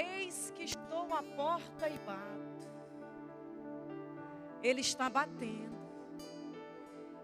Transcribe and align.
Eis 0.00 0.52
que 0.54 0.64
estou 0.64 1.14
à 1.14 1.22
porta 1.22 1.88
e 1.88 1.98
bato. 1.98 2.68
Ele 4.62 4.80
está 4.80 5.08
batendo. 5.08 5.78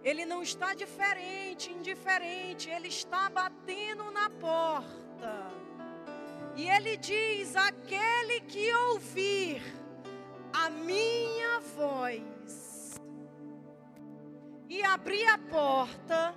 Ele 0.03 0.25
não 0.25 0.43
está 0.43 0.75
diferente, 0.75 1.73
indiferente, 1.73 2.71
ele 2.71 2.89
está 2.89 3.29
batendo 3.29 4.11
na 4.11 4.31
porta. 4.31 5.35
E 6.55 6.69
ele 6.69 6.97
diz: 6.97 7.57
aquele 7.57 8.41
que 8.43 8.73
ouvir 8.73 9.63
a 10.53 10.71
minha 10.71 11.61
voz 11.77 12.95
e 14.69 14.83
abrir 14.83 15.27
a 15.27 15.39
porta, 15.39 16.35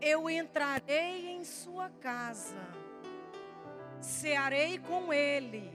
eu 0.00 0.28
entrarei 0.28 1.28
em 1.28 1.44
sua 1.44 1.88
casa, 2.00 2.60
cearei 4.06 4.78
com 4.78 5.12
ele, 5.12 5.70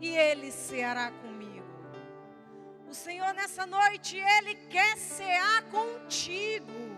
e 0.00 0.08
ele 0.08 0.50
ceará 0.50 1.10
comigo. 1.10 1.44
O 2.88 2.94
Senhor 2.94 3.34
nessa 3.34 3.66
noite, 3.66 4.16
Ele 4.16 4.54
quer 4.68 4.96
cear 4.96 5.62
contigo. 5.64 6.96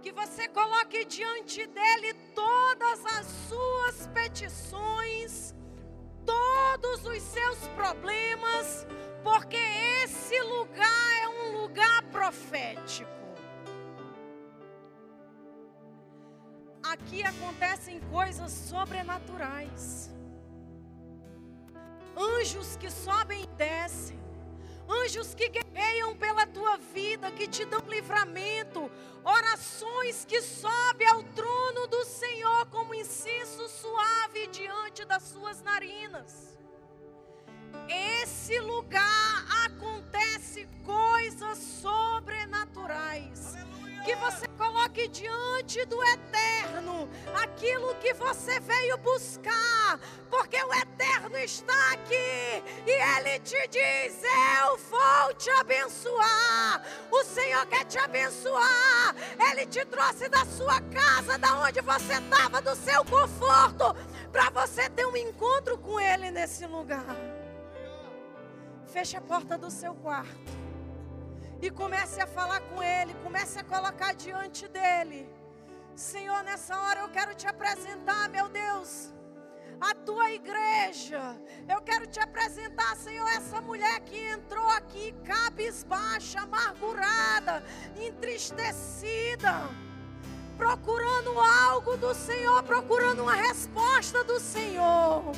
Que 0.00 0.10
você 0.10 0.48
coloque 0.48 1.04
diante 1.04 1.66
dEle 1.66 2.14
todas 2.34 3.04
as 3.04 3.26
suas 3.26 4.06
petições, 4.08 5.54
todos 6.24 7.04
os 7.04 7.22
seus 7.22 7.68
problemas, 7.68 8.86
porque 9.22 9.58
esse 10.04 10.40
lugar 10.40 11.22
é 11.22 11.28
um 11.28 11.60
lugar 11.60 12.02
profético. 12.04 13.25
Aqui 16.92 17.22
acontecem 17.22 18.00
coisas 18.00 18.52
sobrenaturais. 18.52 20.10
Anjos 22.16 22.76
que 22.76 22.90
sobem 22.90 23.42
e 23.42 23.46
descem 23.48 24.26
anjos 24.88 25.34
que 25.34 25.48
guerreiam 25.48 26.14
pela 26.16 26.46
tua 26.46 26.76
vida, 26.76 27.30
que 27.32 27.48
te 27.48 27.64
dão 27.64 27.80
livramento, 27.88 28.90
orações 29.24 30.24
que 30.24 30.40
sobem 30.40 31.08
ao 31.08 31.22
trono 31.22 31.86
do 31.88 32.04
Senhor 32.04 32.66
como 32.66 32.94
incenso 32.94 33.68
suave 33.68 34.46
diante 34.48 35.04
das 35.04 35.22
suas 35.24 35.62
narinas. 35.62 36.56
Esse 37.88 38.58
lugar 38.60 39.44
acontece 39.64 40.68
coisas 40.84 41.58
sobrenaturais. 41.58 43.54
Aleluia. 43.54 43.75
Que 44.06 44.14
você 44.14 44.46
coloque 44.56 45.08
diante 45.08 45.84
do 45.86 46.00
eterno 46.00 47.08
aquilo 47.42 47.92
que 47.96 48.14
você 48.14 48.60
veio 48.60 48.96
buscar, 48.98 49.98
porque 50.30 50.62
o 50.62 50.72
eterno 50.74 51.36
está 51.36 51.74
aqui 51.90 52.14
e 52.86 52.90
ele 52.90 53.40
te 53.40 53.66
diz: 53.66 54.22
Eu 54.62 54.76
vou 54.76 55.34
te 55.34 55.50
abençoar. 55.50 56.84
O 57.10 57.24
Senhor 57.24 57.66
quer 57.66 57.84
te 57.84 57.98
abençoar. 57.98 59.16
Ele 59.50 59.66
te 59.66 59.84
trouxe 59.84 60.28
da 60.28 60.44
sua 60.44 60.80
casa, 60.82 61.36
da 61.36 61.58
onde 61.58 61.80
você 61.80 62.12
estava, 62.12 62.62
do 62.62 62.76
seu 62.76 63.04
conforto, 63.06 63.92
para 64.30 64.50
você 64.50 64.88
ter 64.88 65.04
um 65.04 65.16
encontro 65.16 65.76
com 65.78 65.98
ele 65.98 66.30
nesse 66.30 66.64
lugar. 66.64 67.16
Feche 68.86 69.16
a 69.16 69.20
porta 69.20 69.58
do 69.58 69.68
seu 69.68 69.96
quarto 69.96 70.65
e 71.60 71.70
comece 71.70 72.20
a 72.20 72.26
falar 72.26 72.60
com 72.60 72.82
Ele, 72.82 73.14
comece 73.22 73.58
a 73.58 73.64
colocar 73.64 74.14
diante 74.14 74.68
dEle. 74.68 75.28
Senhor, 75.94 76.42
nessa 76.44 76.78
hora 76.78 77.00
eu 77.00 77.08
quero 77.08 77.34
te 77.34 77.46
apresentar, 77.46 78.28
meu 78.28 78.48
Deus, 78.48 79.12
a 79.80 79.94
tua 79.94 80.30
igreja. 80.30 81.36
Eu 81.68 81.80
quero 81.80 82.06
te 82.06 82.20
apresentar, 82.20 82.96
Senhor, 82.96 83.26
essa 83.28 83.60
mulher 83.60 84.00
que 84.00 84.18
entrou 84.18 84.68
aqui 84.68 85.14
cabisbaixa, 85.24 86.40
amargurada, 86.40 87.64
entristecida, 87.98 89.68
procurando 90.56 91.38
algo 91.40 91.96
do 91.96 92.14
Senhor, 92.14 92.62
procurando 92.62 93.22
uma 93.22 93.34
resposta 93.34 94.22
do 94.24 94.38
Senhor. 94.38 95.32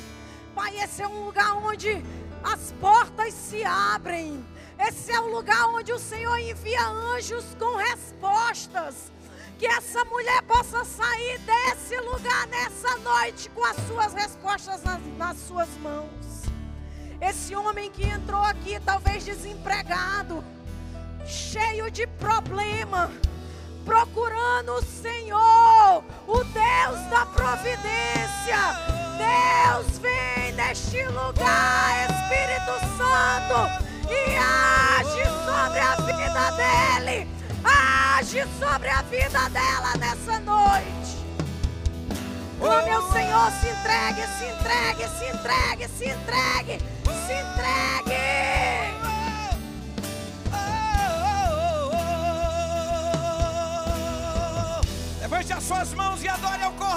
Pai, 0.53 0.77
esse 0.77 1.01
é 1.01 1.07
um 1.07 1.25
lugar 1.25 1.55
onde 1.57 2.03
as 2.43 2.73
portas 2.73 3.33
se 3.33 3.63
abrem. 3.63 4.45
Esse 4.79 5.11
é 5.11 5.19
o 5.19 5.27
lugar 5.27 5.65
onde 5.67 5.91
o 5.91 5.99
Senhor 5.99 6.39
envia 6.39 6.87
anjos 6.87 7.43
com 7.59 7.75
respostas. 7.75 9.11
Que 9.57 9.67
essa 9.67 10.05
mulher 10.05 10.41
possa 10.43 10.85
sair 10.85 11.37
desse 11.39 11.99
lugar 11.99 12.47
nessa 12.47 12.95
noite 12.99 13.49
com 13.49 13.65
as 13.65 13.75
suas 13.87 14.13
respostas 14.13 14.81
nas, 14.83 15.01
nas 15.17 15.37
suas 15.37 15.67
mãos. 15.81 16.43
Esse 17.19 17.53
homem 17.53 17.91
que 17.91 18.05
entrou 18.05 18.41
aqui, 18.41 18.79
talvez 18.79 19.25
desempregado, 19.25 20.41
cheio 21.25 21.91
de 21.91 22.07
problema, 22.07 23.11
procurando 23.83 24.75
o 24.75 24.81
Senhor, 24.81 26.05
o 26.25 26.37
Deus 26.37 27.09
da 27.09 27.25
providência. 27.25 28.57
Deus 29.17 29.97
vem 29.97 30.53
neste 30.53 31.03
lugar, 31.03 32.07
Espírito 32.09 32.97
Santo 32.97 33.88
e 34.09 34.37
age 34.37 35.23
sobre 35.45 35.79
a 35.79 35.95
vida 35.95 36.51
dele, 36.51 37.27
age 37.63 38.43
sobre 38.59 38.89
a 38.89 39.01
vida 39.03 39.49
dela 39.49 39.95
nessa 39.97 40.39
noite. 40.39 41.19
Oh, 42.61 42.85
meu 42.85 43.01
Senhor, 43.11 43.51
se 43.51 43.69
entregue, 43.69 44.21
se 44.37 44.45
entregue, 44.45 45.07
se 45.17 45.25
entregue, 45.25 45.87
se 45.87 46.05
entregue, 46.09 46.79
se 47.25 47.33
entregue. 47.33 47.99
Levante 55.21 55.53
as 55.53 55.63
suas 55.63 55.93
mãos 55.93 56.21
e 56.23 56.27
adore 56.27 56.63
ao 56.63 56.73
Cordeiro. 56.73 56.88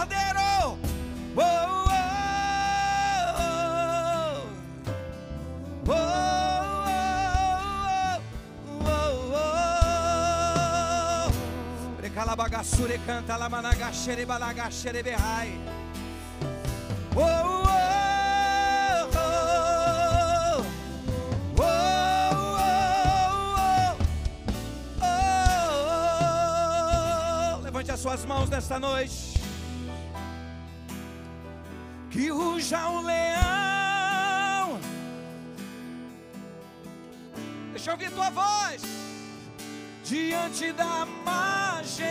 Calabagassure 12.53 13.01
canta 13.07 13.37
la 13.39 13.49
managashere 13.49 14.27
balagashere 14.27 15.03
behai. 15.03 15.59
Oh, 17.15 17.21
oh, 17.21 17.67
oh, 19.15 20.65
oh, 21.57 21.71
oh, 27.57 27.61
Levante 27.63 27.91
as 27.91 28.01
suas 28.01 28.25
mãos 28.27 28.51
nesta 28.51 28.79
noite. 28.79 29.41
Que 32.11 32.29
ruja 32.29 32.89
o 32.89 33.01
leão. 33.01 34.79
Deixa 37.73 37.91
eu 37.91 37.95
ouvir 37.95 38.11
tua 38.11 38.29
voz 38.31 38.62
diante 40.13 40.73
da 40.73 41.07
majestade. 41.25 42.05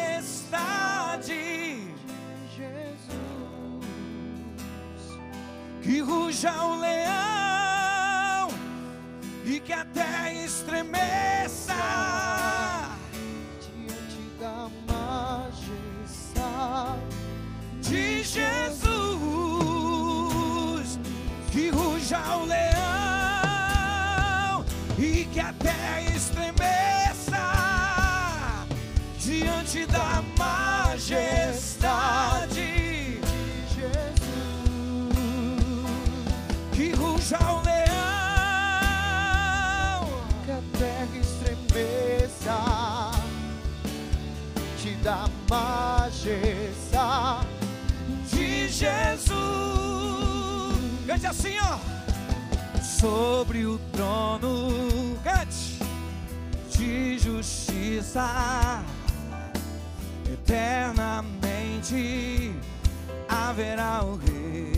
Jesus, 2.57 3.85
que 5.83 5.99
ruja 5.99 6.51
o 6.63 6.79
leão 6.79 8.49
e 9.45 9.59
que 9.59 9.71
a 9.71 9.85
terra 9.85 10.31
estremeça 10.33 11.30
majestade 45.51 47.47
de 48.31 48.69
Jesus. 48.69 49.35
Cante 51.05 51.27
assim, 51.27 51.55
ó, 51.59 51.77
sobre 52.81 53.65
o 53.65 53.77
trono, 53.91 55.19
cante 55.23 55.77
de 56.69 57.19
justiça 57.19 58.81
eternamente 60.31 62.55
haverá 63.27 64.05
o 64.05 64.15
rei. 64.15 64.71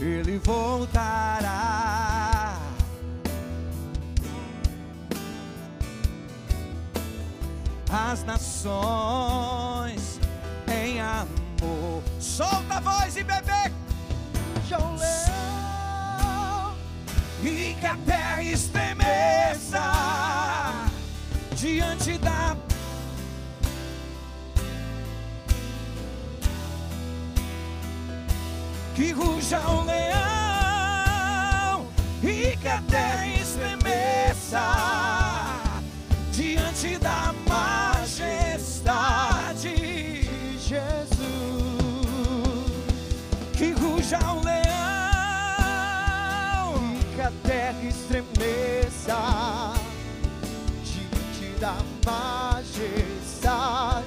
ele 0.00 0.38
voltará. 0.38 2.37
As 7.90 8.22
nações 8.24 10.20
em 10.70 11.00
amor. 11.00 12.02
Solta 12.20 12.74
a 12.74 12.80
voz 12.80 13.16
e 13.16 13.24
bebê. 13.24 13.72
João 14.68 14.96
Leão, 14.96 16.74
e 17.42 17.74
que 17.80 17.86
a 17.86 17.96
terra 18.04 18.42
estremeça 18.42 19.80
diante 21.56 22.18
da 22.18 22.56
que 28.94 29.12
ruja 29.12 29.60
o 29.60 29.84
leão 29.84 30.16
e 32.20 32.56
que 32.56 32.68
a 32.68 32.82
terra 32.82 33.26
estremeça 33.28 34.60
diante 36.32 36.98
da 36.98 37.32
diante 50.84 51.48
da 51.58 51.74
majestade 52.04 54.06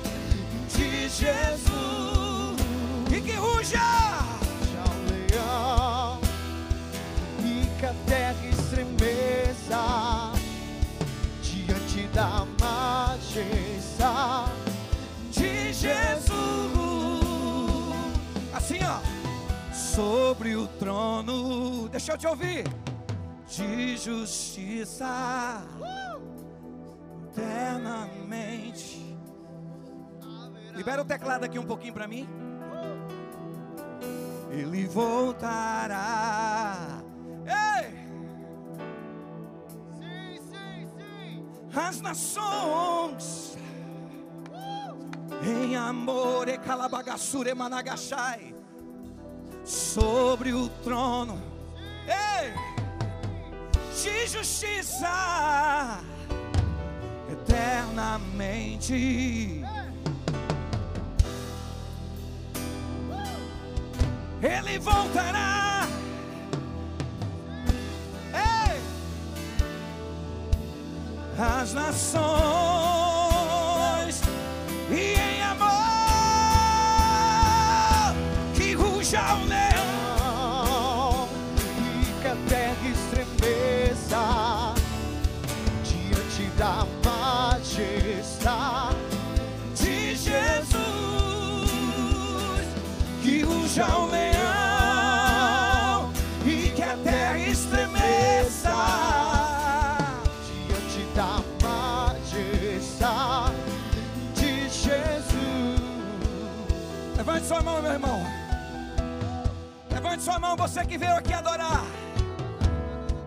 de 0.70 1.10
Jesus 1.10 2.56
e 3.12 3.20
que 3.20 3.32
ruja 3.32 3.80
João 4.72 4.94
Leão. 5.10 6.20
E 7.40 7.66
que 7.80 7.86
a 7.88 7.96
terra 8.06 8.46
estremeça 8.48 10.34
diante 11.42 12.04
da 12.14 12.46
majestade 12.60 14.52
de 15.32 15.74
Jesus. 15.74 16.32
Assim, 18.54 18.78
ó. 18.84 19.00
Sobre 19.74 20.56
o 20.56 20.68
trono, 20.68 21.90
deixa 21.90 22.12
eu 22.14 22.18
te 22.18 22.28
ouvir. 22.28 22.64
De 23.56 23.98
justiça, 23.98 25.62
eternamente. 27.30 29.18
Libera 30.74 31.02
o 31.02 31.06
teclado 31.06 31.44
aqui 31.44 31.60
um 31.60 31.66
pouquinho 31.66 31.94
para 31.94 32.08
mim. 32.08 32.28
Ele 34.50 34.88
voltará. 34.88 36.76
Ei! 37.46 37.92
Sim, 40.00 40.40
sim, 40.50 40.88
sim. 40.98 41.46
as 41.78 42.02
nações 42.02 43.58
em 45.44 45.76
amor 45.76 46.48
e 46.48 46.58
calabagassure 46.58 47.54
managashai 47.54 48.56
sobre 49.66 50.54
o 50.54 50.70
trono 50.84 51.52
ei, 52.08 52.54
de 54.04 54.28
justiça 54.28 56.00
eternamente. 57.32 59.64
Ele 64.42 64.80
voltará. 64.80 65.88
Ei, 68.34 68.82
as 71.38 71.74
nações 71.74 73.01
Levante 110.22 110.24
sua 110.24 110.40
mão, 110.40 110.56
você 110.56 110.86
que 110.86 110.98
veio 111.00 111.16
aqui 111.16 111.34
adorar. 111.34 111.84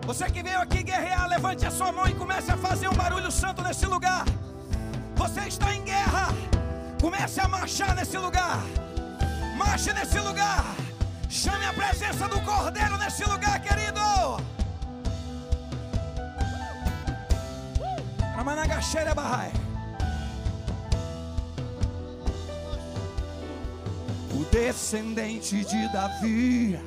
Você 0.05 0.29
que 0.29 0.41
veio 0.41 0.59
aqui 0.59 0.81
guerrear, 0.81 1.27
levante 1.27 1.65
a 1.65 1.71
sua 1.71 1.91
mão 1.91 2.07
e 2.07 2.13
comece 2.13 2.51
a 2.51 2.57
fazer 2.57 2.87
um 2.87 2.93
barulho 2.93 3.29
santo 3.29 3.61
nesse 3.61 3.85
lugar. 3.85 4.23
Você 5.15 5.41
está 5.41 5.75
em 5.75 5.83
guerra. 5.83 6.27
Comece 7.01 7.41
a 7.41 7.47
marchar 7.49 7.93
nesse 7.95 8.17
lugar. 8.17 8.59
Marche 9.57 9.91
nesse 9.91 10.19
lugar. 10.19 10.63
Chame 11.29 11.65
a 11.65 11.73
presença 11.73 12.29
do 12.29 12.39
Cordeiro 12.41 12.97
nesse 12.97 13.25
lugar, 13.25 13.59
querido. 13.59 13.99
Ramanagaxeira 18.35 19.13
Bahai. 19.13 19.51
O 24.35 24.43
descendente 24.51 25.63
de 25.63 25.87
Davi. 25.93 26.77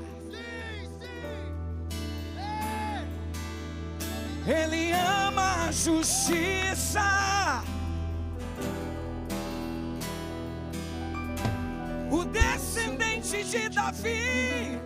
Ele 4.47 4.93
ama 4.93 5.67
a 5.67 5.73
justiça. 5.73 7.63
O 12.11 12.23
descendente 12.27 13.43
de 13.45 13.71
Davi. 13.71 14.79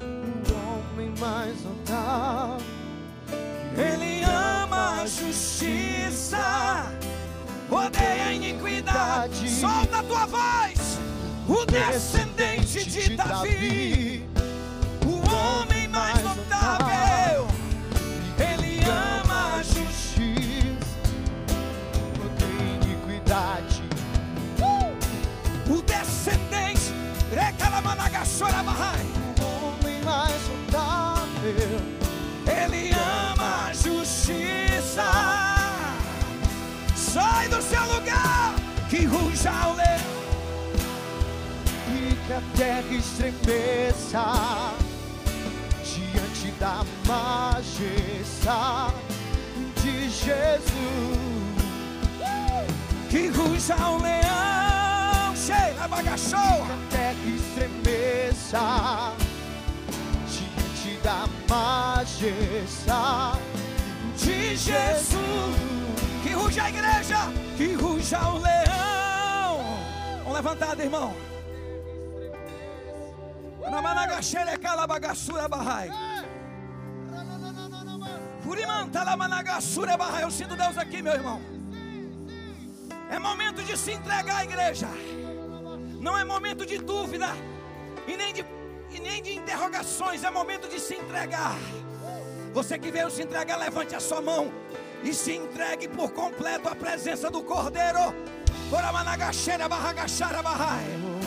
O 0.00 0.92
homem 0.92 1.14
mais 1.20 1.62
notável. 1.62 2.66
Ele 3.76 4.24
ama 4.24 5.02
a 5.02 5.06
justiça. 5.06 6.92
Odeia 7.70 8.26
a 8.26 8.32
iniquidade. 8.32 9.48
Solta 9.48 9.98
a 9.98 10.02
tua 10.02 10.26
voz. 10.26 10.98
O 11.48 11.64
descendente 11.64 12.84
de 12.84 13.16
Davi. 13.16 14.28
O 15.06 15.34
homem 15.34 15.88
mais 15.88 16.22
notável. 16.22 17.48
Ele 18.38 18.80
ama 18.84 19.56
a 19.56 19.62
justiça. 19.62 20.98
Odeia 22.22 22.84
iniquidade. 22.84 23.82
O 25.70 25.82
descendente. 25.82 26.92
Recalamanagaxora 27.32 28.62
Bahai. 28.62 29.17
Que 42.28 42.34
a 42.34 42.42
terra 42.54 42.94
estremeça 42.94 44.22
diante 45.82 46.50
da 46.60 46.84
majestade 47.06 48.94
de 49.82 50.10
Jesus. 50.10 50.68
Que 53.08 53.28
ruja 53.28 53.76
o 53.76 54.02
leão. 54.02 55.34
Cheia, 55.34 55.72
Que 55.72 55.88
bagaçou. 55.88 56.38
a 56.38 56.76
terra 56.90 57.16
estremeça 57.26 59.14
diante 60.28 61.00
da 61.02 61.26
majestade 61.48 63.38
De 64.18 64.54
Jesus. 64.54 65.56
Que 66.22 66.34
ruja 66.34 66.64
a 66.64 66.68
igreja. 66.68 67.32
Que 67.56 67.72
ruja 67.72 68.18
o 68.28 68.38
leão. 68.38 69.78
Vamos 70.18 70.34
levantar, 70.34 70.78
irmão. 70.78 71.27
Eu 80.20 80.30
sinto 80.30 80.56
Deus 80.56 80.76
aqui, 80.76 81.02
meu 81.02 81.12
irmão. 81.12 81.40
É 83.10 83.18
momento 83.18 83.62
de 83.62 83.76
se 83.76 83.92
entregar 83.92 84.36
à 84.36 84.44
igreja. 84.44 84.88
Não 86.00 86.16
é 86.16 86.24
momento 86.24 86.66
de 86.66 86.78
dúvida 86.78 87.28
e 88.06 88.16
nem 88.16 88.32
de 88.32 88.44
e 88.90 89.00
nem 89.00 89.22
de 89.22 89.34
interrogações, 89.34 90.24
é 90.24 90.30
momento 90.30 90.68
de 90.68 90.80
se 90.80 90.94
entregar. 90.94 91.56
Você 92.54 92.78
que 92.78 92.90
veio 92.90 93.10
se 93.10 93.22
entregar, 93.22 93.56
levante 93.58 93.94
a 93.94 94.00
sua 94.00 94.20
mão 94.20 94.50
e 95.02 95.12
se 95.12 95.34
entregue 95.34 95.88
por 95.88 96.10
completo 96.12 96.68
à 96.68 96.74
presença 96.74 97.30
do 97.30 97.42
Cordeiro. 97.42 98.14
Coramanagaxera 98.70 99.68
barragachara 99.68 100.42
barrai. 100.42 101.17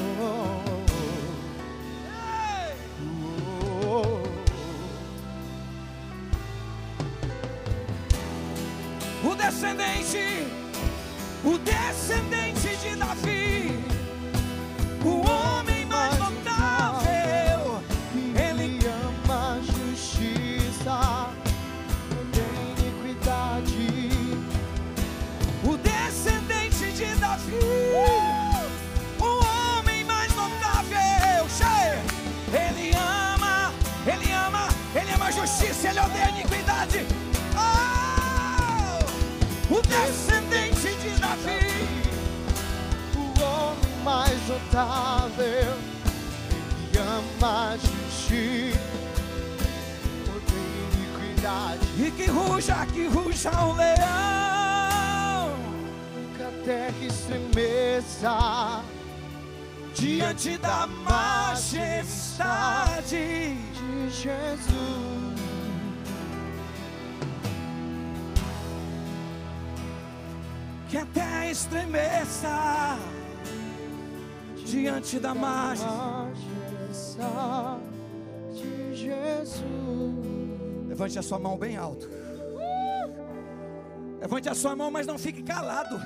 Descendente, 9.42 10.48
o 11.44 11.58
descendente 11.58 12.76
de 12.78 12.96
Davi, 12.96 13.84
o 15.04 15.28
homem 15.28 15.84
mais 15.86 16.16
notável, 16.20 17.82
Ele 18.16 18.80
ama 18.86 19.58
a 19.58 19.60
justiça, 19.62 21.30
tem 22.32 22.86
iniquidade. 22.86 23.90
o 25.64 25.78
descendente 25.78 26.92
de 26.92 27.16
Davi, 27.16 27.60
o 29.20 29.80
homem 29.80 30.04
mais 30.06 30.34
notável. 30.36 31.48
Ele 32.54 32.92
ama, 32.96 33.74
ele 34.06 34.32
ama, 34.32 34.68
ele 34.96 35.12
ama 35.14 35.26
a 35.26 35.32
justiça, 35.32 35.90
ele 35.90 36.00
odeia 36.00 36.26
a 36.26 36.30
iniquidade. 36.30 37.11
Descendente 39.92 40.90
de 41.02 41.12
Davi. 41.20 41.68
O 43.16 43.20
homem 43.44 43.96
mais 44.04 44.40
notável, 44.48 45.74
Ele 46.50 46.98
ama 46.98 47.78
justiça, 47.78 48.80
tem 50.48 50.70
iniquidade. 50.94 51.86
E 51.98 52.12
que 52.12 52.26
ruja, 52.26 52.86
que 52.88 53.08
ruja 53.08 53.52
o 53.66 53.74
leão 53.74 55.52
Que 56.38 56.44
a 56.44 56.52
terra 56.64 57.06
estremeça 57.06 58.82
diante 59.94 60.58
da 60.58 60.88
majestade. 60.88 62.32
de 63.12 64.10
Jesus. 64.10 65.31
Que 70.92 70.98
a 70.98 71.06
terra 71.06 71.48
estremeça 71.48 72.98
diante 74.66 75.20
da. 75.22 75.34
Majestade 75.34 76.36
de 78.54 78.96
Jesus. 78.96 79.64
Levante 80.90 81.18
a 81.18 81.22
sua 81.22 81.40
mão 81.40 81.58
bem 81.58 81.78
alto. 81.78 82.10
Levante 84.20 84.50
a 84.50 84.54
sua 84.54 84.76
mão, 84.76 84.92
mas 84.92 85.08
não 85.08 85.18
fique 85.18 85.42
calado. 85.42 85.98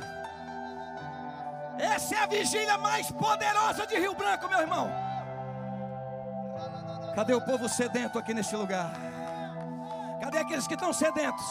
Essa 1.80 2.13
é 2.18 2.20
a 2.20 2.27
vigília 2.27 2.77
mais 2.77 3.10
poderosa 3.10 3.88
de 3.88 3.96
Rio 3.96 4.13
Branco, 4.13 4.48
meu 4.48 4.60
irmão. 4.60 4.88
Cadê 7.15 7.34
o 7.34 7.42
povo 7.42 7.68
sedento 7.68 8.20
aqui 8.20 8.36
neste 8.36 8.56
lugar? 8.56 8.94
Cadê 10.22 10.38
aqueles 10.38 10.68
que 10.68 10.75
estão 10.75 10.94
sedentos? 10.94 11.44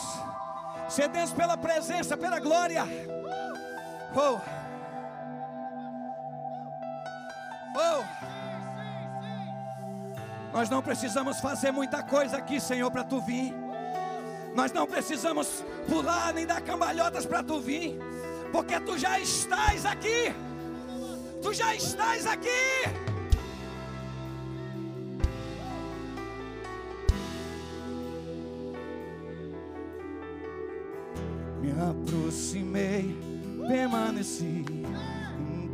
Sedentos 0.88 1.32
pela 1.32 1.56
presença, 1.56 2.16
pela 2.16 2.38
glória. 2.38 2.84
Oh. 4.14 4.38
Oh. 7.76 8.04
Nós 10.52 10.70
não 10.70 10.80
precisamos 10.80 11.40
fazer 11.40 11.72
muita 11.72 12.02
coisa 12.02 12.36
aqui, 12.36 12.60
Senhor, 12.60 12.90
para 12.90 13.02
tu 13.02 13.20
vir. 13.20 13.52
Nós 14.54 14.70
não 14.72 14.86
precisamos 14.86 15.64
pular 15.88 16.32
nem 16.32 16.46
dar 16.46 16.60
cambalhotas 16.60 17.26
para 17.26 17.42
tu 17.42 17.60
vir, 17.60 17.98
porque 18.52 18.78
tu 18.78 18.96
já 18.96 19.18
estás 19.18 19.84
aqui. 19.84 20.32
Tu 21.42 21.52
já 21.52 21.74
estás 21.74 22.24
aqui. 22.24 23.03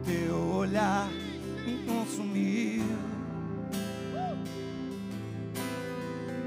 Teu 0.05 0.37
olhar 0.57 1.09
me 1.65 1.85
consumiu. 1.87 2.83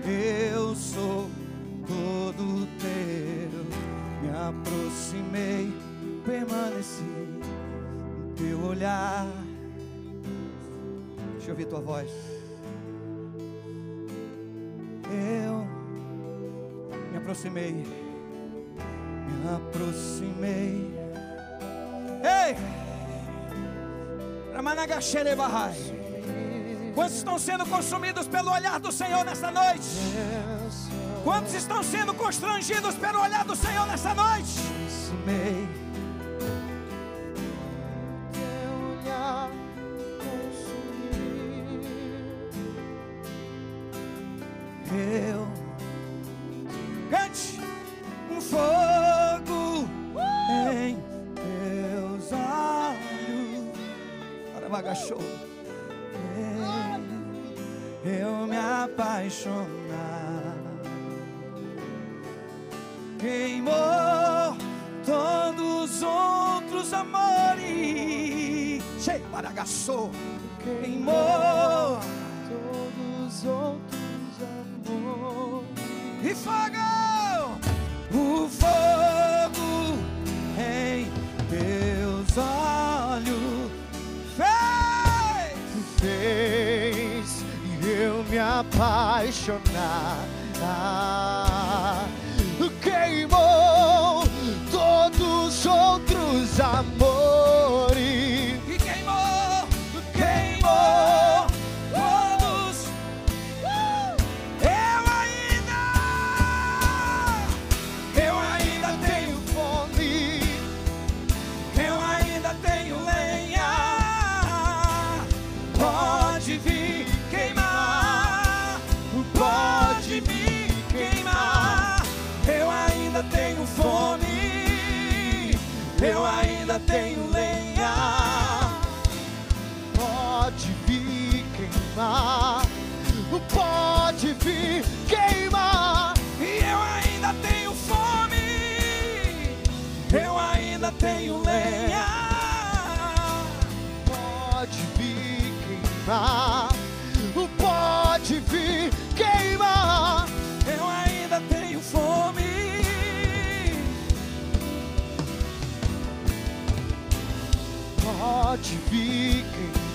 Eu 0.05 0.75
sou 0.75 1.29
todo 1.87 2.67
teu. 2.77 3.63
Me 4.21 4.29
aproximei, 4.29 5.71
permaneci 6.25 7.03
teu 8.35 8.59
olhar. 8.65 9.25
Deixa 11.35 11.47
eu 11.47 11.51
ouvir 11.51 11.65
tua 11.67 11.79
voz. 11.79 12.11
Eu 15.09 15.65
me 17.11 17.17
aproximei, 17.17 17.85
Quantos 26.93 27.17
estão 27.17 27.39
sendo 27.39 27.65
consumidos 27.65 28.27
pelo 28.27 28.51
olhar 28.51 28.79
do 28.79 28.91
Senhor 28.91 29.25
nessa 29.25 29.49
noite? 29.51 29.87
Quantos 31.23 31.53
estão 31.53 31.81
sendo 31.81 32.13
constrangidos 32.13 32.95
pelo 32.95 33.21
olhar 33.21 33.45
do 33.45 33.55
Senhor 33.55 33.87
nessa 33.87 34.13
noite? 34.13 34.51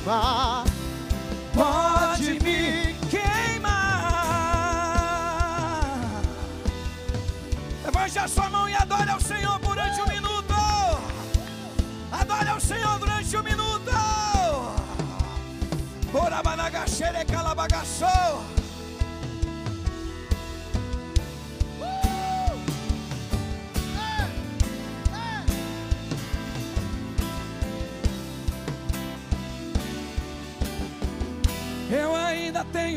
Queimar, 0.09 0.65
pode 1.55 2.41
me 2.41 2.95
queimar. 3.11 4.09
Levante 7.85 8.19
a 8.19 8.27
sua 8.27 8.49
mão 8.49 8.69
e 8.69 8.75
adore 8.75 9.11
ao 9.11 9.21
Senhor 9.21 9.59
durante 9.59 10.01
um 10.01 10.07
minuto. 10.07 10.55
Adore 12.11 12.49
ao 12.49 12.61
Senhor 12.61 12.99
durante 12.99 13.37
um 13.37 13.43
minuto. 13.43 13.93
Bora 16.11 16.43
banagaxere 16.43 17.25
calabagaçou. 17.27 18.58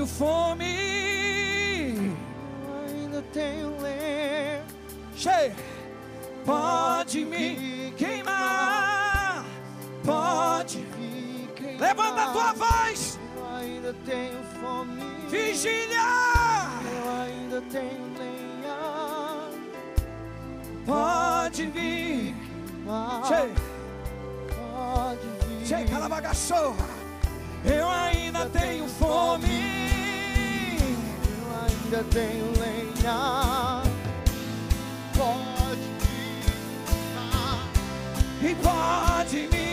Tenho 0.02 0.08
fome. 0.08 0.66
ainda 2.88 3.22
tenho 3.34 3.82
lenha. 3.82 4.64
Cheio. 5.16 5.56
Pode 6.46 7.26
me 7.26 7.94
queimar. 7.98 9.46
Pode. 10.04 10.80
vir 10.98 11.50
queimar. 11.56 11.82
Levanta 11.82 12.24
a 12.24 12.32
tua 12.32 12.54
voz. 12.54 13.20
Eu 13.36 13.56
ainda 13.56 13.96
tenho 14.06 14.44
fome. 14.60 15.02
Vigília. 15.30 16.02
Eu 16.96 17.22
ainda 17.22 17.62
tenho 17.70 18.14
lenha. 18.18 19.50
Pode 20.86 21.66
vir. 21.68 22.36
Queimar. 22.36 23.26
Cheio. 23.26 23.56
Pode 24.48 25.28
vir. 25.46 25.68
Cheio. 25.68 25.90
Calabagaçou. 25.90 26.76
Eu 27.64 27.88
ainda 27.88 28.48
tenho 28.48 28.88
fome. 28.88 29.81
Ainda 31.92 32.06
tenho 32.06 32.46
lenha. 32.58 33.84
Pode 35.14 35.90
queimar. 37.20 37.68
E 38.42 38.56
pode 38.56 39.50
me 39.50 39.71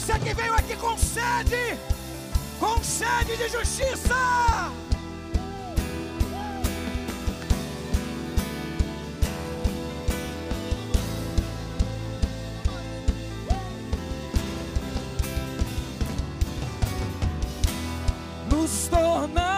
você 0.00 0.16
que 0.20 0.32
veio 0.32 0.54
aqui 0.54 0.76
com 0.76 0.96
sede? 0.96 1.76
Com 2.60 2.80
sede 2.84 3.36
de 3.36 3.48
justiça? 3.48 4.14
Nos 18.48 18.88
tornamos 18.88 19.57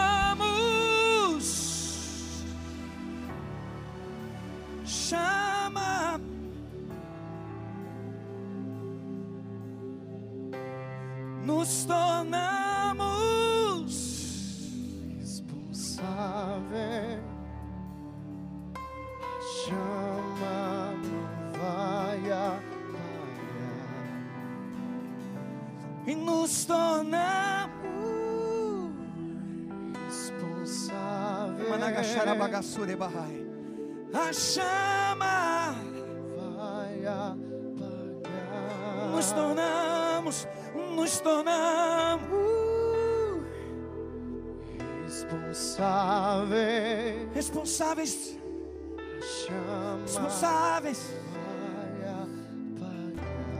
Nos 11.43 11.85
tornamos 11.85 13.01
responsável. 15.19 16.61
A 19.21 19.41
chama 19.65 20.93
não 21.03 21.25
vai 21.59 22.31
apagar. 22.31 22.61
e 26.07 26.15
nos 26.15 26.65
tornamos 26.65 27.71
Responsável. 30.07 31.69
Managaxarabagassure 31.69 32.95
Bahai. 32.95 33.45
A 34.13 34.31
chama 34.33 35.75
vai 36.35 37.05
apagar. 37.05 37.41
nos 39.11 39.31
tornamos, 39.31 39.80
nos 40.95 41.19
tornamos 41.19 42.61
responsáveis, 45.11 47.27
responsáveis. 47.33 48.39
apagar. 51.35 52.27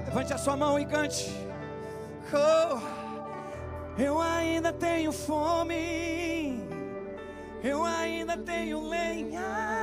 Levante 0.05 0.33
a 0.33 0.37
sua 0.37 0.55
mão 0.55 0.79
e 0.79 0.85
cante. 0.85 1.29
Oh, 2.33 2.79
eu 4.01 4.21
ainda 4.21 4.71
tenho 4.71 5.11
fome. 5.11 6.61
Eu 7.63 7.83
ainda 7.83 8.37
tenho 8.37 8.87
lenha. 8.87 9.80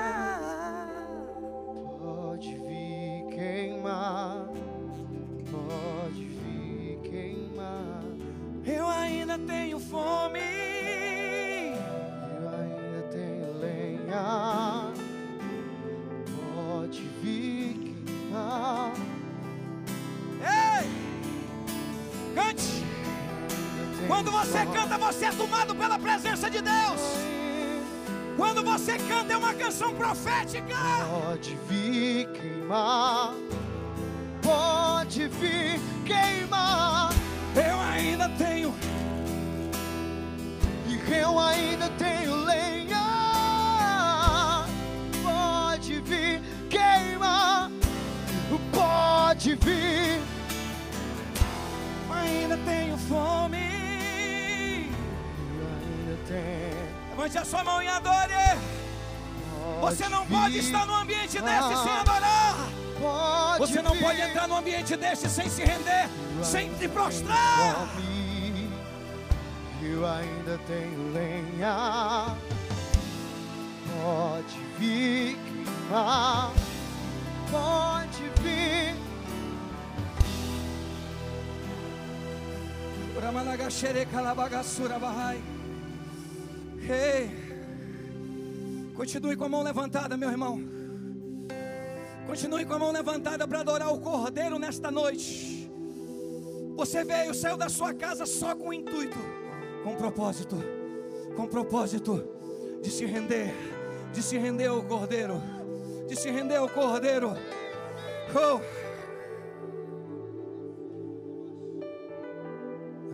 Tenho 9.48 9.80
fome. 9.80 10.40
Eu 12.38 12.48
ainda 12.50 13.02
tenho 13.10 13.58
lenha. 13.58 14.92
Pode 16.54 17.00
vir 17.22 17.96
queimar. 18.04 18.92
Ei! 20.42 20.86
Cante! 22.34 22.84
Quando 24.06 24.30
você 24.30 24.66
canta, 24.66 24.98
você 24.98 25.24
é 25.24 25.32
tomado 25.32 25.74
pela 25.74 25.98
presença 25.98 26.50
de 26.50 26.60
Deus. 26.60 27.00
Quando 28.36 28.62
você 28.62 28.98
canta, 28.98 29.32
é 29.32 29.36
uma 29.36 29.54
canção 29.54 29.94
profética. 29.94 30.76
Pode 31.08 31.58
vir 31.68 32.28
queimar. 32.32 33.32
Pode 34.42 35.26
vir 35.26 35.80
queimar. 36.06 37.07
Eu 41.12 41.38
ainda 41.38 41.88
tenho 41.90 42.34
lenha. 42.44 43.04
Pode 45.22 46.00
vir 46.00 46.42
queimar. 46.68 47.70
Pode 48.72 49.54
vir. 49.56 50.20
ainda 52.10 52.56
tenho 52.58 52.96
fome. 52.98 53.56
Ainda 55.96 56.18
tenho. 56.26 56.88
Levante 57.10 57.38
a 57.38 57.44
sua 57.44 57.64
mão 57.64 57.82
e 57.82 57.88
adore. 57.88 58.28
Você 59.80 60.08
não 60.08 60.26
pode 60.26 60.58
estar 60.58 60.86
num 60.86 60.94
ambiente 60.94 61.40
desse 61.40 61.76
sem 61.82 61.92
adorar. 61.92 62.68
Você 63.58 63.82
não 63.82 63.96
pode 63.96 64.20
entrar 64.20 64.48
num 64.48 64.56
ambiente 64.56 64.96
desse 64.96 65.28
sem 65.28 65.48
se 65.48 65.62
render, 65.62 66.08
sem 66.42 66.76
se 66.76 66.88
prostrar. 66.88 67.88
Eu 69.90 70.06
ainda 70.06 70.58
tenho 70.66 71.12
lenha. 71.12 72.36
Pode 74.02 74.58
vir 74.78 75.36
queimar, 75.88 76.52
pode 77.50 78.22
vir. 78.42 78.94
Ei, 86.82 87.30
continue 88.94 89.36
com 89.36 89.44
a 89.44 89.48
mão 89.48 89.62
levantada, 89.62 90.16
meu 90.16 90.30
irmão. 90.30 90.62
Continue 92.26 92.64
com 92.64 92.74
a 92.74 92.78
mão 92.78 92.92
levantada 92.92 93.48
para 93.48 93.60
adorar 93.60 93.92
o 93.92 94.00
Cordeiro 94.00 94.58
nesta 94.58 94.90
noite. 94.90 95.70
Você 96.76 97.02
veio, 97.02 97.34
saiu 97.34 97.56
da 97.56 97.68
sua 97.68 97.92
casa 97.92 98.24
só 98.24 98.54
com 98.54 98.68
o 98.68 98.72
intuito, 98.72 99.18
com 99.88 99.96
propósito, 99.96 100.56
com 101.34 101.46
propósito 101.46 102.22
de 102.82 102.90
se 102.90 103.06
render, 103.06 103.54
de 104.12 104.22
se 104.22 104.36
render 104.36 104.66
ao 104.66 104.82
Cordeiro, 104.82 105.40
de 106.06 106.14
se 106.14 106.30
render 106.30 106.56
ao 106.56 106.68
Cordeiro. 106.68 107.32
Oh. 108.34 108.60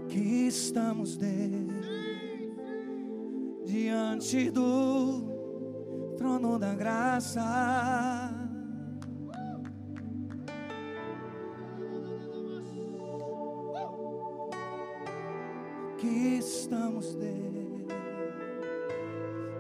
Aqui 0.05 0.49
estamos 0.49 1.17
Deus, 1.17 1.87
diante 3.65 4.51
do 4.51 5.23
trono 6.17 6.59
da 6.59 6.75
graça. 6.75 8.44
Aqui 16.05 16.37
estamos 16.39 17.15
Deus, 17.15 17.87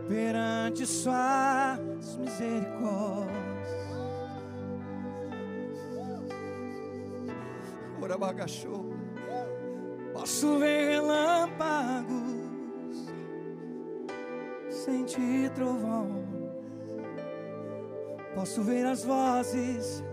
perante 0.07 0.85
suas 0.85 2.18
misericórdias. 2.18 3.33
Ora 7.98 8.18
bagachou. 8.18 8.92
Posso 10.12 10.59
ver 10.59 10.90
relâmpagos, 10.90 12.12
sentir 14.68 15.48
trovão. 15.52 16.26
Posso 18.35 18.62
ver 18.62 18.85
as 18.85 19.02
vozes 19.02 20.04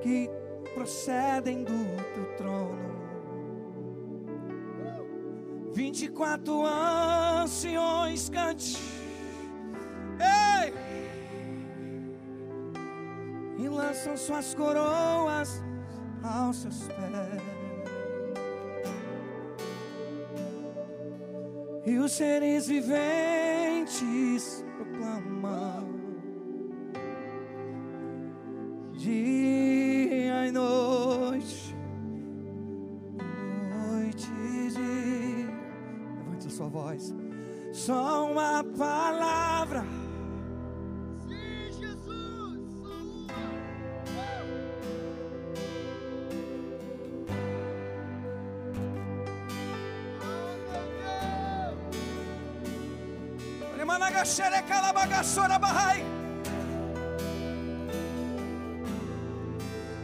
que 0.00 0.30
procedem 0.72 1.62
do 1.62 1.74
teu 2.14 2.36
trono. 2.38 3.07
Vinte 5.78 6.06
e 6.06 6.08
quatro 6.08 6.66
anciões 6.66 8.28
cante. 8.28 8.76
Ei! 10.18 10.74
E 13.56 13.68
lançam 13.68 14.16
suas 14.16 14.54
coroas 14.56 15.62
aos 16.20 16.56
seus 16.56 16.88
pés. 16.88 17.42
E 21.86 21.96
os 21.96 22.10
seres 22.10 22.66
viventes 22.66 23.47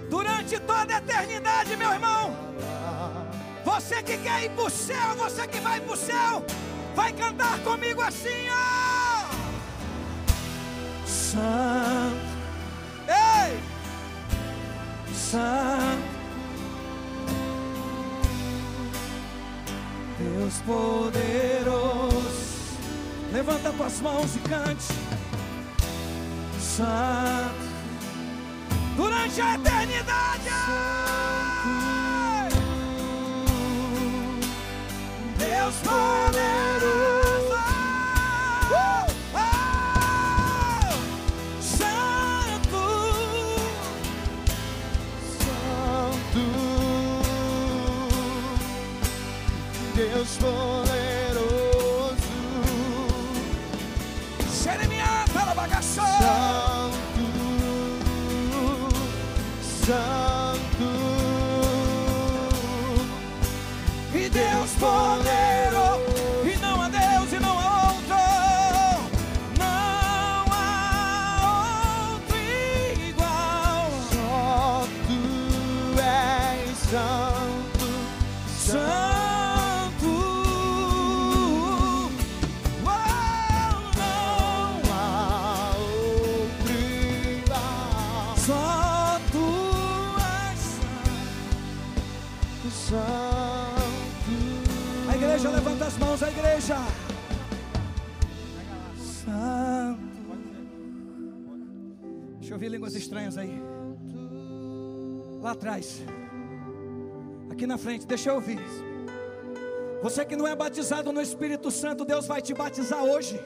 Durante 0.08 0.58
toda 0.60 0.94
a 0.94 0.98
eternidade, 0.98 1.76
meu 1.76 1.92
irmão, 1.92 2.36
você 3.64 4.02
que 4.02 4.16
quer 4.18 4.44
ir 4.44 4.50
para 4.50 4.64
o 4.64 4.70
céu, 4.70 5.16
você 5.16 5.48
que 5.48 5.58
vai 5.58 5.80
para 5.80 5.92
o 5.92 5.96
céu, 5.96 6.44
vai 6.94 7.12
cantar 7.12 7.58
comigo 7.60 8.00
assim, 8.02 8.48
ó. 8.50 8.84
Santo, 11.06 12.14
ei, 13.08 13.58
Santo, 15.12 16.04
Deus 20.18 20.60
poderoso. 20.60 21.93
Levanta 23.34 23.72
tuas 23.72 24.00
mãos 24.00 24.36
e 24.36 24.38
cante. 24.48 24.94
Santo, 26.60 27.64
durante 28.96 29.40
a 29.40 29.54
eternidade. 29.56 30.50
Deus 35.36 35.74
poderoso. 35.82 36.23
Eu 102.54 102.56
ouvir 102.56 102.68
línguas 102.68 102.94
estranhas 102.94 103.36
aí. 103.36 103.60
Lá 105.42 105.50
atrás. 105.50 106.00
Aqui 107.50 107.66
na 107.66 107.76
frente, 107.76 108.06
deixa 108.06 108.30
eu 108.30 108.36
ouvir. 108.36 108.60
Você 110.00 110.24
que 110.24 110.36
não 110.36 110.46
é 110.46 110.54
batizado 110.54 111.12
no 111.12 111.20
Espírito 111.20 111.70
Santo, 111.70 112.04
Deus 112.04 112.26
vai 112.28 112.40
te 112.40 112.54
batizar 112.54 113.02
hoje. 113.02 113.40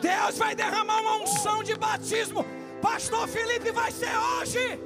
Deus 0.00 0.38
vai 0.38 0.54
derramar 0.54 1.00
uma 1.00 1.16
unção 1.24 1.62
de 1.62 1.74
batismo. 1.74 2.42
Pastor 2.80 3.28
Felipe 3.28 3.70
vai 3.70 3.92
ser 3.92 4.16
hoje. 4.16 4.80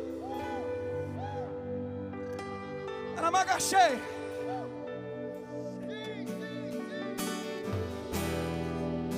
Aramagaxê. 3.16 3.96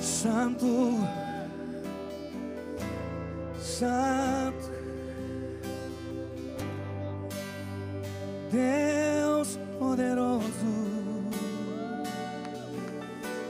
Santo, 0.01 0.67
Santo, 3.77 4.71
Deus 8.49 9.59
poderoso. 9.77 10.45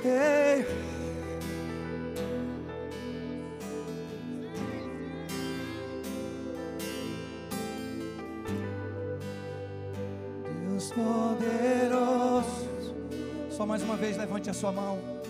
Ei. 0.04 0.66
Deus 10.64 10.92
poderoso. 10.92 12.46
Só 13.52 13.64
mais 13.68 13.84
uma 13.84 13.96
vez, 13.96 14.18
levante 14.18 14.50
a 14.50 14.54
sua 14.56 14.72
mão. 14.72 15.25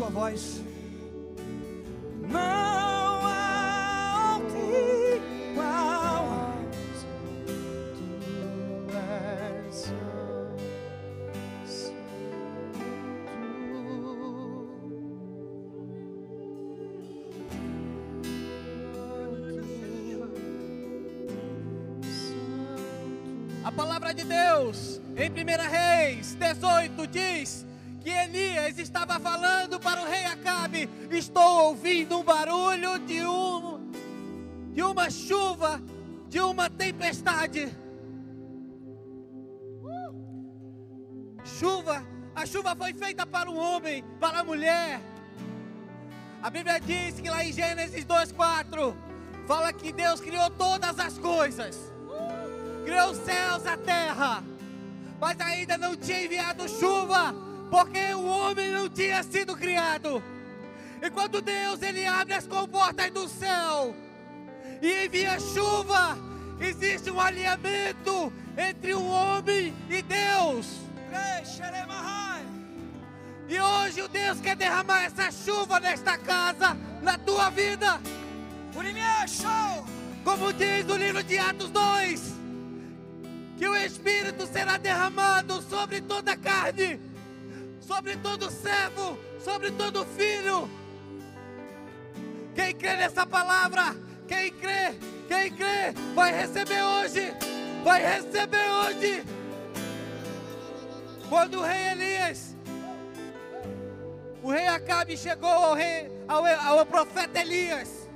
Tua 0.00 0.08
voz. 0.08 0.62
Não 2.26 2.40
há 2.40 4.38
outro 4.38 4.58
igual. 5.52 6.56
Tu 8.86 8.96
és. 9.68 9.92
A 23.62 23.70
palavra 23.70 24.14
de 24.14 24.24
Deus, 24.24 24.98
em 25.14 25.30
1 25.30 25.34
Reis 25.70 26.34
18, 26.36 27.06
diz 27.06 27.69
Elias 28.30 28.78
estava 28.78 29.18
falando 29.18 29.80
para 29.80 30.00
o 30.02 30.06
rei 30.06 30.24
Acabe: 30.24 30.88
Estou 31.10 31.68
ouvindo 31.68 32.18
um 32.18 32.22
barulho 32.22 32.98
de, 33.00 33.24
um, 33.24 33.90
de 34.72 34.82
uma 34.82 35.10
chuva, 35.10 35.82
de 36.28 36.40
uma 36.40 36.70
tempestade. 36.70 37.68
Chuva, 41.44 42.06
a 42.34 42.46
chuva 42.46 42.76
foi 42.76 42.94
feita 42.94 43.26
para 43.26 43.50
o 43.50 43.56
homem, 43.56 44.04
para 44.20 44.40
a 44.40 44.44
mulher. 44.44 45.00
A 46.40 46.48
Bíblia 46.48 46.80
diz 46.80 47.20
que 47.20 47.28
lá 47.28 47.44
em 47.44 47.52
Gênesis 47.52 48.04
2,4 48.04 48.94
fala 49.46 49.72
que 49.72 49.92
Deus 49.92 50.20
criou 50.20 50.48
todas 50.50 50.98
as 50.98 51.18
coisas 51.18 51.90
criou 52.84 53.10
os 53.10 53.18
céus, 53.18 53.64
a 53.66 53.76
terra, 53.76 54.42
mas 55.20 55.38
ainda 55.40 55.78
não 55.78 55.94
tinha 55.94 56.24
enviado 56.24 56.68
chuva, 56.68 57.32
porque 57.70 58.12
o 58.14 58.24
homem 58.24 58.70
não 58.72 58.88
tinha 58.88 59.22
sido 59.22 59.56
criado. 59.56 60.22
E 61.00 61.08
quando 61.08 61.40
Deus 61.40 61.80
ele 61.80 62.04
abre 62.04 62.34
as 62.34 62.46
comportas 62.46 63.10
do 63.10 63.28
céu 63.28 63.94
e 64.82 65.06
envia 65.06 65.38
chuva, 65.38 66.18
existe 66.60 67.10
um 67.10 67.20
alinhamento 67.20 68.32
entre 68.56 68.92
o 68.92 69.06
homem 69.06 69.74
e 69.88 70.02
Deus. 70.02 70.66
E 73.48 73.58
hoje 73.58 74.02
o 74.02 74.08
Deus 74.08 74.40
quer 74.40 74.56
derramar 74.56 75.04
essa 75.04 75.30
chuva 75.30 75.80
nesta 75.80 76.18
casa, 76.18 76.76
na 77.02 77.16
tua 77.16 77.50
vida. 77.50 78.00
Como 80.22 80.52
diz 80.52 80.88
o 80.88 80.96
livro 80.96 81.22
de 81.22 81.38
Atos 81.38 81.70
2, 81.70 82.34
que 83.56 83.66
o 83.66 83.74
Espírito 83.74 84.46
será 84.46 84.76
derramado 84.76 85.62
sobre 85.62 86.00
toda 86.00 86.32
a 86.32 86.36
carne, 86.36 87.00
sobre 87.90 88.16
todo 88.18 88.48
servo, 88.52 89.18
sobre 89.44 89.72
todo 89.72 90.06
filho. 90.06 90.70
Quem 92.54 92.72
crê 92.72 92.94
nessa 92.94 93.26
palavra, 93.26 93.96
quem 94.28 94.52
crê, 94.52 94.94
quem 95.26 95.50
crê, 95.50 95.92
vai 96.14 96.32
receber 96.32 96.82
hoje, 96.82 97.34
vai 97.82 98.00
receber 98.00 98.70
hoje. 98.70 99.24
Quando 101.28 101.58
o 101.58 101.62
rei 101.62 101.88
Elias, 101.90 102.54
o 104.40 104.50
rei 104.52 104.68
Acabe 104.68 105.16
chegou 105.16 105.50
ao, 105.50 105.74
rei, 105.74 106.08
ao, 106.28 106.46
ao 106.46 106.86
profeta 106.86 107.40
Elias, 107.40 108.08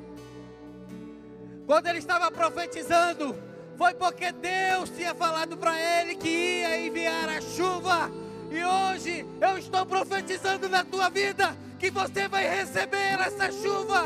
quando 1.66 1.88
ele 1.88 1.98
estava 1.98 2.30
profetizando, 2.30 3.36
foi 3.76 3.92
porque 3.92 4.30
Deus 4.30 4.88
tinha 4.90 5.16
falado 5.16 5.56
para 5.56 5.76
ele 5.80 6.14
que 6.14 6.28
ia 6.28 6.86
enviar 6.86 7.28
a 7.28 7.40
chuva. 7.40 8.23
E 8.54 8.64
hoje 8.64 9.26
eu 9.40 9.58
estou 9.58 9.84
profetizando 9.84 10.68
na 10.68 10.84
tua 10.84 11.10
vida 11.10 11.56
que 11.76 11.90
você 11.90 12.28
vai 12.28 12.48
receber 12.48 13.18
essa 13.18 13.50
chuva. 13.50 14.04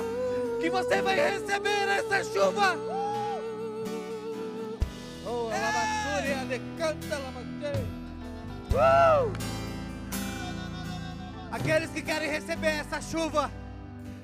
Que 0.59 0.71
você 0.71 1.03
vai 1.03 1.17
receber 1.17 1.87
essa 1.87 2.25
chuva. 2.25 2.75
Oh, 5.27 5.51
alabaçúria, 5.53 6.47
decanta, 6.49 7.15
alabaçúria. 7.15 7.87
Uh! 8.73 9.33
Aqueles 11.53 11.91
que 11.91 12.01
querem 12.01 12.31
receber 12.31 12.69
essa 12.69 13.03
chuva, 13.03 13.53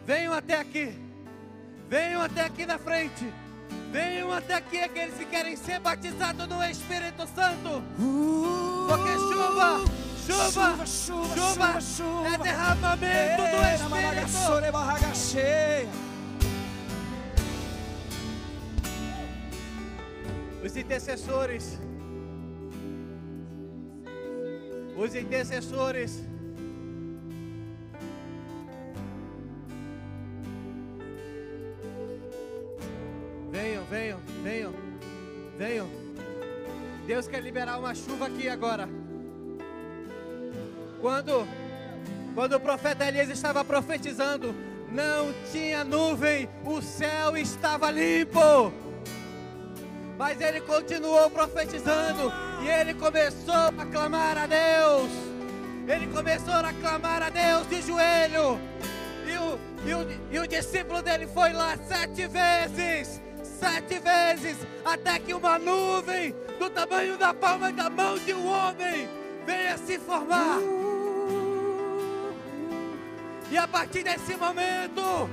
venham 0.07 0.33
até 0.33 0.59
aqui. 0.59 0.99
Venham 1.91 2.23
até 2.23 2.47
aqui 2.47 2.65
na 2.65 2.79
frente. 2.79 3.31
Venham 3.93 4.33
até 4.33 4.55
aqui 4.55 4.79
aqueles 4.79 5.17
que 5.17 5.27
querem 5.27 5.55
ser 5.55 5.81
batizados 5.81 6.49
no 6.49 6.65
Espírito 6.65 7.29
Santo. 7.35 7.83
Porque 8.89 9.13
chuva, 9.13 9.85
chuva, 10.27 10.87
chuva, 10.87 11.81
chuva, 11.81 12.29
é 12.29 12.39
derramamento 12.39 13.43
do 13.43 13.59
Espírito. 13.75 14.55
Os 20.65 20.77
intercessores, 20.77 21.79
os 24.97 25.15
intercessores, 25.15 26.23
venham, 33.53 33.85
venham, 33.85 34.21
venham, 34.43 34.73
venham. 35.59 35.89
Deus 37.07 37.29
quer 37.29 37.43
liberar 37.43 37.79
uma 37.79 37.95
chuva 37.95 38.27
aqui 38.27 38.49
agora. 38.49 39.04
Quando, 41.05 41.47
quando 42.35 42.55
o 42.55 42.61
profeta 42.61 43.05
Elias 43.05 43.29
estava 43.29 43.63
profetizando, 43.63 44.55
não 44.91 45.35
tinha 45.53 45.85
nuvem, 45.85 46.49
o 46.65 46.81
céu 46.81 47.37
estava 47.37 47.91
limpo. 47.91 48.73
Mas 50.17 50.41
ele 50.41 50.63
continuou 50.63 51.29
profetizando 51.29 52.33
e 52.63 52.69
ele 52.71 52.95
começou 52.95 53.55
a 53.55 53.85
clamar 53.93 54.39
a 54.39 54.47
Deus. 54.47 55.11
Ele 55.87 56.07
começou 56.07 56.55
a 56.55 56.73
clamar 56.73 57.23
a 57.23 57.29
Deus 57.29 57.69
de 57.69 57.83
joelho. 57.83 58.59
E 59.27 59.37
o, 59.37 59.59
e 59.87 59.95
o, 59.95 60.33
e 60.33 60.39
o 60.39 60.49
discípulo 60.49 61.03
dele 61.03 61.27
foi 61.27 61.53
lá 61.53 61.77
sete 61.87 62.27
vezes. 62.27 63.21
Sete 63.43 63.99
vezes. 63.99 64.57
Até 64.83 65.19
que 65.19 65.35
uma 65.35 65.59
nuvem 65.59 66.35
do 66.59 66.71
tamanho 66.71 67.19
da 67.19 67.35
palma 67.35 67.71
da 67.71 67.91
mão 67.91 68.19
de 68.19 68.33
um 68.33 68.47
homem 68.47 69.07
venha 69.45 69.77
se 69.77 69.99
formar. 69.99 70.84
E 73.55 73.57
a 73.57 73.69
partir 73.69 74.03
desse 74.03 74.35
momento 74.35 75.31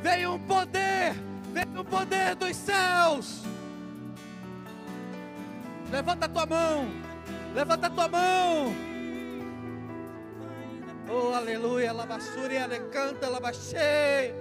veio 0.00 0.32
um 0.32 0.38
poder, 0.38 1.12
veio 1.52 1.80
o 1.82 1.84
poder 1.84 2.34
dos 2.36 2.56
céus. 2.56 3.42
Levanta 5.90 6.24
a 6.24 6.28
tua 6.30 6.46
mão, 6.46 6.86
levanta 7.54 7.88
a 7.88 7.90
tua 7.90 8.08
mão. 8.08 8.74
Oh, 11.10 11.34
aleluia, 11.34 11.92
lavassúria, 11.92 12.66
canta, 12.90 13.28
lavacheia. 13.28 14.34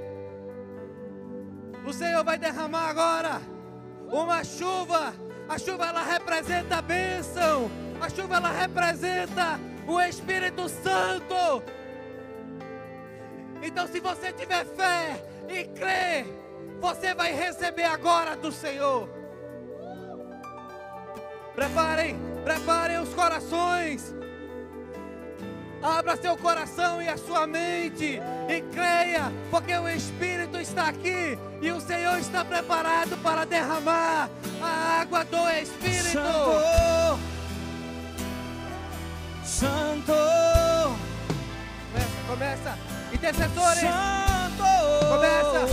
O 1.85 1.91
Senhor 1.91 2.23
vai 2.23 2.37
derramar 2.37 2.87
agora 2.87 3.41
uma 4.09 4.45
chuva. 4.45 5.13
A 5.49 5.59
chuva 5.59 5.87
ela 5.87 6.03
representa 6.03 6.77
a 6.77 6.81
bênção. 6.81 7.69
A 7.99 8.09
chuva 8.09 8.37
ela 8.37 8.51
representa 8.51 9.59
o 9.85 9.99
Espírito 9.99 10.69
Santo. 10.69 11.75
Então, 13.61 13.87
se 13.87 13.99
você 13.99 14.31
tiver 14.31 14.65
fé 14.65 15.23
e 15.49 15.63
crer, 15.65 16.25
você 16.79 17.13
vai 17.13 17.33
receber 17.33 17.85
agora 17.85 18.35
do 18.35 18.51
Senhor. 18.51 19.09
Preparem, 21.55 22.15
preparem 22.43 22.99
os 22.99 23.13
corações. 23.13 24.15
Abra 25.81 26.15
seu 26.17 26.35
coração 26.37 27.01
e 27.01 27.07
a 27.07 27.17
sua 27.17 27.45
mente 27.45 28.19
e 28.49 28.61
creia, 28.73 29.31
porque 29.51 29.73
o 29.75 29.87
Espírito 29.87 30.59
está 30.59 30.87
aqui 30.87 31.37
e 31.61 31.71
o 31.71 31.79
Senhor 31.79 32.17
está 32.17 32.43
preparado 32.43 33.15
para 33.21 33.45
derramar 33.45 34.29
a 34.61 35.01
água 35.01 35.23
do 35.23 35.49
Espírito. 35.49 36.11
Santo, 36.11 37.19
Santo, 39.43 40.13
Começa, 41.91 42.27
começa. 42.27 42.96
Intercessores, 43.13 43.79
Santo, 43.79 44.63
começa, 45.09 45.67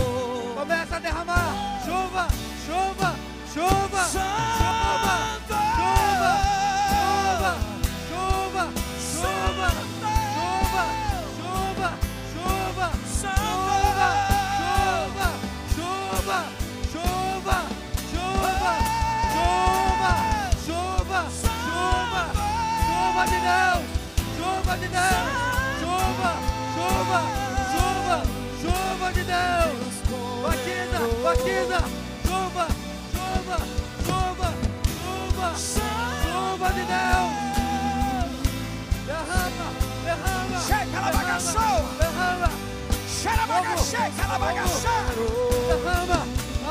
começa 0.55 0.95
a 0.95 0.99
derramar! 0.99 1.81
Chuva, 1.85 2.27
chuva, 2.65 3.15
chuva, 3.53 4.03
Santo, 4.05 4.84
de 29.15 29.23
Deus. 29.23 29.95
Batiza, 30.43 30.99
batiza. 31.23 31.79
Chuva, 32.27 32.67
chuva, 33.13 33.57
chuva, 34.05 34.49
chuva. 35.01 35.47
Chuva 35.55 36.67
de 36.73 36.83
Deus. 36.93 37.31
Derrama, 39.07 39.67
derrama. 40.03 40.59
Checa 40.67 40.99
la 40.99 41.11
bagaçou. 41.11 41.77
Derrama, 41.97 42.49
Xerabagaxê, 43.07 44.03
calabagaxá. 44.17 44.95
derrama. 45.69 46.19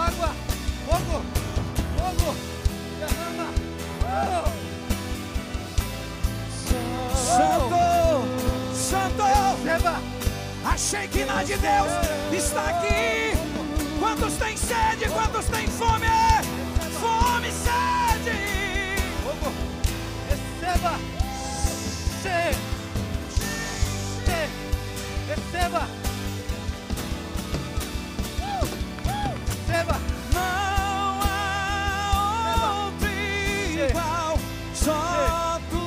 Água, 0.07 0.30
fogo, 0.87 1.18
fogo. 1.96 2.30
Derrama. 3.00 3.48
Oh. 4.07 4.48
Santo, 7.16 7.83
Santo, 8.74 9.24
Receba. 9.64 10.13
A 10.64 10.77
Shekinah 10.77 11.44
de 11.44 11.57
Deus 11.57 11.92
está 12.33 12.70
aqui. 12.70 13.33
Quantos 14.00 14.35
têm 14.35 14.57
sede? 14.57 15.09
Quantos 15.11 15.46
têm 15.46 15.66
fome? 15.68 16.07
Fome, 17.00 17.50
sede. 17.53 18.55
Receba. 20.29 20.98
Che. 22.22 22.57
Receba. 25.29 25.88
Receba. 29.46 30.00
Não 30.33 31.20
há 31.22 32.85
outro 32.87 33.09
igual, 33.90 34.38
só 34.74 35.61
tu 35.70 35.87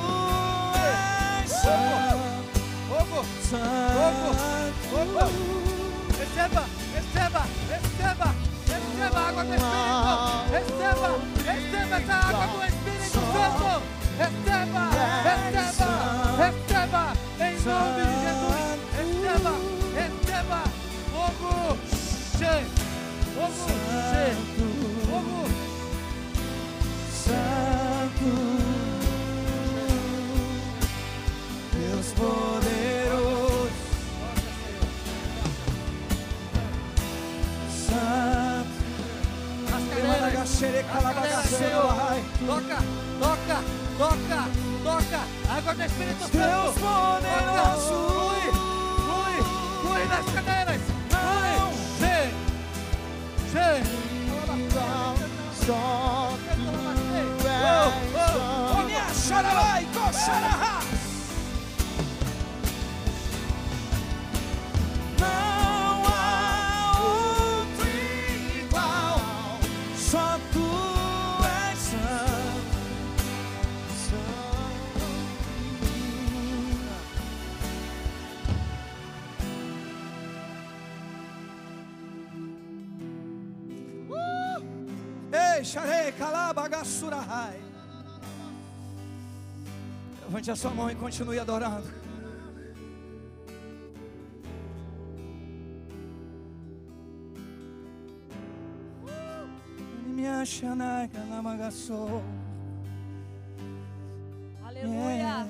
és 0.76 1.50
santo, 1.50 2.60
Fogo. 2.88 4.57
Receba. 6.38 6.64
Receba. 6.94 7.42
Receba. 7.68 8.34
Receba 8.68 9.18
a 9.18 9.28
água 9.28 9.42
do 9.44 9.54
Espírito. 9.54 10.14
Receba. 10.52 11.08
Receba 11.44 11.96
essa 11.96 12.14
água 12.14 12.46
do 12.46 12.62
Espírito 12.64 13.18
Santo. 13.18 13.82
Receba. 14.18 14.84
Receba. 15.26 15.90
Receba. 16.38 17.04
Em 17.40 17.58
nome 17.64 18.02
de 18.06 18.14
Jesus. 18.22 18.62
Receba. 18.94 19.54
Receba. 19.98 20.62
Fogo. 21.10 21.76
Che. 22.38 22.54
Fogo. 23.34 23.66
Che. 23.66 24.26
Fogo. 25.10 25.42
Santo, 27.10 28.30
Deus 31.72 32.08
poderoso, 32.12 32.57
Toca, 42.46 42.78
toca, 43.20 43.62
toca, 43.96 44.40
toca. 44.82 45.20
Água 45.56 45.74
do 45.74 45.82
Espírito 45.84 46.18
Santo. 46.18 46.32
Deus 46.32 46.74
poderoso. 46.78 47.94
Flui, 48.10 48.42
flui, 49.06 49.36
flui 49.82 50.04
nas 50.08 50.26
cadeiras. 50.34 50.82
Flui. 51.10 51.54
Che. 52.00 52.16
Che. 53.52 53.68
Só 55.64 55.80
tu 56.42 56.70
és 57.14 57.28
santo. 57.44 57.92
Minha 58.84 59.06
xarabai, 59.14 59.82
Levante 90.24 90.50
a 90.50 90.56
sua 90.56 90.70
mão 90.70 90.90
e 90.90 90.94
continue 90.94 91.38
adorando. 91.38 91.86
Calabagaçou. 101.12 102.22
Aleluia. 104.64 105.46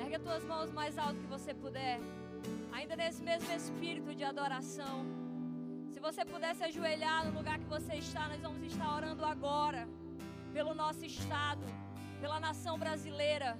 Ergue 0.00 0.16
as 0.16 0.22
tuas 0.22 0.44
mãos 0.44 0.72
mais 0.72 0.98
alto 0.98 1.16
que 1.20 1.26
você 1.26 1.54
puder. 1.54 2.00
Ainda 2.72 2.96
nesse 2.96 3.22
mesmo 3.22 3.50
espírito 3.52 4.14
de 4.14 4.24
adoração. 4.24 5.06
Você 6.08 6.24
puder 6.24 6.54
se 6.56 6.64
ajoelhar 6.64 7.26
no 7.26 7.32
lugar 7.38 7.58
que 7.58 7.66
você 7.66 7.96
está, 7.96 8.28
nós 8.28 8.40
vamos 8.40 8.62
estar 8.72 8.90
orando 8.96 9.22
agora. 9.26 9.86
Pelo 10.54 10.72
nosso 10.74 11.04
estado, 11.04 11.60
pela 12.18 12.40
nação 12.40 12.78
brasileira. 12.78 13.58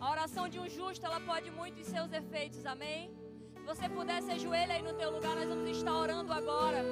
A 0.00 0.10
oração 0.10 0.48
de 0.48 0.58
um 0.58 0.66
justo, 0.66 1.04
ela 1.04 1.20
pode 1.20 1.50
muito 1.50 1.78
em 1.78 1.84
seus 1.84 2.10
efeitos, 2.10 2.64
amém? 2.64 3.10
Se 3.54 3.66
você 3.70 3.86
puder 3.86 4.22
se 4.22 4.32
ajoelhar 4.32 4.78
aí 4.78 4.82
no 4.82 4.94
teu 4.94 5.10
lugar, 5.10 5.36
nós 5.36 5.46
vamos 5.46 5.68
estar 5.76 5.92
orando 5.92 6.32
agora. 6.32 6.82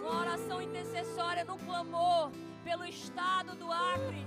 Uma 0.00 0.20
oração 0.22 0.62
intercessória 0.62 1.44
no 1.44 1.58
clamor 1.58 2.30
pelo 2.64 2.86
estado 2.86 3.54
do 3.56 3.70
Acre 3.70 4.24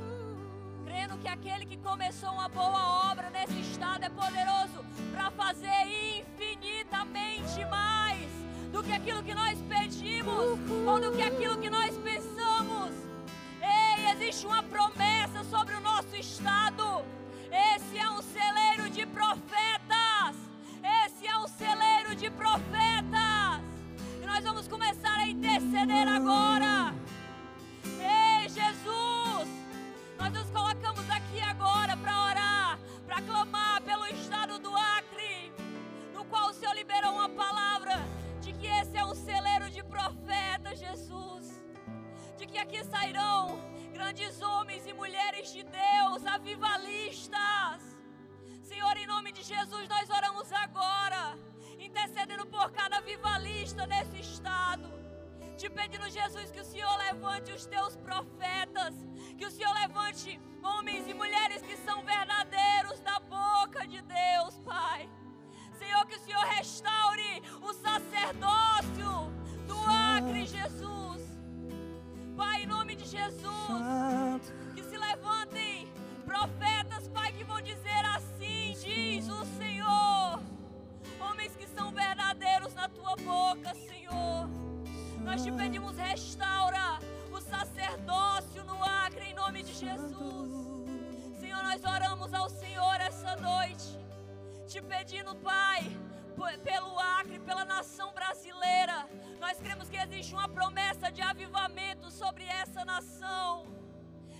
crendo 0.91 1.17
que 1.17 1.27
aquele 1.27 1.65
que 1.65 1.77
começou 1.77 2.31
uma 2.31 2.49
boa 2.49 3.09
obra 3.09 3.29
nesse 3.29 3.59
estado 3.61 4.03
é 4.03 4.09
poderoso 4.09 4.85
para 5.11 5.31
fazer 5.31 5.81
infinitamente 6.19 7.65
mais 7.65 8.20
do 8.71 8.81
que 8.81 8.91
aquilo 8.91 9.21
que 9.21 9.33
nós 9.33 9.59
pedimos 9.67 10.59
ou 10.87 10.99
do 10.99 11.11
que 11.11 11.21
aquilo 11.21 11.57
que 11.57 11.69
nós 11.69 11.95
pensamos. 11.97 12.91
Ei, 13.61 14.11
existe 14.11 14.45
uma 14.45 14.63
promessa 14.63 15.43
sobre 15.43 15.75
o 15.75 15.81
nosso 15.81 16.15
estado. 16.15 17.03
Esse 17.51 17.97
é 17.97 18.09
um 18.09 18.21
celeiro 18.21 18.89
de 18.89 19.05
profetas. 19.05 20.35
Esse 21.05 21.27
é 21.27 21.37
um 21.37 21.47
celeiro 21.47 22.15
de 22.15 22.29
profetas. 22.29 23.61
E 24.21 24.25
nós 24.25 24.43
vamos 24.43 24.67
começar 24.67 25.17
a 25.19 25.27
interceder 25.27 26.07
agora. 26.07 26.95
Ei, 27.99 28.47
Jesus! 28.47 29.49
Nós 30.17 30.31
nos 30.33 30.49
colocamos 30.49 31.09
aqui 31.09 31.41
agora 31.41 31.97
para 31.97 32.25
orar, 32.25 32.79
para 33.05 33.21
clamar 33.21 33.81
pelo 33.81 34.05
estado 34.05 34.59
do 34.59 34.75
Acre, 34.75 35.51
no 36.13 36.23
qual 36.25 36.49
o 36.49 36.53
Senhor 36.53 36.73
liberou 36.75 37.13
uma 37.13 37.29
palavra 37.29 38.10
celeiro 39.21 39.69
de 39.75 39.83
profetas, 39.95 40.79
Jesus. 40.85 41.45
De 42.37 42.45
que 42.45 42.57
aqui 42.57 42.83
sairão 42.83 43.37
grandes 43.93 44.41
homens 44.41 44.85
e 44.87 44.93
mulheres 44.93 45.53
de 45.53 45.63
Deus, 45.63 46.25
avivalistas. 46.25 47.81
Senhor, 48.63 48.95
em 48.97 49.07
nome 49.13 49.31
de 49.31 49.43
Jesus, 49.43 49.87
nós 49.87 50.09
oramos 50.09 50.51
agora, 50.65 51.23
intercedendo 51.87 52.45
por 52.47 52.71
cada 52.71 52.97
avivalista 52.97 53.85
nesse 53.85 54.19
estado 54.19 55.01
te 55.61 55.69
pedindo, 55.69 56.09
Jesus, 56.09 56.49
que 56.49 56.59
o 56.59 56.65
Senhor 56.65 56.91
levante 56.97 57.51
os 57.51 57.67
teus 57.67 57.95
profetas, 57.97 58.95
que 59.37 59.45
o 59.45 59.51
Senhor 59.51 59.71
levante 59.75 60.41
homens 60.63 61.07
e 61.07 61.13
mulheres 61.13 61.61
que 61.61 61.77
são 61.77 62.03
verdadeiros 62.03 62.99
da 63.01 63.19
boca 63.19 63.85
de 63.87 64.01
Deus, 64.01 64.57
Pai. 64.65 65.07
Senhor, 65.91 66.05
que 66.05 66.15
o 66.15 66.19
Senhor 66.19 66.45
restaure 66.45 67.43
o 67.61 67.73
sacerdócio 67.73 69.29
do 69.67 69.77
Acre, 69.85 70.45
Jesus. 70.45 71.21
Pai, 72.37 72.63
em 72.63 72.65
nome 72.65 72.95
de 72.95 73.03
Jesus, 73.03 74.53
que 74.73 74.83
se 74.83 74.97
levantem 74.97 75.91
profetas, 76.25 77.09
Pai, 77.09 77.33
que 77.33 77.43
vão 77.43 77.61
dizer 77.61 78.05
assim: 78.15 78.73
diz 78.81 79.27
o 79.27 79.43
Senhor. 79.57 80.41
Homens 81.19 81.57
que 81.57 81.67
são 81.67 81.91
verdadeiros 81.91 82.73
na 82.73 82.87
tua 82.87 83.17
boca, 83.17 83.75
Senhor. 83.75 84.49
Nós 85.19 85.43
te 85.43 85.51
pedimos, 85.51 85.97
restaura 85.97 86.99
o 87.29 87.41
sacerdócio 87.41 88.63
no 88.63 88.81
Acre, 88.81 89.25
em 89.25 89.33
nome 89.33 89.61
de 89.61 89.73
Jesus. 89.73 90.51
Senhor, 91.37 91.61
nós 91.63 91.83
oramos 91.83 92.33
ao 92.33 92.49
Senhor 92.49 92.95
essa 93.01 93.35
noite, 93.35 93.99
te 94.71 94.81
pedindo, 94.81 95.35
Pai, 95.35 95.81
pelo 96.63 96.97
Acre, 96.97 97.37
pela 97.39 97.65
nação 97.65 98.13
brasileira. 98.13 99.05
Nós 99.37 99.57
cremos 99.59 99.89
que 99.89 99.97
existe 99.97 100.33
uma 100.33 100.47
promessa 100.47 101.11
de 101.11 101.21
avivamento 101.21 102.09
sobre 102.09 102.45
essa 102.45 102.85
nação. 102.85 103.65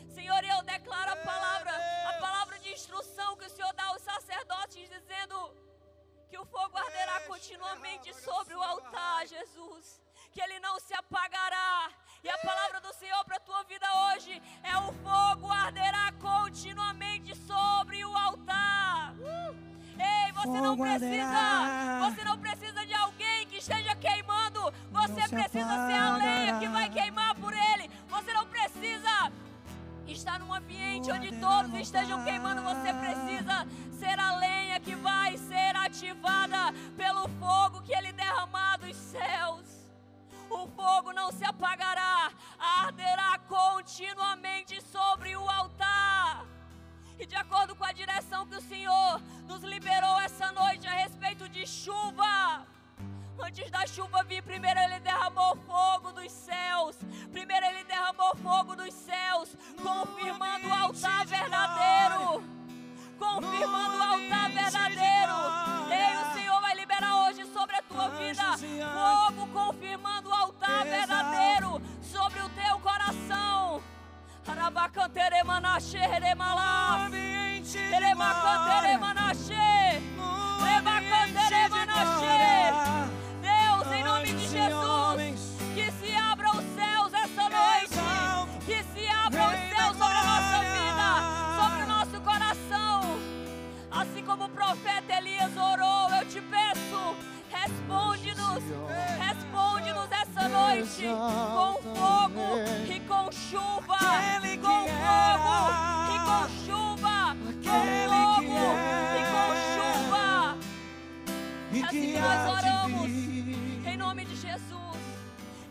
Senhor, 0.08 0.42
eu 0.54 0.62
declaro 0.64 1.12
a 1.12 1.18
palavra, 1.18 1.74
a 2.12 2.14
palavra 2.22 2.58
de 2.60 2.72
instrução 2.72 3.36
que 3.36 3.46
o 3.46 3.50
Senhor 3.50 3.74
dá 3.74 3.88
aos 3.88 4.02
sacerdotes, 4.04 4.90
dizendo 4.90 5.36
que 6.30 6.38
o 6.38 6.46
fogo 6.46 6.78
arderá 6.78 7.20
continuamente 7.28 8.14
sobre 8.14 8.56
o 8.56 8.64
altar, 8.64 9.28
Jesus, 9.28 10.02
que 10.32 10.42
ele 10.42 10.62
não 10.62 10.80
se 10.80 10.94
apagará. 10.94 11.92
E 12.24 12.30
a 12.30 12.38
palavra 12.38 12.80
do 12.80 12.94
Senhor 12.94 13.22
para 13.26 13.36
a 13.36 13.48
tua 13.50 13.64
vida 13.64 13.88
hoje 14.06 14.42
é: 14.64 14.78
o 14.78 14.94
fogo 14.94 15.52
arderá 15.52 16.14
continuamente 16.22 17.36
sobre 17.36 18.06
o 18.06 18.16
altar. 18.16 19.14
Uh! 19.16 19.70
Arderá. 20.91 22.10
você 22.10 22.24
não 22.24 22.38
precisa 22.38 22.86
de 22.86 22.93
alguém 22.93 23.47
que 23.47 23.58
esteja 23.58 23.95
queimando. 23.95 24.74
Você 24.91 25.28
precisa 25.28 25.88
ser 25.88 25.93
a 25.93 26.18
lenha 26.18 26.60
que 26.60 26.68
vai 26.68 26.89
queimar 26.89 27.36
por 27.36 27.54
ele. 27.54 27.89
Você 28.10 28.34
não 28.34 28.45
precisa 28.47 29.32
estar 30.08 30.39
num 30.39 30.54
ambiente 30.54 31.12
onde 31.12 31.32
todos 31.39 31.74
estejam 31.76 32.24
queimando. 32.24 32.62
Você 32.64 32.93
precisa 32.93 33.68
ser 33.99 34.20
a 34.20 34.36
lenha 34.38 34.80
que 34.80 34.95
vai 34.95 35.38
ser 35.38 35.76
ativada 35.76 36.74
pelo 36.97 37.28
fogo 37.39 37.82
que 37.82 37.93
ele 37.93 38.12
derramar 38.12 38.78
dos 38.78 38.95
céus. 38.95 39.66
O 40.49 40.68
fogo 40.68 41.14
não 41.14 41.32
se 41.32 41.45
apagará, 41.45 42.30
arderá 42.60 43.39
continuamente 43.47 44.82
sobre 44.82 45.36
o 45.36 45.49
altar. 45.49 46.51
E 47.22 47.26
de 47.28 47.36
acordo 47.36 47.76
com 47.76 47.86
a 47.86 47.91
direção 47.91 48.47
que 48.47 48.55
o 48.55 48.61
Senhor 48.61 49.22
nos 49.47 49.61
liberou 49.61 50.19
essa 50.22 50.51
noite 50.53 50.88
a 50.88 50.93
respeito 51.03 51.47
de 51.47 51.67
chuva, 51.67 52.65
Antes 53.43 53.72
da 53.72 53.86
chuva 53.88 54.24
vir, 54.24 54.41
primeiro 54.43 54.80
ele 54.80 54.99
derramou 54.99 55.55
fogo 55.67 56.11
dos 56.11 56.32
céus. 56.32 56.95
Primeiro 57.32 57.65
ele 57.65 57.84
derramou 57.86 58.36
fogo 58.38 58.76
dos 58.76 58.93
céus, 58.93 59.55
confirmando 59.82 60.70
no 76.97 77.05
ambiente 77.05 77.78
de 77.78 77.99
glória. 81.69 83.11
Deus, 83.41 83.91
em 83.93 84.03
nome 84.03 84.34
de 84.34 84.47
Jesus, 84.47 85.57
que 85.76 85.91
se 85.91 86.15
abram 86.15 86.51
os 86.51 86.65
céus 86.76 87.13
essa 87.13 87.49
noite. 87.49 87.95
Que 88.65 88.84
se 88.84 89.07
abram 89.07 89.47
os 89.47 89.59
céus 89.76 89.97
sobre 89.97 90.17
a 90.17 90.24
nossa 90.24 90.59
vida, 90.76 91.07
sobre 91.61 91.84
o 91.84 91.88
nosso 91.88 92.22
coração. 92.22 93.19
Assim 93.91 94.24
como 94.24 94.45
o 94.45 94.49
profeta 94.49 95.13
Elias 95.13 95.55
orou, 95.57 96.09
eu 96.11 96.26
te 96.28 96.41
peço, 96.41 97.15
responde-nos, 97.49 98.63
noite 100.52 101.04
com 101.08 101.95
fogo 101.95 102.47
e 102.88 102.99
com 103.02 103.32
chuva, 103.32 103.95
Aquele 103.95 104.58
com 104.58 104.88
fogo 104.88 105.54
e 106.14 106.20
com 106.28 106.41
chuva, 106.66 107.36
com 107.64 107.82
fogo 108.10 108.43
e 109.18 109.24
com 109.32 109.54
é. 109.54 109.56
chuva. 109.76 110.58
e 111.72 111.84
Assim 111.84 112.20
nós 112.20 112.41
oramos. 112.58 113.12
Em 113.86 113.97
nome 113.97 114.26
de 114.26 114.36
Jesus. 114.36 114.97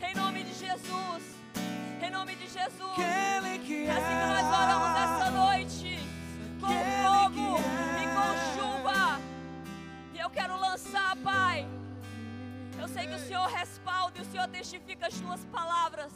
Em 0.02 0.14
nome 0.14 0.44
de 0.44 0.54
Jesus. 0.54 1.22
Em 2.02 2.10
nome 2.10 2.34
de 2.34 2.46
Jesus. 2.46 2.92
Aquele 2.92 3.58
que 3.58 3.86
É 3.86 3.90
assim 3.90 4.16
que 4.20 4.26
nós 4.26 4.46
oramos 4.62 4.90
essa 4.98 5.30
noite. 5.30 6.00
Com 6.60 6.68
fogo 6.68 7.58
e 8.02 8.04
com 8.16 8.30
chuva. 8.54 9.20
E 10.14 10.18
eu 10.18 10.30
quero 10.30 10.58
lançar, 10.58 11.16
Pai. 11.22 11.66
Eu 12.80 12.88
sei 12.88 13.06
que 13.06 13.14
o 13.14 13.18
Senhor 13.18 13.46
respalda 13.46 14.18
e 14.18 14.22
o 14.22 14.24
Senhor 14.24 14.48
testifica 14.48 15.06
as 15.08 15.20
tuas 15.20 15.44
palavras. 15.46 16.10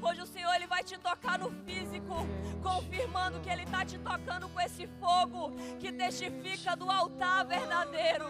Hoje 0.00 0.20
o 0.20 0.26
Senhor 0.26 0.52
ele 0.54 0.66
vai 0.66 0.84
te 0.84 0.98
tocar 0.98 1.38
no 1.38 1.50
físico, 1.64 2.14
confirmando 2.62 3.40
que 3.40 3.48
ele 3.48 3.62
está 3.62 3.82
te 3.84 3.98
tocando 3.98 4.46
com 4.50 4.60
esse 4.60 4.86
fogo 5.00 5.52
que 5.80 5.90
testifica 5.90 6.76
do 6.76 6.90
altar 6.90 7.46
verdadeiro. 7.46 8.26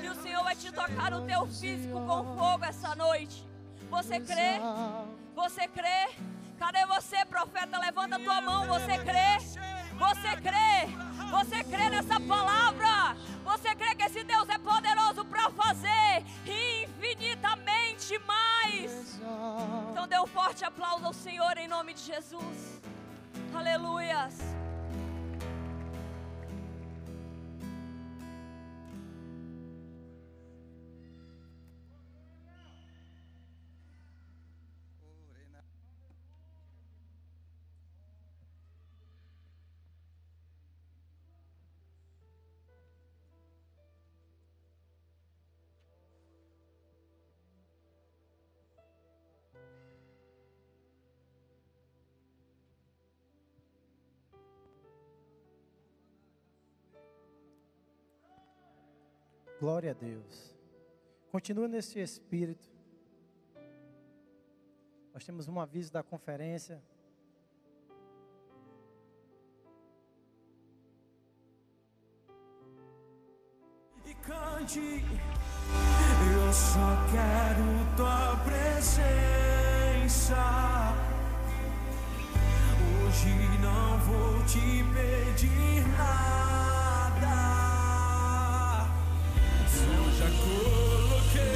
E 0.00 0.08
o 0.08 0.14
Senhor 0.14 0.44
vai 0.44 0.54
te 0.54 0.70
tocar 0.70 1.10
no 1.10 1.26
teu 1.26 1.44
físico 1.46 2.00
com 2.06 2.36
fogo 2.36 2.64
essa 2.64 2.94
noite. 2.94 3.44
Você 3.90 4.20
crê? 4.20 4.60
Você 5.34 5.66
crê? 5.66 6.10
Cadê 6.56 6.86
você, 6.86 7.24
profeta? 7.24 7.78
Levanta 7.78 8.16
a 8.16 8.20
tua 8.20 8.40
mão. 8.40 8.66
Você 8.66 8.96
crê? 8.98 9.38
Você 9.98 10.36
crê? 10.36 10.86
Você 11.30 11.64
crê 11.64 11.90
nessa 11.90 12.20
palavra? 12.20 13.16
Você 13.44 13.74
crê 13.74 13.94
que 13.94 14.04
esse 14.04 14.22
Deus 14.24 14.48
é 14.48 14.58
poderoso 14.58 15.24
para 15.24 15.50
fazer 15.50 16.24
infinitamente 16.46 18.18
mais? 18.20 19.20
Então 19.90 20.06
dê 20.06 20.18
um 20.18 20.26
forte 20.26 20.64
aplauso 20.64 21.04
ao 21.04 21.12
Senhor 21.12 21.56
em 21.58 21.68
nome 21.68 21.94
de 21.94 22.00
Jesus. 22.00 22.80
Aleluias. 23.54 24.38
Glória 59.60 59.90
a 59.90 59.94
Deus. 59.94 60.54
Continua 61.32 61.66
nesse 61.66 61.98
espírito. 61.98 62.68
Nós 65.12 65.24
temos 65.24 65.48
um 65.48 65.58
aviso 65.58 65.92
da 65.92 66.02
conferência. 66.02 66.80
e 74.06 74.14
cante. 74.14 75.04
Eu 76.34 76.52
só 76.52 76.96
quero 77.10 77.96
tua 77.96 78.36
presença. 78.44 80.36
Hoje 83.04 83.58
não 83.60 83.98
vou 83.98 84.42
te 84.44 84.84
pedir 84.94 85.86
nada. 85.98 86.47
Já 90.18 90.26
coloquei 90.30 91.54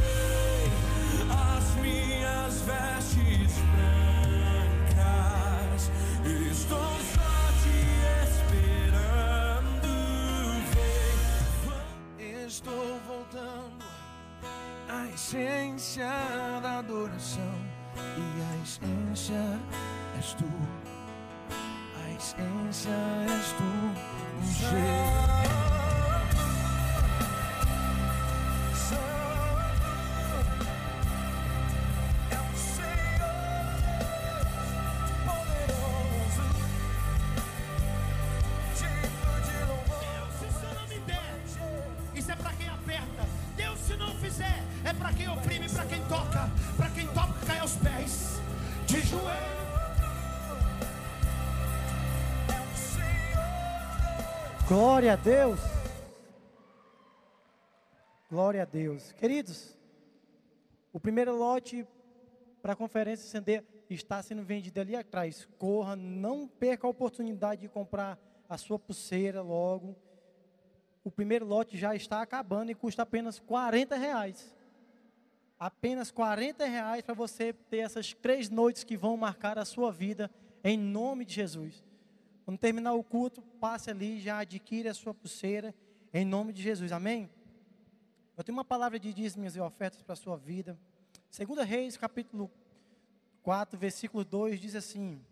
as 1.28 1.74
minhas 1.82 2.60
vestes 2.62 3.58
brancas. 4.94 5.90
Estou 6.48 6.92
só 7.12 7.34
te 7.62 7.76
esperando. 8.30 9.90
Vem. 12.16 12.46
Estou 12.46 13.00
voltando 13.08 13.84
à 14.88 15.08
essência 15.12 16.12
da 16.62 16.78
adoração. 16.78 17.56
E 17.96 18.42
a 18.42 18.52
essência 18.62 19.44
és 20.16 20.34
tu. 20.34 20.50
A 21.50 22.10
essência 22.12 22.96
és 23.28 23.46
tu. 23.58 23.70
Um. 25.74 25.81
Deus. 55.22 55.60
Glória 58.28 58.62
a 58.62 58.64
Deus. 58.64 59.12
Queridos, 59.12 59.78
o 60.92 60.98
primeiro 60.98 61.36
lote 61.36 61.86
para 62.60 62.72
a 62.72 62.76
conferência 62.76 63.24
acender 63.24 63.64
está 63.88 64.20
sendo 64.20 64.42
vendido 64.42 64.80
ali 64.80 64.96
atrás. 64.96 65.48
Corra, 65.58 65.94
não 65.94 66.48
perca 66.48 66.88
a 66.88 66.90
oportunidade 66.90 67.60
de 67.60 67.68
comprar 67.68 68.18
a 68.48 68.58
sua 68.58 68.80
pulseira 68.80 69.42
logo. 69.42 69.94
O 71.04 71.10
primeiro 71.10 71.46
lote 71.46 71.78
já 71.78 71.94
está 71.94 72.20
acabando 72.20 72.72
e 72.72 72.74
custa 72.74 73.02
apenas 73.02 73.38
40 73.38 73.94
reais. 73.96 74.52
Apenas 75.56 76.10
40 76.10 76.64
reais 76.64 77.02
para 77.02 77.14
você 77.14 77.52
ter 77.52 77.78
essas 77.78 78.12
três 78.12 78.50
noites 78.50 78.82
que 78.82 78.96
vão 78.96 79.16
marcar 79.16 79.56
a 79.56 79.64
sua 79.64 79.92
vida 79.92 80.28
em 80.64 80.76
nome 80.76 81.24
de 81.24 81.34
Jesus. 81.34 81.91
Quando 82.44 82.58
terminar 82.58 82.94
o 82.94 83.04
culto, 83.04 83.40
passe 83.60 83.90
ali, 83.90 84.20
já 84.20 84.38
adquire 84.38 84.88
a 84.88 84.94
sua 84.94 85.14
pulseira 85.14 85.74
em 86.12 86.24
nome 86.24 86.52
de 86.52 86.62
Jesus. 86.62 86.92
Amém? 86.92 87.30
Eu 88.36 88.42
tenho 88.42 88.56
uma 88.56 88.64
palavra 88.64 88.98
de 88.98 89.12
dízimos 89.12 89.54
e 89.54 89.60
ofertas 89.60 90.02
para 90.02 90.14
a 90.14 90.16
sua 90.16 90.36
vida. 90.36 90.78
Segunda 91.30 91.64
Reis, 91.64 91.96
capítulo 91.96 92.50
4, 93.42 93.78
versículo 93.78 94.24
2, 94.24 94.60
diz 94.60 94.74
assim: 94.74 95.24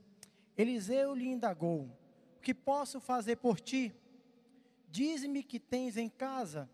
Eliseu 0.57 1.15
lhe 1.15 1.27
indagou: 1.27 1.91
O 2.37 2.41
que 2.41 2.55
posso 2.55 3.01
fazer 3.01 3.37
por 3.37 3.59
ti? 3.59 3.93
Diz-me 4.89 5.43
que 5.43 5.59
tens 5.59 5.97
em 5.97 6.09
casa. 6.09 6.69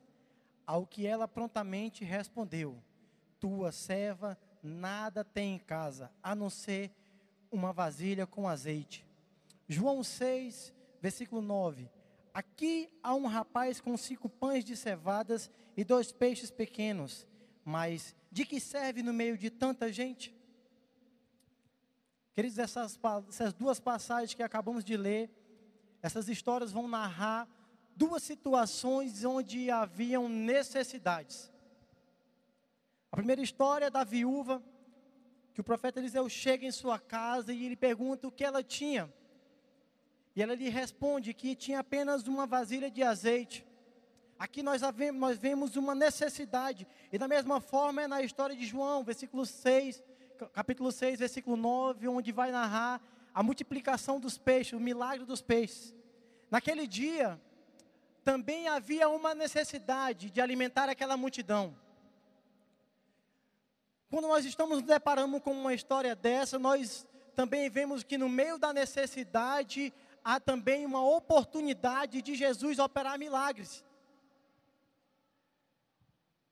Ao 0.66 0.84
que 0.84 1.06
ela 1.06 1.28
prontamente 1.28 2.04
respondeu: 2.04 2.76
Tua 3.38 3.70
serva 3.70 4.36
nada 4.62 5.24
tem 5.24 5.54
em 5.54 5.58
casa, 5.58 6.10
a 6.20 6.34
não 6.34 6.50
ser 6.50 6.90
uma 7.50 7.72
vasilha 7.72 8.26
com 8.26 8.48
azeite. 8.48 9.05
João 9.68 10.02
6, 10.02 10.72
versículo 11.00 11.42
9. 11.42 11.90
Aqui 12.32 12.90
há 13.02 13.14
um 13.14 13.26
rapaz 13.26 13.80
com 13.80 13.96
cinco 13.96 14.28
pães 14.28 14.64
de 14.64 14.76
cevadas 14.76 15.50
e 15.76 15.84
dois 15.84 16.12
peixes 16.12 16.50
pequenos, 16.50 17.26
mas 17.64 18.14
de 18.30 18.44
que 18.44 18.60
serve 18.60 19.02
no 19.02 19.12
meio 19.12 19.36
de 19.38 19.50
tanta 19.50 19.92
gente? 19.92 20.34
Queridos, 22.34 22.58
essas, 22.58 22.98
essas 23.28 23.54
duas 23.54 23.80
passagens 23.80 24.34
que 24.34 24.42
acabamos 24.42 24.84
de 24.84 24.96
ler, 24.96 25.30
essas 26.02 26.28
histórias 26.28 26.70
vão 26.70 26.86
narrar 26.86 27.48
duas 27.96 28.22
situações 28.22 29.24
onde 29.24 29.70
haviam 29.70 30.28
necessidades. 30.28 31.50
A 33.10 33.16
primeira 33.16 33.40
história 33.40 33.86
é 33.86 33.90
da 33.90 34.04
viúva, 34.04 34.62
que 35.54 35.60
o 35.62 35.64
profeta 35.64 35.98
Eliseu 35.98 36.28
chega 36.28 36.66
em 36.66 36.70
sua 36.70 36.98
casa 36.98 37.50
e 37.50 37.64
ele 37.64 37.74
pergunta 37.74 38.28
o 38.28 38.30
que 38.30 38.44
ela 38.44 38.62
tinha. 38.62 39.10
E 40.36 40.42
ela 40.42 40.54
lhe 40.54 40.68
responde 40.68 41.32
que 41.32 41.56
tinha 41.56 41.80
apenas 41.80 42.28
uma 42.28 42.46
vasilha 42.46 42.90
de 42.90 43.02
azeite. 43.02 43.66
Aqui 44.38 44.62
nós, 44.62 44.82
vemos, 44.94 45.18
nós 45.18 45.38
vemos 45.38 45.76
uma 45.76 45.94
necessidade. 45.94 46.86
E 47.10 47.16
da 47.16 47.26
mesma 47.26 47.58
forma 47.58 48.02
é 48.02 48.06
na 48.06 48.20
história 48.20 48.54
de 48.54 48.66
João, 48.66 49.02
versículo 49.02 49.46
6, 49.46 50.04
capítulo 50.52 50.92
6, 50.92 51.20
versículo 51.20 51.56
9, 51.56 52.08
onde 52.08 52.32
vai 52.32 52.50
narrar 52.52 53.00
a 53.32 53.42
multiplicação 53.42 54.20
dos 54.20 54.36
peixes, 54.36 54.74
o 54.74 54.80
milagre 54.80 55.24
dos 55.24 55.40
peixes. 55.40 55.94
Naquele 56.50 56.86
dia, 56.86 57.40
também 58.22 58.68
havia 58.68 59.08
uma 59.08 59.34
necessidade 59.34 60.30
de 60.30 60.40
alimentar 60.42 60.90
aquela 60.90 61.16
multidão. 61.16 61.74
Quando 64.10 64.28
nós 64.28 64.44
estamos 64.44 64.78
nos 64.78 64.86
deparando 64.86 65.40
com 65.40 65.52
uma 65.52 65.72
história 65.72 66.14
dessa, 66.14 66.58
nós 66.58 67.06
também 67.34 67.70
vemos 67.70 68.02
que 68.02 68.18
no 68.18 68.28
meio 68.28 68.58
da 68.58 68.72
necessidade 68.72 69.92
há 70.26 70.40
também 70.40 70.84
uma 70.84 71.00
oportunidade 71.06 72.20
de 72.20 72.34
Jesus 72.34 72.80
operar 72.80 73.16
milagres. 73.16 73.84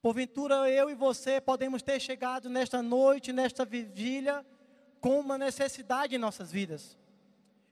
Porventura 0.01 0.71
eu 0.71 0.89
e 0.89 0.95
você 0.95 1.41
podemos 1.41 1.83
ter 1.83 1.99
chegado 1.99 2.49
nesta 2.49 2.81
noite, 2.81 3.33
nesta 3.33 3.65
vigília, 3.65 4.47
com 5.01 5.19
uma 5.19 5.37
necessidade 5.37 6.15
em 6.15 6.19
nossas 6.19 6.53
vidas. 6.53 6.97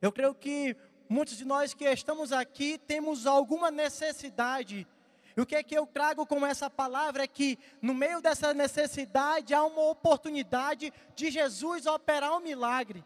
Eu 0.01 0.11
creio 0.11 0.35
que 0.35 0.77
muitos 1.09 1.37
de 1.37 1.45
nós 1.45 1.73
que 1.73 1.85
estamos 1.85 2.33
aqui 2.33 2.79
temos 2.79 3.25
alguma 3.25 3.71
necessidade. 3.71 4.89
E 5.37 5.41
o 5.41 5.47
que 5.47 5.55
é 5.55 5.63
que 5.63 5.79
eu 5.79 5.87
trago 5.87 6.27
com 6.27 6.45
essa 6.45 6.69
palavra 6.69 7.23
é 7.23 7.29
que 7.29 7.57
no 7.81 7.95
meio 7.95 8.21
dessa 8.21 8.53
necessidade 8.53 9.55
há 9.55 9.63
uma 9.63 9.83
oportunidade 9.83 10.93
de 11.15 11.31
Jesus 11.31 11.87
operar 11.87 12.37
um 12.37 12.41
milagre. 12.41 13.05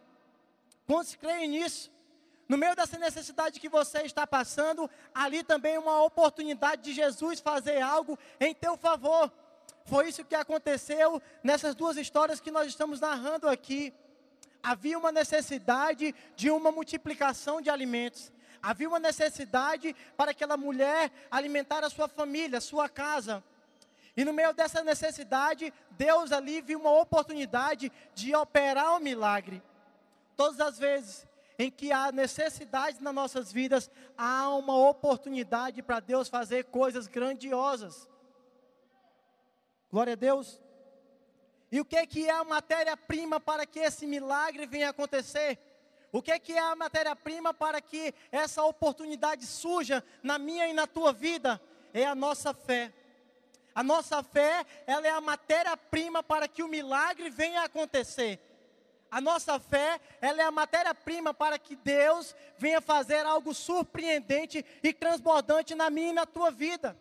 Quantos 0.87 1.15
creem 1.15 1.49
nisso? 1.49 1.95
No 2.49 2.57
meio 2.57 2.77
dessa 2.77 2.97
necessidade 2.97 3.59
que 3.59 3.69
você 3.69 4.03
está 4.03 4.27
passando, 4.27 4.89
ali 5.13 5.43
também 5.43 5.77
uma 5.79 6.03
oportunidade 6.03 6.83
de 6.83 6.93
Jesus 6.93 7.41
fazer 7.41 7.81
algo 7.81 8.17
em 8.39 8.55
teu 8.55 8.77
favor. 8.77 9.33
Foi 9.85 10.09
isso 10.09 10.25
que 10.25 10.35
aconteceu 10.35 11.21
nessas 11.43 11.75
duas 11.75 11.97
histórias 11.97 12.41
que 12.41 12.51
nós 12.51 12.69
estamos 12.69 13.01
narrando 13.01 13.49
aqui. 13.49 13.93
Havia 14.63 14.99
uma 14.99 15.11
necessidade 15.11 16.15
de 16.37 16.51
uma 16.51 16.71
multiplicação 16.71 17.61
de 17.61 17.69
alimentos. 17.69 18.33
Havia 18.63 18.89
uma 18.89 18.99
necessidade 18.99 19.95
para 20.17 20.31
aquela 20.31 20.57
mulher 20.57 21.11
alimentar 21.31 21.85
a 21.85 21.91
sua 21.91 22.09
família, 22.09 22.59
a 22.59 22.61
sua 22.61 22.89
casa. 22.89 23.43
E 24.17 24.25
no 24.25 24.33
meio 24.33 24.53
dessa 24.55 24.83
necessidade, 24.83 25.73
Deus 25.91 26.33
ali 26.33 26.61
viu 26.61 26.81
uma 26.81 26.91
oportunidade 26.91 27.93
de 28.15 28.35
operar 28.35 28.93
o 28.93 28.97
um 28.97 29.01
milagre. 29.01 29.63
Todas 30.37 30.61
as 30.61 30.79
vezes 30.79 31.26
em 31.59 31.71
que 31.71 31.91
há 31.93 32.13
necessidades 32.13 33.01
nas 33.01 33.15
nossas 33.15 33.53
vidas, 33.53 33.91
há 34.17 34.49
uma 34.51 34.77
oportunidade 34.77 35.83
para 35.83 36.01
Deus 36.01 36.29
fazer 36.29 36.65
coisas 36.65 37.07
grandiosas. 37.07 38.09
Glória 39.91 40.13
a 40.13 40.17
Deus. 40.17 40.61
E 41.71 41.81
o 41.81 41.85
que 41.85 41.97
é 41.97 42.07
que 42.07 42.29
é 42.29 42.33
a 42.33 42.45
matéria-prima 42.45 43.41
para 43.41 43.67
que 43.67 43.79
esse 43.79 44.07
milagre 44.07 44.67
venha 44.67 44.91
acontecer? 44.91 45.59
O 46.13 46.23
que 46.23 46.31
é 46.31 46.39
que 46.39 46.53
é 46.53 46.59
a 46.59 46.77
matéria-prima 46.77 47.53
para 47.53 47.81
que 47.81 48.15
essa 48.31 48.63
oportunidade 48.63 49.45
surja 49.45 50.05
na 50.23 50.39
minha 50.39 50.69
e 50.69 50.73
na 50.73 50.87
tua 50.87 51.13
vida? 51.13 51.61
É 51.93 52.07
a 52.07 52.15
nossa 52.15 52.55
fé. 52.55 52.93
A 53.75 53.83
nossa 53.83 54.23
fé, 54.23 54.65
ela 54.87 55.07
é 55.07 55.11
a 55.11 55.21
matéria-prima 55.21 56.23
para 56.23 56.49
que 56.49 56.63
o 56.63 56.69
milagre 56.69 57.29
venha 57.29 57.63
acontecer. 57.63 58.41
A 59.17 59.21
nossa 59.23 59.59
fé, 59.59 59.99
ela 60.21 60.43
é 60.43 60.45
a 60.45 60.51
matéria-prima 60.51 61.33
para 61.33 61.59
que 61.59 61.75
Deus 61.75 62.37
venha 62.59 62.83
fazer 62.83 63.25
algo 63.25 63.55
surpreendente 63.55 64.63
e 64.83 64.93
transbordante 64.93 65.75
na 65.75 65.89
minha 65.89 66.11
e 66.11 66.13
na 66.13 66.27
tua 66.27 66.51
vida. 66.51 66.95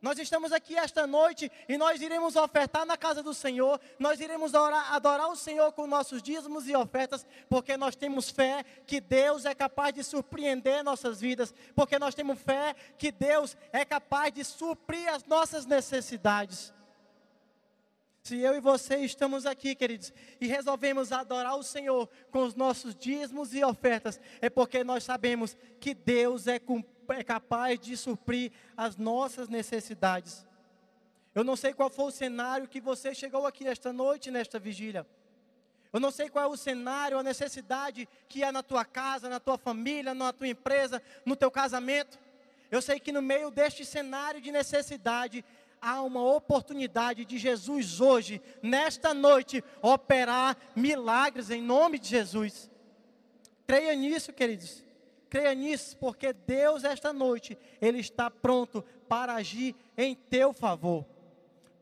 Nós 0.00 0.20
estamos 0.20 0.52
aqui 0.52 0.76
esta 0.76 1.04
noite 1.04 1.50
e 1.68 1.76
nós 1.76 2.00
iremos 2.00 2.36
ofertar 2.36 2.86
na 2.86 2.96
casa 2.96 3.24
do 3.24 3.34
Senhor, 3.34 3.80
nós 3.98 4.20
iremos 4.20 4.54
orar, 4.54 4.94
adorar 4.94 5.28
o 5.28 5.34
Senhor 5.34 5.72
com 5.72 5.84
nossos 5.88 6.22
dízimos 6.22 6.68
e 6.68 6.76
ofertas, 6.76 7.26
porque 7.48 7.76
nós 7.76 7.96
temos 7.96 8.30
fé 8.30 8.64
que 8.86 9.00
Deus 9.00 9.44
é 9.44 9.52
capaz 9.52 9.92
de 9.92 10.04
surpreender 10.04 10.84
nossas 10.84 11.20
vidas, 11.20 11.52
porque 11.74 11.98
nós 11.98 12.14
temos 12.14 12.38
fé 12.38 12.72
que 12.96 13.10
Deus 13.10 13.56
é 13.72 13.84
capaz 13.84 14.32
de 14.32 14.44
suprir 14.44 15.12
as 15.12 15.24
nossas 15.24 15.66
necessidades. 15.66 16.75
Se 18.26 18.40
eu 18.40 18.56
e 18.56 18.60
você 18.60 18.96
estamos 18.96 19.46
aqui, 19.46 19.72
queridos, 19.72 20.12
e 20.40 20.48
resolvemos 20.48 21.12
adorar 21.12 21.56
o 21.56 21.62
Senhor 21.62 22.08
com 22.32 22.42
os 22.42 22.56
nossos 22.56 22.92
dízimos 22.92 23.54
e 23.54 23.62
ofertas, 23.62 24.20
é 24.40 24.50
porque 24.50 24.82
nós 24.82 25.04
sabemos 25.04 25.56
que 25.78 25.94
Deus 25.94 26.48
é, 26.48 26.60
é 27.10 27.22
capaz 27.22 27.78
de 27.78 27.96
suprir 27.96 28.50
as 28.76 28.96
nossas 28.96 29.48
necessidades. 29.48 30.44
Eu 31.36 31.44
não 31.44 31.54
sei 31.54 31.72
qual 31.72 31.88
foi 31.88 32.06
o 32.06 32.10
cenário 32.10 32.66
que 32.66 32.80
você 32.80 33.14
chegou 33.14 33.46
aqui 33.46 33.64
esta 33.68 33.92
noite, 33.92 34.28
nesta 34.28 34.58
vigília. 34.58 35.06
Eu 35.92 36.00
não 36.00 36.10
sei 36.10 36.28
qual 36.28 36.46
é 36.46 36.48
o 36.48 36.56
cenário, 36.56 37.16
a 37.16 37.22
necessidade 37.22 38.08
que 38.28 38.42
há 38.42 38.50
na 38.50 38.60
tua 38.64 38.84
casa, 38.84 39.28
na 39.28 39.38
tua 39.38 39.56
família, 39.56 40.14
na 40.14 40.32
tua 40.32 40.48
empresa, 40.48 41.00
no 41.24 41.36
teu 41.36 41.48
casamento. 41.48 42.18
Eu 42.72 42.82
sei 42.82 42.98
que 42.98 43.12
no 43.12 43.22
meio 43.22 43.52
deste 43.52 43.84
cenário 43.84 44.40
de 44.40 44.50
necessidade, 44.50 45.44
há 45.80 46.02
uma 46.02 46.22
oportunidade 46.22 47.24
de 47.24 47.38
Jesus 47.38 48.00
hoje, 48.00 48.40
nesta 48.62 49.14
noite, 49.14 49.62
operar 49.80 50.56
milagres 50.74 51.50
em 51.50 51.62
nome 51.62 51.98
de 51.98 52.08
Jesus. 52.08 52.70
Creia 53.66 53.94
nisso, 53.94 54.32
queridos. 54.32 54.84
Creia 55.28 55.54
nisso, 55.54 55.96
porque 55.98 56.32
Deus, 56.32 56.84
esta 56.84 57.12
noite, 57.12 57.58
Ele 57.80 57.98
está 57.98 58.30
pronto 58.30 58.84
para 59.08 59.34
agir 59.34 59.74
em 59.96 60.14
teu 60.14 60.52
favor. 60.52 61.04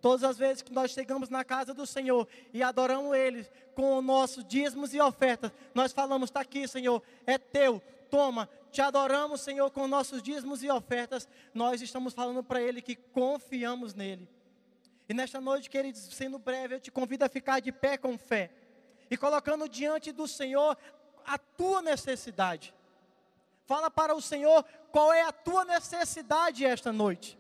Todas 0.01 0.25
as 0.25 0.37
vezes 0.37 0.63
que 0.63 0.73
nós 0.73 0.91
chegamos 0.91 1.31
na 1.31 1.45
casa 1.45 1.73
do 1.73 1.87
Senhor 1.87 2.29
e 2.53 2.63
adoramos 2.63 3.17
Ele 3.17 3.47
com 3.75 3.97
o 3.97 4.03
nosso 4.03 4.45
dízimos 4.45 4.93
e 4.93 5.01
ofertas, 5.01 5.51
nós 5.75 5.93
falamos: 5.93 6.29
está 6.29 6.41
aqui, 6.41 6.69
Senhor, 6.69 7.03
é 7.27 7.39
teu, 7.39 7.83
toma, 8.11 8.49
te 8.75 8.83
adoramos, 8.83 9.41
Senhor, 9.41 9.71
com 9.71 9.87
nossos 9.87 10.21
dízimos 10.21 10.65
e 10.65 10.69
ofertas, 10.69 11.29
nós 11.55 11.81
estamos 11.81 12.13
falando 12.13 12.43
para 12.43 12.61
Ele 12.61 12.83
que 12.83 12.97
confiamos 12.97 13.95
nele. 13.95 14.29
E 15.09 15.15
nesta 15.15 15.41
noite, 15.41 15.71
queridos, 15.71 16.01
sendo 16.13 16.41
breve, 16.41 16.75
eu 16.75 16.81
te 16.81 16.91
convido 16.91 17.25
a 17.25 17.29
ficar 17.29 17.61
de 17.61 17.71
pé 17.71 17.97
com 17.97 18.19
fé 18.19 18.51
e 19.09 19.17
colocando 19.17 19.69
diante 19.69 20.11
do 20.11 20.27
Senhor 20.27 20.77
a 21.25 21.39
tua 21.39 21.83
necessidade. 21.83 22.75
Fala 23.65 23.89
para 23.93 24.13
o 24.13 24.21
Senhor 24.21 24.65
qual 24.91 25.13
é 25.13 25.23
a 25.23 25.31
tua 25.31 25.65
necessidade 25.65 26.65
esta 26.65 26.93
noite. 26.93 27.39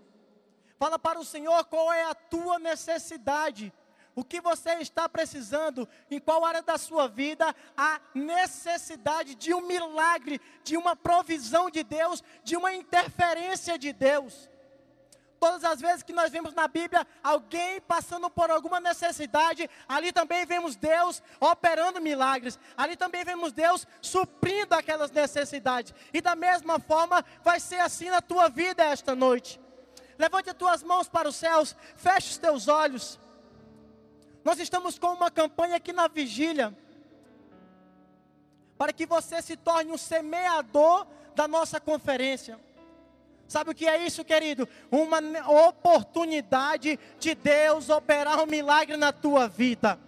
Fala 0.78 1.00
para 1.00 1.18
o 1.18 1.24
Senhor 1.24 1.64
qual 1.64 1.92
é 1.92 2.04
a 2.04 2.14
tua 2.14 2.60
necessidade 2.60 3.72
o 4.14 4.24
que 4.24 4.40
você 4.40 4.74
está 4.74 5.08
precisando, 5.08 5.88
em 6.10 6.18
qual 6.18 6.44
área 6.44 6.62
da 6.62 6.78
sua 6.78 7.08
vida 7.08 7.54
há 7.76 8.00
necessidade 8.14 9.34
de 9.34 9.52
um 9.52 9.60
milagre, 9.62 10.40
de 10.62 10.76
uma 10.76 10.94
provisão 10.94 11.68
de 11.68 11.82
Deus, 11.82 12.22
de 12.42 12.56
uma 12.56 12.72
interferência 12.74 13.78
de 13.78 13.92
Deus. 13.92 14.48
Todas 15.40 15.64
as 15.64 15.78
vezes 15.78 16.02
que 16.02 16.12
nós 16.12 16.32
vemos 16.32 16.54
na 16.54 16.66
Bíblia 16.66 17.06
alguém 17.22 17.78
passando 17.80 18.30
por 18.30 18.50
alguma 18.50 18.80
necessidade, 18.80 19.68
ali 19.86 20.10
também 20.10 20.46
vemos 20.46 20.74
Deus 20.74 21.22
operando 21.38 22.00
milagres, 22.00 22.58
ali 22.76 22.96
também 22.96 23.24
vemos 23.24 23.52
Deus 23.52 23.86
suprindo 24.00 24.74
aquelas 24.74 25.10
necessidades, 25.10 25.92
e 26.14 26.22
da 26.22 26.34
mesma 26.34 26.78
forma 26.78 27.22
vai 27.42 27.60
ser 27.60 27.80
assim 27.80 28.08
na 28.08 28.22
tua 28.22 28.48
vida 28.48 28.84
esta 28.84 29.14
noite. 29.14 29.60
Levante 30.16 30.48
as 30.48 30.56
tuas 30.56 30.82
mãos 30.82 31.08
para 31.08 31.28
os 31.28 31.36
céus, 31.36 31.76
feche 31.96 32.30
os 32.30 32.38
teus 32.38 32.68
olhos. 32.68 33.18
Nós 34.44 34.60
estamos 34.60 34.98
com 34.98 35.14
uma 35.14 35.30
campanha 35.30 35.76
aqui 35.76 35.92
na 35.92 36.06
vigília, 36.06 36.76
para 38.76 38.92
que 38.92 39.06
você 39.06 39.40
se 39.40 39.56
torne 39.56 39.90
um 39.90 39.96
semeador 39.96 41.06
da 41.34 41.48
nossa 41.48 41.80
conferência. 41.80 42.60
Sabe 43.48 43.70
o 43.70 43.74
que 43.74 43.86
é 43.86 44.04
isso, 44.04 44.24
querido? 44.24 44.68
Uma 44.90 45.18
oportunidade 45.68 46.98
de 47.18 47.34
Deus 47.34 47.88
operar 47.88 48.42
um 48.42 48.46
milagre 48.46 48.96
na 48.96 49.12
tua 49.12 49.48
vida. 49.48 49.98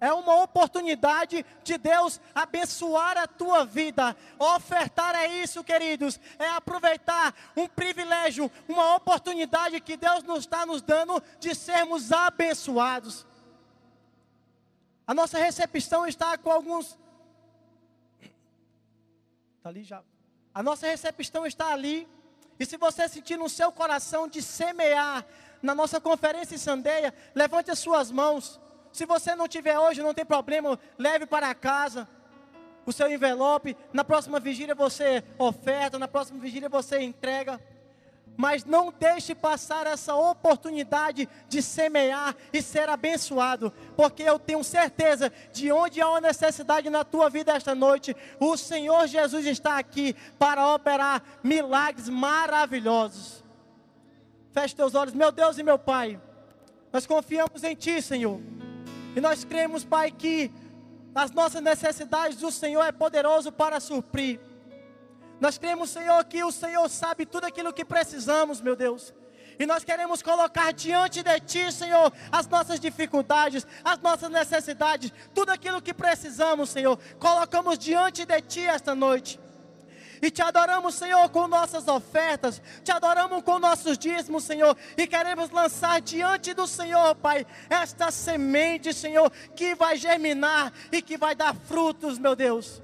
É 0.00 0.12
uma 0.14 0.42
oportunidade 0.42 1.44
de 1.62 1.76
Deus 1.76 2.18
abençoar 2.34 3.18
a 3.18 3.26
tua 3.26 3.66
vida. 3.66 4.16
Ofertar 4.38 5.14
é 5.14 5.26
isso, 5.26 5.62
queridos. 5.62 6.18
É 6.38 6.48
aproveitar 6.48 7.34
um 7.54 7.68
privilégio, 7.68 8.50
uma 8.66 8.96
oportunidade 8.96 9.78
que 9.80 9.98
Deus 9.98 10.22
nos 10.22 10.40
está 10.40 10.64
nos 10.64 10.80
dando 10.80 11.22
de 11.38 11.54
sermos 11.54 12.10
abençoados. 12.12 13.26
A 15.06 15.12
nossa 15.12 15.38
recepção 15.38 16.06
está 16.06 16.38
com 16.38 16.50
alguns. 16.50 16.98
Está 19.58 19.68
ali 19.68 19.84
já. 19.84 20.02
A 20.54 20.62
nossa 20.62 20.86
recepção 20.86 21.44
está 21.44 21.72
ali. 21.72 22.08
E 22.58 22.64
se 22.64 22.78
você 22.78 23.06
sentir 23.06 23.36
no 23.36 23.48
seu 23.48 23.70
coração 23.70 24.26
de 24.26 24.40
semear 24.40 25.26
na 25.62 25.74
nossa 25.74 26.00
conferência 26.00 26.54
em 26.54 26.58
Sandeia, 26.58 27.12
levante 27.34 27.70
as 27.70 27.78
suas 27.78 28.10
mãos. 28.10 28.58
Se 28.92 29.06
você 29.06 29.34
não 29.34 29.46
tiver 29.46 29.78
hoje, 29.78 30.02
não 30.02 30.14
tem 30.14 30.24
problema, 30.24 30.78
leve 30.98 31.26
para 31.26 31.54
casa 31.54 32.08
o 32.84 32.92
seu 32.92 33.10
envelope. 33.10 33.76
Na 33.92 34.04
próxima 34.04 34.40
vigília 34.40 34.74
você 34.74 35.22
oferta, 35.38 35.98
na 35.98 36.08
próxima 36.08 36.40
vigília 36.40 36.68
você 36.68 37.00
entrega. 37.00 37.60
Mas 38.36 38.64
não 38.64 38.92
deixe 38.92 39.34
passar 39.34 39.86
essa 39.86 40.14
oportunidade 40.14 41.28
de 41.48 41.60
semear 41.60 42.34
e 42.52 42.62
ser 42.62 42.88
abençoado, 42.88 43.72
porque 43.96 44.22
eu 44.22 44.38
tenho 44.38 44.64
certeza 44.64 45.30
de 45.52 45.70
onde 45.70 46.00
há 46.00 46.08
uma 46.08 46.20
necessidade 46.20 46.88
na 46.88 47.04
tua 47.04 47.28
vida 47.28 47.52
esta 47.52 47.74
noite, 47.74 48.16
o 48.38 48.56
Senhor 48.56 49.06
Jesus 49.06 49.44
está 49.44 49.78
aqui 49.78 50.14
para 50.38 50.74
operar 50.74 51.22
milagres 51.42 52.08
maravilhosos. 52.08 53.44
Feche 54.52 54.74
teus 54.74 54.94
olhos, 54.94 55.12
meu 55.12 55.30
Deus 55.30 55.58
e 55.58 55.62
meu 55.62 55.78
Pai, 55.78 56.18
nós 56.92 57.06
confiamos 57.06 57.62
em 57.62 57.74
Ti, 57.74 58.00
Senhor. 58.00 58.40
E 59.14 59.20
nós 59.20 59.44
cremos, 59.44 59.84
Pai, 59.84 60.10
que 60.10 60.50
as 61.14 61.30
nossas 61.30 61.62
necessidades 61.62 62.42
o 62.42 62.50
Senhor 62.50 62.82
é 62.82 62.92
poderoso 62.92 63.50
para 63.50 63.80
suprir. 63.80 64.40
Nós 65.40 65.58
cremos, 65.58 65.90
Senhor, 65.90 66.22
que 66.24 66.44
o 66.44 66.52
Senhor 66.52 66.88
sabe 66.88 67.26
tudo 67.26 67.46
aquilo 67.46 67.72
que 67.72 67.84
precisamos, 67.84 68.60
meu 68.60 68.76
Deus. 68.76 69.12
E 69.58 69.66
nós 69.66 69.84
queremos 69.84 70.22
colocar 70.22 70.72
diante 70.72 71.22
de 71.22 71.40
Ti, 71.40 71.72
Senhor, 71.72 72.12
as 72.30 72.46
nossas 72.46 72.80
dificuldades, 72.80 73.66
as 73.84 73.98
nossas 73.98 74.30
necessidades, 74.30 75.12
tudo 75.34 75.50
aquilo 75.50 75.82
que 75.82 75.92
precisamos, 75.92 76.70
Senhor. 76.70 76.98
Colocamos 77.18 77.78
diante 77.78 78.24
de 78.24 78.40
Ti 78.40 78.60
esta 78.60 78.94
noite. 78.94 79.38
E 80.22 80.30
te 80.30 80.42
adoramos, 80.42 80.94
Senhor, 80.94 81.28
com 81.30 81.48
nossas 81.48 81.88
ofertas. 81.88 82.60
Te 82.84 82.92
adoramos 82.92 83.42
com 83.42 83.58
nossos 83.58 83.96
dízimos, 83.96 84.44
Senhor. 84.44 84.76
E 84.96 85.06
queremos 85.06 85.50
lançar 85.50 86.00
diante 86.00 86.52
do 86.52 86.66
Senhor, 86.66 87.14
Pai, 87.16 87.46
esta 87.68 88.10
semente, 88.10 88.92
Senhor, 88.92 89.30
que 89.56 89.74
vai 89.74 89.96
germinar 89.96 90.72
e 90.92 91.00
que 91.00 91.16
vai 91.16 91.34
dar 91.34 91.54
frutos, 91.54 92.18
meu 92.18 92.36
Deus. 92.36 92.82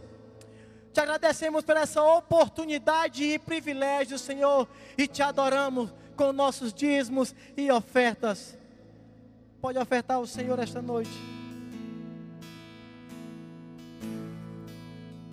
Te 0.92 1.00
agradecemos 1.00 1.62
por 1.62 1.76
essa 1.76 2.02
oportunidade 2.02 3.22
e 3.22 3.38
privilégio, 3.38 4.18
Senhor. 4.18 4.66
E 4.96 5.06
te 5.06 5.22
adoramos 5.22 5.92
com 6.16 6.32
nossos 6.32 6.72
dízimos 6.72 7.34
e 7.54 7.70
ofertas. 7.70 8.56
Pode 9.60 9.78
ofertar 9.78 10.16
ao 10.16 10.26
Senhor 10.26 10.58
esta 10.58 10.80
noite. 10.80 11.35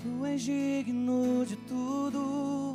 Tu 0.04 0.26
és 0.26 0.41
digno 0.41 1.45
de 1.45 1.56
tudo. 1.56 2.74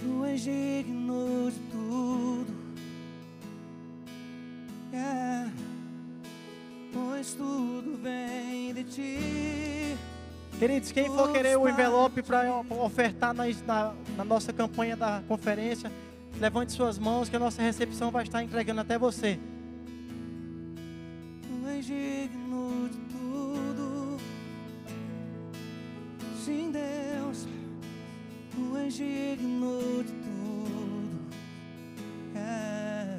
Tu 0.00 0.24
és 0.24 0.40
digno 0.40 1.48
de 1.48 1.60
tudo. 1.70 2.54
É, 4.92 5.48
pois 6.92 7.34
tudo 7.34 7.96
vem 8.02 8.74
de 8.74 8.82
ti. 8.82 9.96
Queridos, 10.58 10.90
quem 10.90 11.06
for 11.06 11.30
querer 11.30 11.56
o 11.56 11.68
envelope 11.68 12.20
para 12.20 12.64
ofertar 12.82 13.32
na, 13.32 13.44
na, 13.64 13.94
na, 14.16 14.24
nossa 14.24 14.52
campanha 14.52 14.96
da 14.96 15.22
conferência, 15.28 15.88
levante 16.40 16.72
suas 16.72 16.98
mãos 16.98 17.28
que 17.28 17.36
a 17.36 17.38
nossa 17.38 17.62
recepção 17.62 18.10
vai 18.10 18.24
estar 18.24 18.42
entregando 18.42 18.80
até 18.80 18.98
você. 18.98 19.38
És 21.76 21.86
digno 21.86 22.88
de 22.88 23.04
Sim, 26.44 26.70
Deus, 26.70 27.48
tu 28.52 28.76
és 28.76 28.94
digno 28.94 30.02
de 30.04 30.12
tudo. 30.24 31.18
É. 32.36 33.18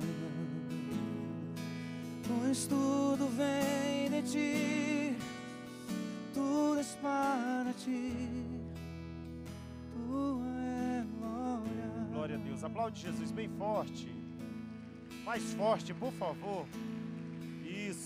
Pois 2.28 2.68
tudo 2.68 3.28
vem 3.36 4.12
de 4.12 4.22
ti, 4.22 5.18
tudo 6.36 6.80
és 6.80 6.96
para 7.02 7.74
ti. 7.74 8.14
Tua 9.92 10.48
é 10.62 11.04
glória. 11.18 12.08
Glória 12.14 12.36
a 12.36 12.40
Deus. 12.40 12.64
Aplaude 12.64 13.02
Jesus 13.02 13.32
bem 13.32 13.50
forte. 13.58 14.08
Mais 15.26 15.52
forte, 15.56 15.96
por 15.96 16.14
favor. 16.14 16.68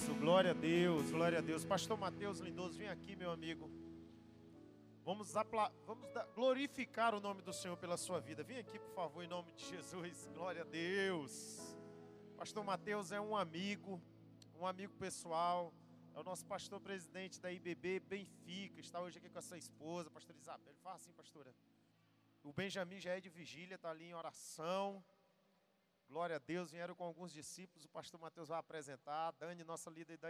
Isso, 0.09 0.19
glória 0.19 0.51
a 0.51 0.53
Deus, 0.55 1.11
glória 1.11 1.37
a 1.37 1.41
Deus. 1.41 1.63
Pastor 1.63 1.95
Mateus 1.95 2.39
Lindoso, 2.39 2.79
vem 2.79 2.89
aqui, 2.89 3.15
meu 3.15 3.29
amigo. 3.29 3.69
Vamos, 5.05 5.31
vamos 5.85 6.07
glorificar 6.33 7.13
o 7.13 7.19
nome 7.19 7.43
do 7.43 7.53
Senhor 7.53 7.77
pela 7.77 7.95
sua 7.95 8.19
vida. 8.19 8.43
Vem 8.43 8.57
aqui, 8.57 8.79
por 8.79 8.91
favor, 8.95 9.23
em 9.23 9.27
nome 9.27 9.51
de 9.51 9.63
Jesus. 9.65 10.27
Glória 10.33 10.63
a 10.63 10.65
Deus. 10.65 11.75
Pastor 12.35 12.63
Mateus 12.63 13.11
é 13.11 13.21
um 13.21 13.37
amigo, 13.37 14.01
um 14.59 14.65
amigo 14.65 14.93
pessoal. 14.95 15.71
É 16.15 16.19
o 16.19 16.23
nosso 16.23 16.43
pastor 16.43 16.79
presidente 16.79 17.39
da 17.39 17.51
IBB 17.51 17.99
Benfica. 17.99 18.81
Está 18.81 18.99
hoje 18.99 19.19
aqui 19.19 19.29
com 19.29 19.37
a 19.37 19.43
sua 19.43 19.59
esposa, 19.59 20.09
pastor 20.09 20.35
Isabel. 20.35 20.73
Fala 20.81 20.95
assim, 20.95 21.13
pastora. 21.13 21.53
O 22.43 22.51
Benjamin 22.51 22.99
já 22.99 23.15
é 23.15 23.21
de 23.21 23.29
vigília, 23.29 23.75
está 23.75 23.91
ali 23.91 24.05
em 24.05 24.15
oração. 24.15 25.03
Glória 26.09 26.37
a 26.37 26.39
Deus. 26.39 26.71
Vieram 26.71 26.95
com 26.95 27.03
alguns 27.03 27.31
discípulos. 27.31 27.85
O 27.85 27.89
pastor 27.89 28.19
Mateus 28.19 28.49
vai 28.49 28.57
apresentar. 28.57 29.31
Dani, 29.33 29.63
nossa 29.63 29.91
líder 29.91 30.17
da, 30.17 30.29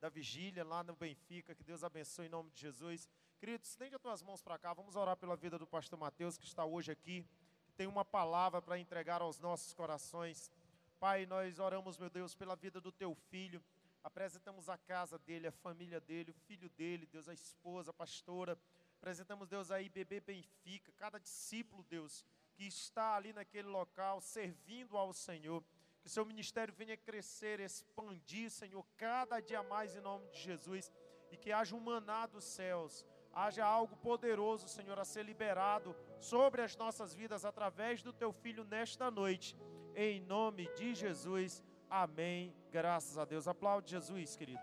da 0.00 0.08
vigília 0.08 0.64
lá 0.64 0.82
no 0.82 0.96
Benfica. 0.96 1.54
Que 1.54 1.62
Deus 1.62 1.84
abençoe 1.84 2.26
em 2.26 2.28
nome 2.28 2.50
de 2.50 2.58
Jesus. 2.58 3.08
Queridos, 3.38 3.68
estende 3.70 3.94
as 3.94 4.02
tuas 4.02 4.22
mãos 4.22 4.42
para 4.42 4.58
cá, 4.58 4.74
vamos 4.74 4.96
orar 4.96 5.16
pela 5.16 5.36
vida 5.36 5.56
do 5.56 5.68
pastor 5.68 5.98
Mateus, 5.98 6.36
que 6.36 6.44
está 6.44 6.64
hoje 6.64 6.90
aqui, 6.90 7.24
que 7.64 7.72
tem 7.72 7.86
uma 7.86 8.04
palavra 8.04 8.60
para 8.60 8.76
entregar 8.76 9.22
aos 9.22 9.38
nossos 9.38 9.72
corações. 9.72 10.50
Pai, 10.98 11.24
nós 11.26 11.60
oramos, 11.60 11.96
meu 11.96 12.10
Deus, 12.10 12.34
pela 12.34 12.56
vida 12.56 12.80
do 12.80 12.90
teu 12.90 13.14
filho, 13.14 13.62
apresentamos 14.02 14.68
a 14.68 14.76
casa 14.76 15.16
dele, 15.16 15.46
a 15.46 15.52
família 15.52 16.00
dele, 16.00 16.32
o 16.32 16.34
filho 16.34 16.68
dele, 16.70 17.06
Deus, 17.06 17.28
a 17.28 17.32
esposa, 17.32 17.92
a 17.92 17.94
pastora, 17.94 18.58
apresentamos, 18.98 19.48
Deus, 19.48 19.70
a 19.70 19.80
IBB 19.80 20.20
Benfica, 20.20 20.92
cada 20.98 21.18
discípulo, 21.18 21.82
Deus, 21.84 22.26
que 22.60 22.66
está 22.66 23.16
ali 23.16 23.32
naquele 23.32 23.68
local, 23.68 24.20
servindo 24.20 24.94
ao 24.94 25.14
Senhor, 25.14 25.64
que 26.02 26.08
o 26.08 26.10
seu 26.10 26.26
ministério 26.26 26.74
venha 26.74 26.94
crescer, 26.94 27.58
expandir, 27.58 28.50
Senhor, 28.50 28.84
cada 28.98 29.40
dia 29.40 29.62
mais 29.62 29.96
em 29.96 30.00
nome 30.02 30.28
de 30.28 30.40
Jesus, 30.40 30.92
e 31.30 31.38
que 31.38 31.52
haja 31.52 31.74
um 31.74 31.80
maná 31.80 32.26
dos 32.26 32.44
céus, 32.44 33.06
haja 33.32 33.64
algo 33.64 33.96
poderoso, 33.96 34.68
Senhor, 34.68 34.98
a 34.98 35.06
ser 35.06 35.24
liberado 35.24 35.96
sobre 36.18 36.60
as 36.60 36.76
nossas 36.76 37.14
vidas 37.14 37.46
através 37.46 38.02
do 38.02 38.12
teu 38.12 38.30
filho 38.30 38.62
nesta 38.62 39.10
noite. 39.10 39.56
Em 39.96 40.20
nome 40.20 40.68
de 40.74 40.94
Jesus. 40.94 41.62
Amém. 41.88 42.54
Graças 42.70 43.16
a 43.16 43.24
Deus. 43.24 43.48
Aplaude 43.48 43.90
Jesus, 43.90 44.36
querido. 44.36 44.60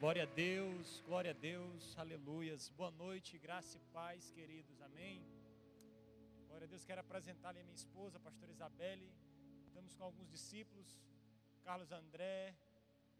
Glória 0.00 0.22
a 0.22 0.26
Deus, 0.26 1.02
glória 1.04 1.32
a 1.32 1.34
Deus, 1.34 1.94
aleluias. 1.98 2.70
Boa 2.70 2.90
noite, 2.92 3.36
graça 3.36 3.76
e 3.76 3.80
paz, 3.92 4.30
queridos. 4.30 4.80
Amém. 4.80 5.37
Glória 6.58 6.66
a 6.66 6.70
Deus, 6.70 6.84
quero 6.84 7.00
apresentar 7.00 7.50
a 7.50 7.62
minha 7.62 7.72
esposa, 7.72 8.16
a 8.16 8.20
pastora 8.20 8.50
Isabelle. 8.50 9.08
Estamos 9.64 9.94
com 9.94 10.02
alguns 10.02 10.28
discípulos, 10.28 10.98
Carlos 11.62 11.92
André, 11.92 12.52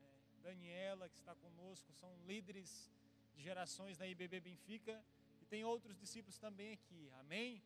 né, 0.01 0.09
Daniela, 0.43 1.09
que 1.09 1.15
está 1.15 1.37
conosco, 1.37 1.93
são 1.93 2.13
líderes 2.27 2.91
de 3.37 3.41
gerações 3.41 3.97
na 3.97 4.09
IBB 4.09 4.41
Benfica 4.41 5.01
e 5.41 5.47
tem 5.47 5.65
outros 5.65 5.97
discípulos 5.97 6.37
também 6.37 6.73
aqui. 6.73 7.13
Amém? 7.21 7.63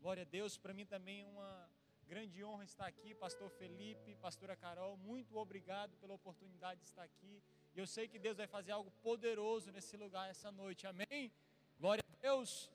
Glória 0.00 0.24
a 0.24 0.26
Deus. 0.26 0.58
Para 0.58 0.74
mim 0.74 0.84
também 0.84 1.20
é 1.20 1.24
uma 1.24 1.70
grande 2.08 2.42
honra 2.42 2.64
estar 2.64 2.86
aqui, 2.88 3.14
pastor 3.14 3.48
Felipe, 3.48 4.16
pastora 4.16 4.56
Carol, 4.56 4.96
muito 4.96 5.36
obrigado 5.36 5.96
pela 5.98 6.14
oportunidade 6.14 6.80
de 6.80 6.86
estar 6.86 7.04
aqui. 7.04 7.40
E 7.76 7.78
eu 7.78 7.86
sei 7.86 8.08
que 8.08 8.18
Deus 8.18 8.38
vai 8.38 8.48
fazer 8.48 8.72
algo 8.72 8.90
poderoso 9.00 9.70
nesse 9.70 9.96
lugar 9.96 10.28
essa 10.28 10.50
noite. 10.50 10.84
Amém? 10.84 11.32
Glória 11.78 12.02
a 12.12 12.16
Deus. 12.20 12.72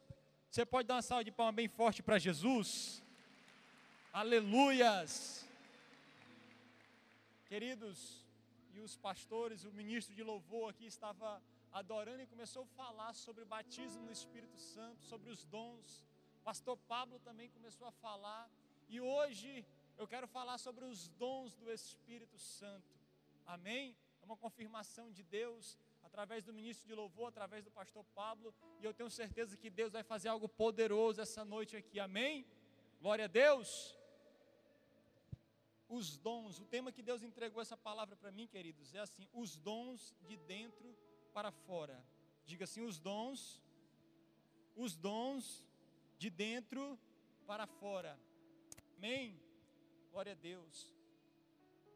Você 0.50 0.66
pode 0.66 0.88
dar 0.88 0.96
uma 0.96 1.02
salva 1.02 1.24
de 1.24 1.32
palmas 1.32 1.56
bem 1.56 1.68
forte 1.68 2.02
para 2.02 2.18
Jesus? 2.18 3.04
Aleluias! 4.12 5.46
Queridos, 7.48 8.26
e 8.74 8.80
os 8.80 8.96
pastores, 8.96 9.66
o 9.66 9.72
ministro 9.72 10.16
de 10.16 10.24
louvor 10.24 10.70
aqui 10.70 10.86
estava 10.86 11.42
adorando 11.72 12.22
e 12.22 12.28
começou 12.28 12.64
a 12.64 12.66
falar 12.82 13.14
sobre 13.14 13.44
o 13.44 13.46
batismo 13.46 14.04
no 14.04 14.12
Espírito 14.12 14.58
Santo, 14.60 15.04
sobre 15.04 15.30
os 15.30 15.44
dons. 15.46 16.04
Pastor 16.44 16.78
Pablo 16.88 17.20
também 17.20 17.50
começou 17.50 17.88
a 17.88 17.92
falar. 17.92 18.50
E 18.90 19.02
hoje 19.02 19.66
eu 19.98 20.08
quero 20.08 20.28
falar 20.28 20.58
sobre 20.58 20.86
os 20.86 21.10
dons 21.10 21.56
do 21.56 21.72
Espírito 21.72 22.40
Santo. 22.40 22.96
Amém? 23.46 23.96
É 24.22 24.26
uma 24.26 24.38
confirmação 24.38 25.12
de 25.12 25.24
Deus 25.24 25.78
através 26.18 26.44
do 26.44 26.52
ministro 26.52 26.88
de 26.88 26.96
louvor, 26.96 27.28
através 27.28 27.64
do 27.64 27.70
pastor 27.70 28.04
Pablo, 28.16 28.52
e 28.82 28.84
eu 28.84 28.92
tenho 28.92 29.08
certeza 29.08 29.56
que 29.56 29.70
Deus 29.70 29.94
vai 29.94 30.02
fazer 30.02 30.30
algo 30.30 30.50
poderoso 30.50 31.22
essa 31.22 31.46
noite 31.46 31.78
aqui. 31.78 32.00
Amém? 32.00 32.44
Glória 33.00 33.26
a 33.26 33.28
Deus. 33.28 33.96
Os 35.88 36.18
dons, 36.18 36.60
o 36.60 36.66
tema 36.66 36.92
que 36.92 37.04
Deus 37.04 37.22
entregou 37.22 37.62
essa 37.62 37.78
palavra 37.78 38.16
para 38.16 38.32
mim, 38.32 38.48
queridos, 38.48 38.96
é 38.96 39.00
assim: 39.00 39.28
os 39.32 39.56
dons 39.56 40.16
de 40.28 40.36
dentro 40.38 40.98
para 41.36 41.52
fora. 41.52 42.04
Diga 42.48 42.64
assim: 42.64 42.82
os 42.82 42.98
dons, 42.98 43.62
os 44.76 44.96
dons 44.96 45.64
de 46.18 46.32
dentro 46.32 47.00
para 47.46 47.68
fora. 47.68 48.20
Amém? 48.98 49.40
Glória 50.12 50.32
a 50.32 50.36
Deus. 50.36 50.92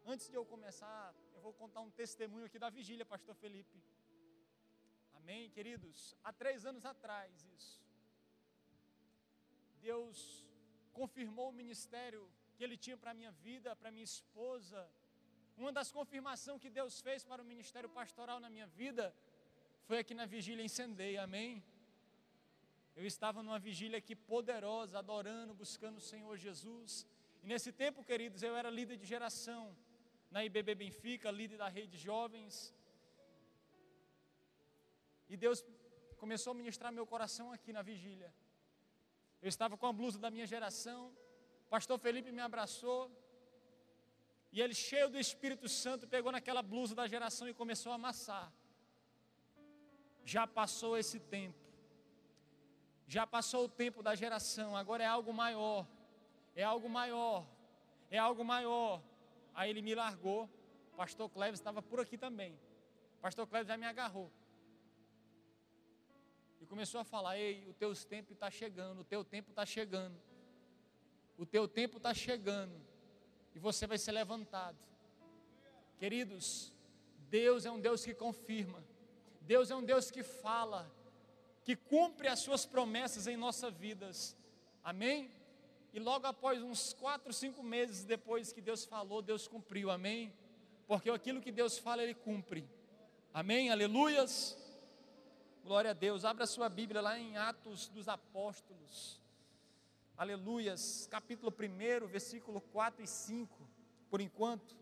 Antes 0.06 0.30
de 0.30 0.36
eu 0.36 0.46
começar, 0.46 1.12
eu 1.34 1.42
vou 1.42 1.54
contar 1.54 1.82
um 1.82 1.90
testemunho 1.90 2.46
aqui 2.46 2.60
da 2.60 2.70
vigília, 2.70 3.04
Pastor 3.04 3.34
Felipe. 3.34 3.82
Amém, 5.22 5.50
queridos? 5.56 6.16
Há 6.24 6.32
três 6.34 6.66
anos 6.66 6.86
atrás, 6.94 7.32
isso. 7.56 7.80
Deus 9.90 10.18
confirmou 11.00 11.50
o 11.50 11.58
ministério 11.62 12.22
que 12.56 12.64
Ele 12.66 12.78
tinha 12.86 12.98
para 13.02 13.12
a 13.12 13.14
minha 13.20 13.32
vida, 13.48 13.76
para 13.76 13.92
minha 13.98 14.10
esposa. 14.14 14.80
Uma 15.58 15.72
das 15.72 15.92
confirmações 15.92 16.62
que 16.64 16.72
Deus 16.80 17.02
fez 17.08 17.24
para 17.24 17.42
o 17.44 17.46
ministério 17.46 17.90
pastoral 18.00 18.40
na 18.40 18.50
minha 18.56 18.68
vida 18.82 19.06
foi 19.88 20.00
aqui 20.00 20.14
na 20.22 20.26
vigília 20.26 20.66
em 20.66 21.18
amém? 21.18 21.64
Eu 22.96 23.06
estava 23.06 23.44
numa 23.46 23.60
vigília 23.60 23.98
aqui 24.00 24.16
poderosa, 24.16 25.00
adorando, 25.00 25.54
buscando 25.54 25.98
o 25.98 26.08
Senhor 26.12 26.36
Jesus. 26.36 27.06
E 27.44 27.48
nesse 27.52 27.72
tempo, 27.72 28.04
queridos, 28.04 28.42
eu 28.42 28.56
era 28.56 28.70
líder 28.70 28.98
de 28.98 29.06
geração 29.06 29.64
na 30.30 30.44
IBB 30.44 30.76
Benfica, 30.76 31.30
líder 31.30 31.58
da 31.58 31.68
rede 31.68 31.90
de 31.96 31.98
jovens. 31.98 32.74
E 35.34 35.38
Deus 35.44 35.60
começou 36.22 36.52
a 36.52 36.54
ministrar 36.62 36.92
meu 36.92 37.06
coração 37.12 37.46
aqui 37.56 37.72
na 37.78 37.82
vigília. 37.90 38.30
Eu 39.42 39.48
estava 39.54 39.78
com 39.78 39.88
a 39.88 39.94
blusa 40.00 40.20
da 40.20 40.30
minha 40.30 40.46
geração. 40.54 41.00
Pastor 41.70 41.98
Felipe 42.06 42.34
me 42.34 42.42
abraçou. 42.42 43.00
E 44.52 44.60
ele, 44.62 44.74
cheio 44.74 45.08
do 45.10 45.18
Espírito 45.18 45.70
Santo, 45.70 46.06
pegou 46.16 46.34
naquela 46.34 46.62
blusa 46.62 46.94
da 46.94 47.08
geração 47.08 47.48
e 47.48 47.54
começou 47.54 47.94
a 47.94 47.96
amassar. 47.96 48.52
Já 50.26 50.46
passou 50.46 50.98
esse 50.98 51.18
tempo. 51.18 51.64
Já 53.08 53.26
passou 53.26 53.64
o 53.64 53.70
tempo 53.70 54.04
da 54.04 54.14
geração, 54.14 54.76
agora 54.76 55.02
é 55.02 55.08
algo 55.08 55.34
maior. 55.34 55.88
É 56.54 56.64
algo 56.74 56.90
maior. 56.90 57.48
É 58.10 58.18
algo 58.18 58.44
maior. 58.44 59.02
Aí 59.56 59.70
ele 59.70 59.82
me 59.82 59.96
largou. 59.96 60.50
Pastor 60.98 61.30
Cleves 61.30 61.62
estava 61.62 61.82
por 61.82 62.02
aqui 62.02 62.18
também. 62.18 62.60
Pastor 63.22 63.48
Cleves 63.48 63.70
já 63.70 63.78
me 63.78 63.86
agarrou. 63.86 64.30
E 66.62 66.66
começou 66.68 67.02
a 67.02 67.04
falar: 67.04 67.38
Ei, 67.38 67.68
o 67.68 67.74
teu 67.74 67.94
tempo 67.96 68.34
está 68.34 68.50
chegando, 68.52 69.02
o 69.02 69.04
teu 69.04 69.26
tempo 69.26 69.50
está 69.50 69.66
chegando. 69.66 70.16
O 71.38 71.46
teu 71.46 71.68
tempo 71.68 71.98
está 71.98 72.14
chegando. 72.14 72.80
E 73.56 73.60
você 73.60 73.88
vai 73.88 73.98
ser 73.98 74.12
levantado. 74.12 74.78
Queridos, 75.98 76.72
Deus 77.30 77.66
é 77.66 77.72
um 77.72 77.80
Deus 77.80 78.06
que 78.06 78.14
confirma. 78.14 78.84
Deus 79.42 79.72
é 79.72 79.76
um 79.76 79.84
Deus 79.84 80.12
que 80.12 80.22
fala 80.22 80.90
que 81.64 81.76
cumpre 81.76 82.28
as 82.28 82.40
suas 82.40 82.66
promessas 82.66 83.28
em 83.28 83.36
nossas 83.36 83.74
vidas. 83.74 84.38
Amém? 84.84 85.32
E 85.94 86.00
logo 86.00 86.26
após 86.28 86.62
uns 86.62 86.94
quatro, 86.94 87.34
cinco 87.34 87.64
meses 87.64 88.04
depois 88.04 88.54
que 88.54 88.62
Deus 88.62 88.86
falou, 88.86 89.22
Deus 89.22 89.48
cumpriu. 89.48 89.90
Amém? 89.90 90.34
Porque 90.88 91.10
aquilo 91.10 91.42
que 91.42 91.52
Deus 91.52 91.78
fala, 91.78 92.04
Ele 92.04 92.14
cumpre. 92.14 92.68
Amém? 93.34 93.70
Aleluias. 93.70 94.58
Glória 95.64 95.92
a 95.92 95.94
Deus. 95.94 96.26
Abra 96.26 96.48
sua 96.48 96.68
Bíblia 96.68 97.02
lá 97.02 97.20
em 97.20 97.38
Atos 97.38 97.88
dos 97.90 98.08
Apóstolos. 98.08 99.22
Aleluias. 100.18 101.08
Capítulo 101.10 101.54
1, 101.54 102.08
versículo 102.08 102.60
4 102.60 103.04
e 103.04 103.08
5. 103.08 103.70
Por 104.10 104.20
enquanto. 104.20 104.76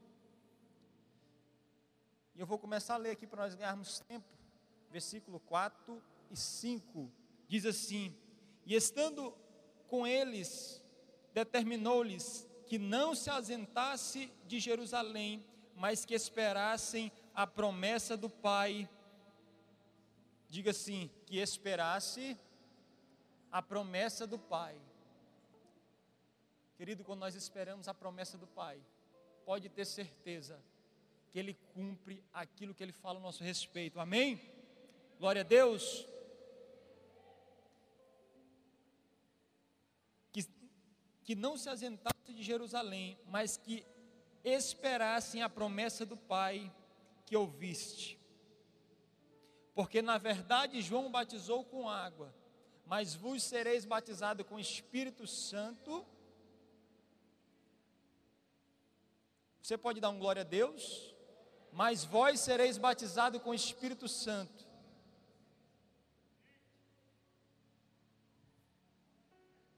E 2.33 2.39
eu 2.39 2.47
vou 2.47 2.57
começar 2.57 2.93
a 2.93 2.97
ler 2.97 3.11
aqui 3.11 3.27
para 3.27 3.43
nós 3.43 3.55
ganharmos 3.55 3.99
tempo. 3.99 4.25
Versículo 4.89 5.39
4 5.41 6.01
e 6.31 6.37
5, 6.37 7.11
diz 7.47 7.65
assim: 7.65 8.15
E 8.65 8.73
estando 8.73 9.33
com 9.87 10.07
eles, 10.07 10.81
determinou-lhes 11.33 12.47
que 12.65 12.79
não 12.79 13.13
se 13.13 13.29
ausentasse 13.29 14.31
de 14.47 14.59
Jerusalém, 14.59 15.45
mas 15.75 16.05
que 16.05 16.13
esperassem 16.13 17.11
a 17.35 17.45
promessa 17.45 18.15
do 18.15 18.29
Pai. 18.29 18.89
Diga 20.49 20.71
assim: 20.71 21.09
que 21.25 21.37
esperasse 21.37 22.37
a 23.51 23.61
promessa 23.61 24.27
do 24.27 24.37
Pai. 24.37 24.75
Querido, 26.75 27.03
quando 27.03 27.19
nós 27.19 27.35
esperamos 27.35 27.87
a 27.87 27.93
promessa 27.93 28.37
do 28.37 28.47
Pai, 28.47 28.81
pode 29.45 29.69
ter 29.69 29.85
certeza 29.85 30.59
que 31.29 31.37
Ele 31.37 31.53
cumpre 31.73 32.23
aquilo 32.33 32.73
que 32.73 32.83
Ele 32.83 32.91
fala 32.91 33.19
a 33.19 33.21
nosso 33.21 33.43
respeito. 33.43 33.99
Amém? 33.99 34.41
Glória 35.19 35.41
a 35.41 35.43
Deus. 35.43 36.07
que 41.29 41.35
não 41.35 41.55
se 41.55 41.69
ausentasse 41.69 42.33
de 42.33 42.41
Jerusalém, 42.41 43.15
mas 43.27 43.55
que 43.55 43.85
esperassem 44.43 45.43
a 45.43 45.47
promessa 45.47 46.03
do 46.03 46.17
Pai 46.17 46.73
que 47.23 47.37
ouviste. 47.37 48.18
Porque 49.79 50.01
na 50.01 50.17
verdade 50.17 50.81
João 50.81 51.09
batizou 51.09 51.63
com 51.63 51.87
água, 51.87 52.35
mas 52.85 53.15
vos 53.15 53.41
sereis 53.41 53.85
batizados 53.85 54.45
com 54.45 54.59
Espírito 54.59 55.25
Santo. 55.25 56.05
Você 59.61 59.77
pode 59.77 60.01
dar 60.01 60.09
um 60.09 60.19
glória 60.19 60.41
a 60.41 60.43
Deus? 60.43 61.15
Mas 61.71 62.03
vós 62.03 62.41
sereis 62.41 62.77
batizados 62.77 63.41
com 63.41 63.53
Espírito 63.53 64.05
Santo. 64.09 64.67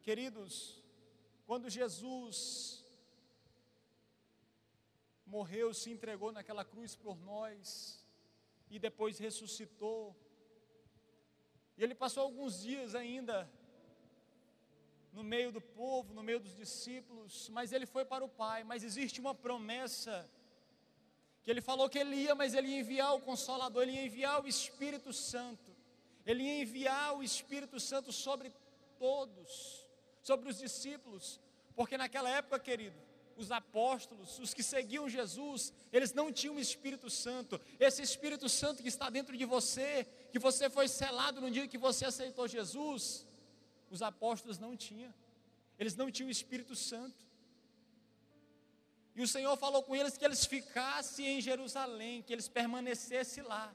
Queridos, 0.02 0.84
quando 1.46 1.70
Jesus 1.70 2.84
morreu, 5.28 5.76
se 5.76 5.92
entregou 5.92 6.32
naquela 6.32 6.66
cruz 6.66 6.96
por 6.96 7.20
nós 7.20 8.01
e 8.72 8.80
depois 8.80 9.20
ressuscitou, 9.20 10.16
e 11.78 11.84
ele 11.84 11.96
passou 12.04 12.24
alguns 12.24 12.62
dias 12.62 12.96
ainda 12.96 13.50
no 15.14 15.24
meio 15.24 15.52
do 15.52 15.62
povo, 15.62 16.14
no 16.14 16.24
meio 16.24 16.40
dos 16.40 16.56
discípulos, 16.56 17.50
mas 17.50 17.72
ele 17.72 17.86
foi 17.86 18.06
para 18.06 18.24
o 18.24 18.30
Pai. 18.30 18.64
Mas 18.64 18.84
existe 18.84 19.20
uma 19.20 19.36
promessa 19.36 20.30
que 21.44 21.52
ele 21.52 21.62
falou 21.62 21.90
que 21.90 22.00
ele 22.00 22.16
ia, 22.16 22.34
mas 22.34 22.54
ele 22.54 22.70
ia 22.70 22.80
enviar 22.80 23.14
o 23.16 23.20
Consolador, 23.20 23.84
ele 23.84 23.94
ia 23.94 24.06
enviar 24.06 24.44
o 24.44 24.48
Espírito 24.48 25.12
Santo, 25.12 25.72
ele 26.26 26.44
ia 26.44 26.62
enviar 26.62 27.18
o 27.18 27.24
Espírito 27.24 27.80
Santo 27.80 28.12
sobre 28.12 28.54
todos 28.98 29.82
sobre 30.22 30.50
os 30.50 30.58
discípulos, 30.58 31.40
porque 31.76 31.98
naquela 31.98 32.30
época, 32.30 32.60
querido, 32.60 32.98
os 33.42 33.52
apóstolos, 33.52 34.40
os 34.40 34.54
que 34.54 34.64
seguiam 34.64 35.10
Jesus, 35.10 35.74
eles 35.92 36.14
não 36.14 36.32
tinham 36.32 36.56
o 36.56 36.60
Espírito 36.60 37.10
Santo. 37.10 37.60
Esse 37.80 38.02
Espírito 38.02 38.48
Santo 38.48 38.82
que 38.82 38.88
está 38.88 39.10
dentro 39.10 39.36
de 39.36 39.46
você, 39.46 40.08
que 40.32 40.40
você 40.40 40.70
foi 40.70 40.88
selado 40.88 41.42
no 41.42 41.52
dia 41.52 41.68
que 41.68 41.78
você 41.78 42.06
aceitou 42.06 42.48
Jesus, 42.48 43.28
os 43.90 44.02
apóstolos 44.02 44.58
não 44.58 44.78
tinham. 44.78 45.14
Eles 45.78 45.96
não 45.96 46.10
tinham 46.12 46.28
o 46.28 46.32
Espírito 46.32 46.76
Santo. 46.76 47.26
E 49.16 49.22
o 49.22 49.28
Senhor 49.28 49.56
falou 49.58 49.84
com 49.84 49.96
eles 49.96 50.16
que 50.18 50.24
eles 50.24 50.46
ficassem 50.46 51.26
em 51.26 51.42
Jerusalém, 51.42 52.22
que 52.22 52.32
eles 52.32 52.48
permanecessem 52.48 53.44
lá. 53.44 53.74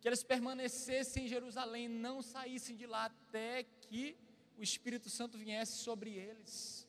Que 0.00 0.08
eles 0.08 0.22
permanecessem 0.22 1.24
em 1.24 1.28
Jerusalém, 1.28 1.88
não 1.88 2.22
saíssem 2.22 2.76
de 2.76 2.86
lá 2.86 3.06
até 3.06 3.64
que 3.64 4.16
o 4.56 4.62
Espírito 4.62 5.10
Santo 5.10 5.36
viesse 5.36 5.78
sobre 5.78 6.14
eles. 6.14 6.83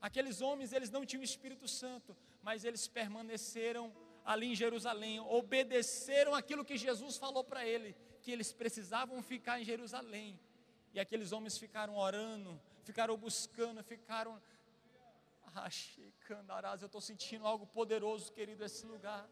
Aqueles 0.00 0.40
homens, 0.40 0.72
eles 0.72 0.90
não 0.90 1.04
tinham 1.04 1.22
Espírito 1.22 1.66
Santo, 1.66 2.16
mas 2.42 2.64
eles 2.64 2.86
permaneceram 2.86 3.92
ali 4.24 4.52
em 4.52 4.54
Jerusalém, 4.54 5.20
obedeceram 5.20 6.34
aquilo 6.34 6.64
que 6.64 6.76
Jesus 6.76 7.16
falou 7.16 7.44
para 7.44 7.66
ele, 7.66 7.96
que 8.22 8.30
eles 8.30 8.52
precisavam 8.52 9.22
ficar 9.22 9.60
em 9.60 9.64
Jerusalém. 9.64 10.38
E 10.92 11.00
aqueles 11.00 11.32
homens 11.32 11.56
ficaram 11.56 11.96
orando, 11.96 12.60
ficaram 12.84 13.16
buscando, 13.16 13.82
ficaram. 13.84 14.40
Candarás, 16.20 16.82
eu 16.82 16.86
estou 16.86 17.00
sentindo 17.00 17.46
algo 17.46 17.66
poderoso, 17.66 18.30
querido, 18.32 18.62
nesse 18.62 18.84
lugar. 18.84 19.26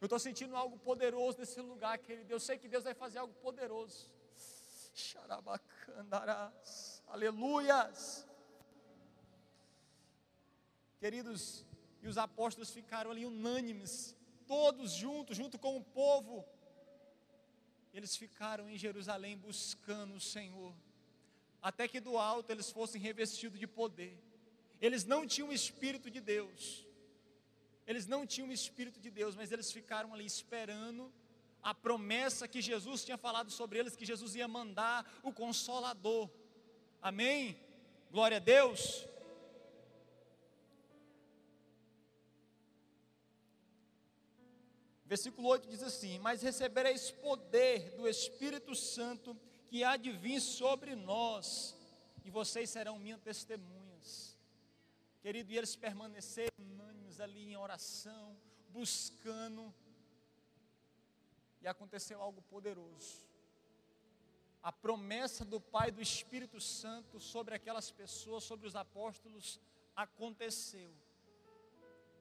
Eu 0.00 0.06
estou 0.06 0.18
sentindo 0.18 0.54
algo 0.54 0.76
poderoso 0.78 1.38
nesse 1.38 1.60
lugar, 1.60 1.96
querido. 1.98 2.30
Eu 2.30 2.40
sei 2.40 2.58
que 2.58 2.68
Deus 2.68 2.84
vai 2.84 2.92
fazer 2.92 3.18
algo 3.18 3.32
poderoso. 3.34 4.10
Xarabacandarás, 4.94 7.02
aleluias. 7.08 8.26
Queridos, 11.04 11.66
e 12.02 12.08
os 12.08 12.16
apóstolos 12.16 12.70
ficaram 12.70 13.10
ali 13.10 13.26
unânimes, 13.26 14.16
todos 14.46 14.92
juntos, 14.92 15.36
junto 15.36 15.58
com 15.58 15.76
o 15.76 15.84
povo. 15.84 16.42
Eles 17.92 18.16
ficaram 18.16 18.70
em 18.70 18.78
Jerusalém 18.78 19.36
buscando 19.36 20.14
o 20.14 20.20
Senhor, 20.34 20.74
até 21.60 21.86
que 21.86 22.00
do 22.00 22.16
alto 22.16 22.50
eles 22.50 22.70
fossem 22.70 23.02
revestidos 23.02 23.60
de 23.60 23.66
poder. 23.66 24.18
Eles 24.80 25.04
não 25.04 25.26
tinham 25.26 25.50
o 25.50 25.52
Espírito 25.52 26.10
de 26.10 26.22
Deus, 26.22 26.86
eles 27.86 28.06
não 28.06 28.26
tinham 28.26 28.48
o 28.48 28.52
Espírito 28.60 28.98
de 28.98 29.10
Deus, 29.10 29.36
mas 29.36 29.52
eles 29.52 29.70
ficaram 29.70 30.14
ali 30.14 30.24
esperando 30.24 31.12
a 31.62 31.74
promessa 31.74 32.48
que 32.48 32.62
Jesus 32.62 33.04
tinha 33.04 33.18
falado 33.18 33.50
sobre 33.50 33.78
eles, 33.78 33.94
que 33.94 34.06
Jesus 34.06 34.34
ia 34.36 34.48
mandar 34.48 35.06
o 35.22 35.30
Consolador. 35.30 36.30
Amém? 37.02 37.58
Glória 38.10 38.38
a 38.38 38.40
Deus. 38.40 39.06
Versículo 45.04 45.48
8 45.48 45.68
diz 45.68 45.82
assim: 45.82 46.18
Mas 46.18 46.42
recebereis 46.42 47.10
poder 47.10 47.90
do 47.96 48.08
Espírito 48.08 48.74
Santo 48.74 49.36
que 49.66 49.84
há 49.84 49.96
de 49.96 50.12
vir 50.12 50.40
sobre 50.40 50.94
nós, 50.94 51.76
e 52.24 52.30
vocês 52.30 52.70
serão 52.70 52.98
minhas 52.98 53.20
testemunhas. 53.20 54.36
Querido, 55.20 55.52
e 55.52 55.58
eles 55.58 55.74
permaneceram 55.74 56.54
unânimes 56.58 57.20
ali 57.20 57.50
em 57.50 57.56
oração, 57.56 58.36
buscando, 58.70 59.74
e 61.60 61.66
aconteceu 61.66 62.20
algo 62.22 62.42
poderoso. 62.42 63.24
A 64.62 64.72
promessa 64.72 65.44
do 65.44 65.60
Pai 65.60 65.90
do 65.90 66.00
Espírito 66.00 66.60
Santo 66.60 67.20
sobre 67.20 67.54
aquelas 67.54 67.90
pessoas, 67.90 68.44
sobre 68.44 68.66
os 68.66 68.74
apóstolos, 68.74 69.60
aconteceu. 69.94 70.94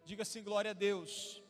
Diga 0.06 0.24
assim: 0.24 0.44
glória 0.44 0.72
a 0.72 0.74
Deus. 0.74 1.42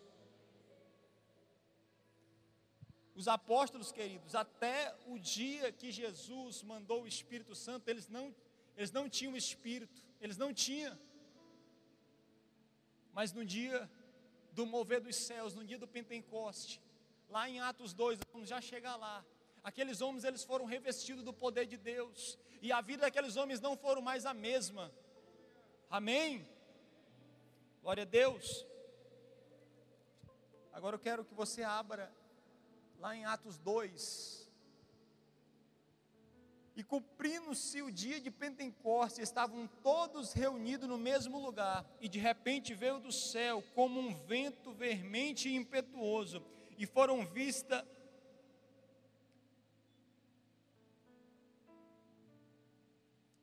Os 3.16 3.28
apóstolos, 3.28 3.92
queridos, 3.92 4.34
até 4.34 4.96
o 5.06 5.20
dia 5.20 5.72
que 5.72 5.92
Jesus 5.92 6.64
mandou 6.64 7.04
o 7.04 7.08
Espírito 7.08 7.54
Santo, 7.54 7.88
eles 7.88 8.08
não, 8.08 8.34
eles 8.76 8.92
não 8.92 9.08
tinham 9.08 9.38
Espírito, 9.38 10.02
eles 10.20 10.38
não 10.38 10.52
tinham. 10.52 10.98
Mas 13.12 13.32
no 13.32 13.46
dia 13.46 13.90
do 14.52 14.66
mover 14.66 15.00
dos 15.00 15.16
céus, 15.16 15.54
no 15.54 15.64
dia 15.64 15.78
do 15.78 15.88
Pentecoste, 15.88 16.82
lá 17.30 17.48
em 17.48 17.60
Atos 17.60 17.94
2, 17.94 18.20
vamos 18.32 18.50
já 18.50 18.60
chegar 18.60 18.96
lá. 18.96 19.24
Aqueles 19.64 20.02
homens, 20.02 20.24
eles 20.24 20.44
foram 20.44 20.66
revestidos 20.66 21.24
do 21.24 21.32
poder 21.32 21.68
de 21.68 21.78
Deus, 21.78 22.38
e 22.62 22.72
a 22.72 22.82
vida 22.82 23.02
daqueles 23.02 23.36
homens 23.36 23.62
não 23.62 23.78
foram 23.78 24.02
mais 24.02 24.26
a 24.26 24.34
mesma. 24.34 24.92
Amém? 25.90 26.48
Glória 27.84 28.04
a 28.04 28.06
Deus. 28.06 28.66
Agora 30.72 30.96
eu 30.96 31.00
quero 31.00 31.24
que 31.24 31.36
você 31.36 31.62
abra 31.62 32.12
lá 33.00 33.16
em 33.16 33.26
Atos 33.26 33.58
2. 33.58 34.44
E 36.76 36.84
cumprindo-se 36.84 37.82
o 37.84 37.92
dia 37.92 38.20
de 38.20 38.32
Pentecostes, 38.32 39.20
estavam 39.20 39.68
todos 39.84 40.34
reunidos 40.34 40.90
no 40.90 40.98
mesmo 40.98 41.40
lugar, 41.40 41.86
e 42.02 42.10
de 42.10 42.18
repente 42.18 42.74
veio 42.74 43.00
do 43.00 43.12
céu 43.12 43.64
como 43.76 44.00
um 44.00 44.14
vento 44.14 44.72
vermente 44.72 45.50
e 45.50 45.56
impetuoso, 45.56 46.44
e 46.78 46.86
foram 46.86 47.26
vistas 47.26 47.84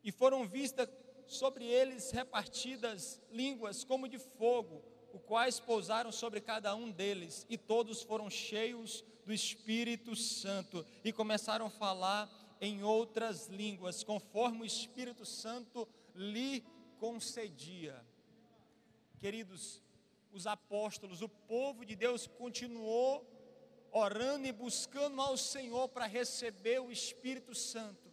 e 0.03 0.11
foram 0.11 0.45
vistas 0.47 0.89
sobre 1.27 1.65
eles 1.65 2.11
repartidas 2.11 3.21
línguas 3.31 3.85
como 3.85 4.09
de 4.09 4.19
fogo, 4.19 4.83
os 5.13 5.23
quais 5.23 5.61
pousaram 5.61 6.11
sobre 6.11 6.41
cada 6.41 6.75
um 6.75 6.91
deles, 6.91 7.47
e 7.49 7.57
todos 7.57 8.03
foram 8.03 8.29
cheios 8.29 9.05
do 9.25 9.33
Espírito 9.33 10.14
Santo 10.16 10.85
e 11.05 11.12
começaram 11.12 11.66
a 11.66 11.71
falar 11.71 12.29
em 12.61 12.83
outras 12.83 13.49
línguas, 13.49 14.05
conforme 14.05 14.62
o 14.62 14.66
Espírito 14.66 15.25
Santo 15.25 15.89
lhe 16.14 16.62
concedia. 16.99 18.05
Queridos, 19.18 19.83
os 20.33 20.47
apóstolos, 20.47 21.23
o 21.23 21.29
povo 21.29 21.85
de 21.85 21.97
Deus 21.97 22.27
continuou 22.27 23.27
orando 23.93 24.47
e 24.47 24.53
buscando 24.53 25.21
ao 25.21 25.37
Senhor 25.37 25.89
para 25.89 26.07
receber 26.07 26.81
o 26.81 26.93
Espírito 26.93 27.55
Santo. 27.55 28.11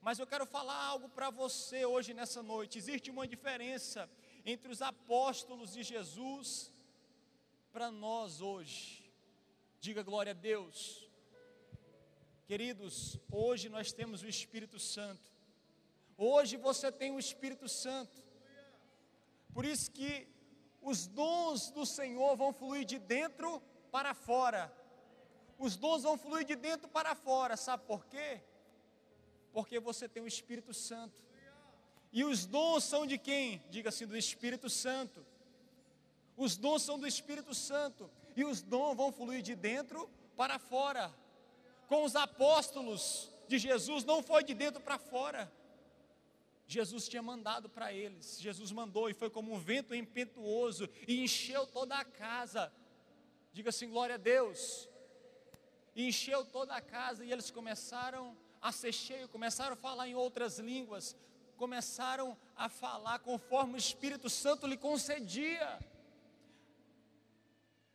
Mas 0.00 0.18
eu 0.18 0.26
quero 0.26 0.46
falar 0.46 0.82
algo 0.82 1.08
para 1.10 1.28
você 1.28 1.84
hoje 1.84 2.14
nessa 2.14 2.42
noite. 2.42 2.78
Existe 2.78 3.10
uma 3.10 3.28
diferença 3.28 4.08
entre 4.46 4.70
os 4.72 4.80
apóstolos 4.80 5.72
de 5.72 5.82
Jesus 5.82 6.72
para 7.70 7.90
nós 7.90 8.40
hoje. 8.40 8.99
Diga 9.80 10.02
glória 10.02 10.32
a 10.32 10.34
Deus. 10.34 11.08
Queridos, 12.46 13.18
hoje 13.32 13.70
nós 13.70 13.90
temos 13.90 14.22
o 14.22 14.28
Espírito 14.28 14.78
Santo. 14.78 15.26
Hoje 16.18 16.58
você 16.58 16.92
tem 16.92 17.12
o 17.12 17.18
Espírito 17.18 17.66
Santo. 17.66 18.14
Por 19.54 19.64
isso 19.64 19.90
que 19.90 20.28
os 20.82 21.06
dons 21.06 21.70
do 21.70 21.86
Senhor 21.86 22.36
vão 22.36 22.52
fluir 22.52 22.84
de 22.84 22.98
dentro 22.98 23.58
para 23.90 24.12
fora. 24.12 24.70
Os 25.58 25.76
dons 25.76 26.02
vão 26.02 26.18
fluir 26.18 26.44
de 26.44 26.56
dentro 26.56 26.86
para 26.86 27.14
fora. 27.14 27.56
Sabe 27.56 27.82
por 27.86 28.04
quê? 28.04 28.42
Porque 29.50 29.80
você 29.80 30.06
tem 30.06 30.22
o 30.22 30.26
Espírito 30.26 30.74
Santo. 30.74 31.22
E 32.12 32.22
os 32.22 32.44
dons 32.44 32.84
são 32.84 33.06
de 33.06 33.16
quem? 33.16 33.62
Diga 33.70 33.88
assim, 33.88 34.06
do 34.06 34.14
Espírito 34.14 34.68
Santo. 34.68 35.24
Os 36.36 36.54
dons 36.54 36.82
são 36.82 36.98
do 36.98 37.06
Espírito 37.06 37.54
Santo 37.54 38.10
e 38.36 38.44
os 38.44 38.62
dons 38.62 38.96
vão 38.96 39.12
fluir 39.12 39.42
de 39.42 39.54
dentro 39.54 40.08
para 40.36 40.58
fora. 40.58 41.12
Com 41.86 42.04
os 42.04 42.14
apóstolos 42.14 43.30
de 43.48 43.58
Jesus 43.58 44.04
não 44.04 44.22
foi 44.22 44.44
de 44.44 44.54
dentro 44.54 44.80
para 44.80 44.98
fora. 44.98 45.50
Jesus 46.66 47.08
tinha 47.08 47.20
mandado 47.20 47.68
para 47.68 47.92
eles. 47.92 48.40
Jesus 48.40 48.70
mandou 48.70 49.10
e 49.10 49.12
foi 49.12 49.28
como 49.28 49.52
um 49.52 49.58
vento 49.58 49.92
impetuoso 49.92 50.88
e 51.08 51.20
encheu 51.24 51.66
toda 51.66 51.96
a 51.96 52.04
casa. 52.04 52.72
Diga 53.52 53.70
assim, 53.70 53.90
glória 53.90 54.14
a 54.14 54.18
Deus. 54.18 54.88
E 55.96 56.06
encheu 56.06 56.44
toda 56.44 56.74
a 56.76 56.80
casa 56.80 57.24
e 57.24 57.32
eles 57.32 57.50
começaram 57.50 58.36
a 58.62 58.70
ser 58.70 58.92
cheios, 58.92 59.28
começaram 59.28 59.72
a 59.72 59.76
falar 59.76 60.06
em 60.06 60.14
outras 60.14 60.60
línguas, 60.60 61.16
começaram 61.56 62.38
a 62.54 62.68
falar 62.68 63.18
conforme 63.18 63.74
o 63.74 63.76
Espírito 63.76 64.30
Santo 64.30 64.66
lhe 64.66 64.76
concedia. 64.76 65.80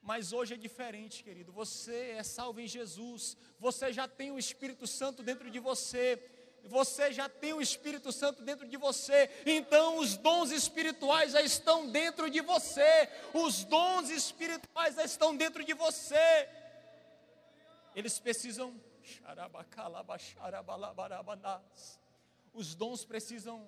Mas 0.06 0.32
hoje 0.32 0.54
é 0.54 0.58
diferente, 0.58 1.24
querido. 1.24 1.52
Você 1.52 2.12
é 2.12 2.22
salvo 2.22 2.60
em 2.60 2.68
Jesus. 2.68 3.36
Você 3.60 3.92
já 3.92 4.08
tem 4.08 4.30
o 4.30 4.38
Espírito 4.38 4.86
Santo 4.86 5.24
dentro 5.24 5.50
de 5.50 5.58
você. 5.58 6.24
Você 6.66 7.12
já 7.12 7.28
tem 7.28 7.54
o 7.54 7.62
Espírito 7.62 8.12
Santo 8.12 8.44
dentro 8.44 8.68
de 8.68 8.78
você. 8.78 9.32
Então 9.48 9.98
os 9.98 10.16
dons 10.16 10.52
espirituais 10.52 11.32
já 11.32 11.42
estão 11.42 11.90
dentro 11.90 12.30
de 12.30 12.40
você. 12.40 13.10
Os 13.34 13.64
dons 13.64 14.12
espirituais 14.12 14.94
já 14.94 15.04
estão 15.04 15.36
dentro 15.36 15.66
de 15.66 15.74
você. 15.74 16.48
Eles 17.96 18.20
precisam 18.20 18.80
os 22.54 22.76
dons 22.76 23.04
precisam 23.04 23.68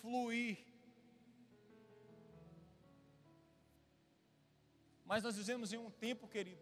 fluir 0.00 0.56
Mas 5.06 5.22
nós 5.22 5.36
vivemos 5.36 5.72
em 5.72 5.78
um 5.78 5.90
tempo, 5.90 6.26
querido, 6.26 6.60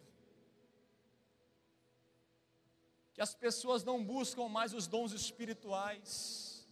que 3.14 3.22
as 3.22 3.34
pessoas 3.34 3.82
não 3.82 4.04
buscam 4.04 4.48
mais 4.48 4.74
os 4.74 4.86
dons 4.86 5.12
espirituais. 5.12 6.68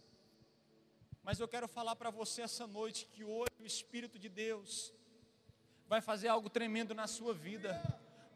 Mas 1.22 1.40
eu 1.40 1.48
quero 1.48 1.66
falar 1.66 1.96
para 1.96 2.10
você 2.10 2.42
essa 2.42 2.66
noite 2.66 3.06
que 3.06 3.24
hoje 3.24 3.56
o 3.60 3.66
Espírito 3.66 4.18
de 4.18 4.28
Deus 4.28 4.92
vai 5.88 6.00
fazer 6.00 6.28
algo 6.28 6.50
tremendo 6.50 6.94
na 6.94 7.06
sua 7.06 7.32
vida, 7.32 7.80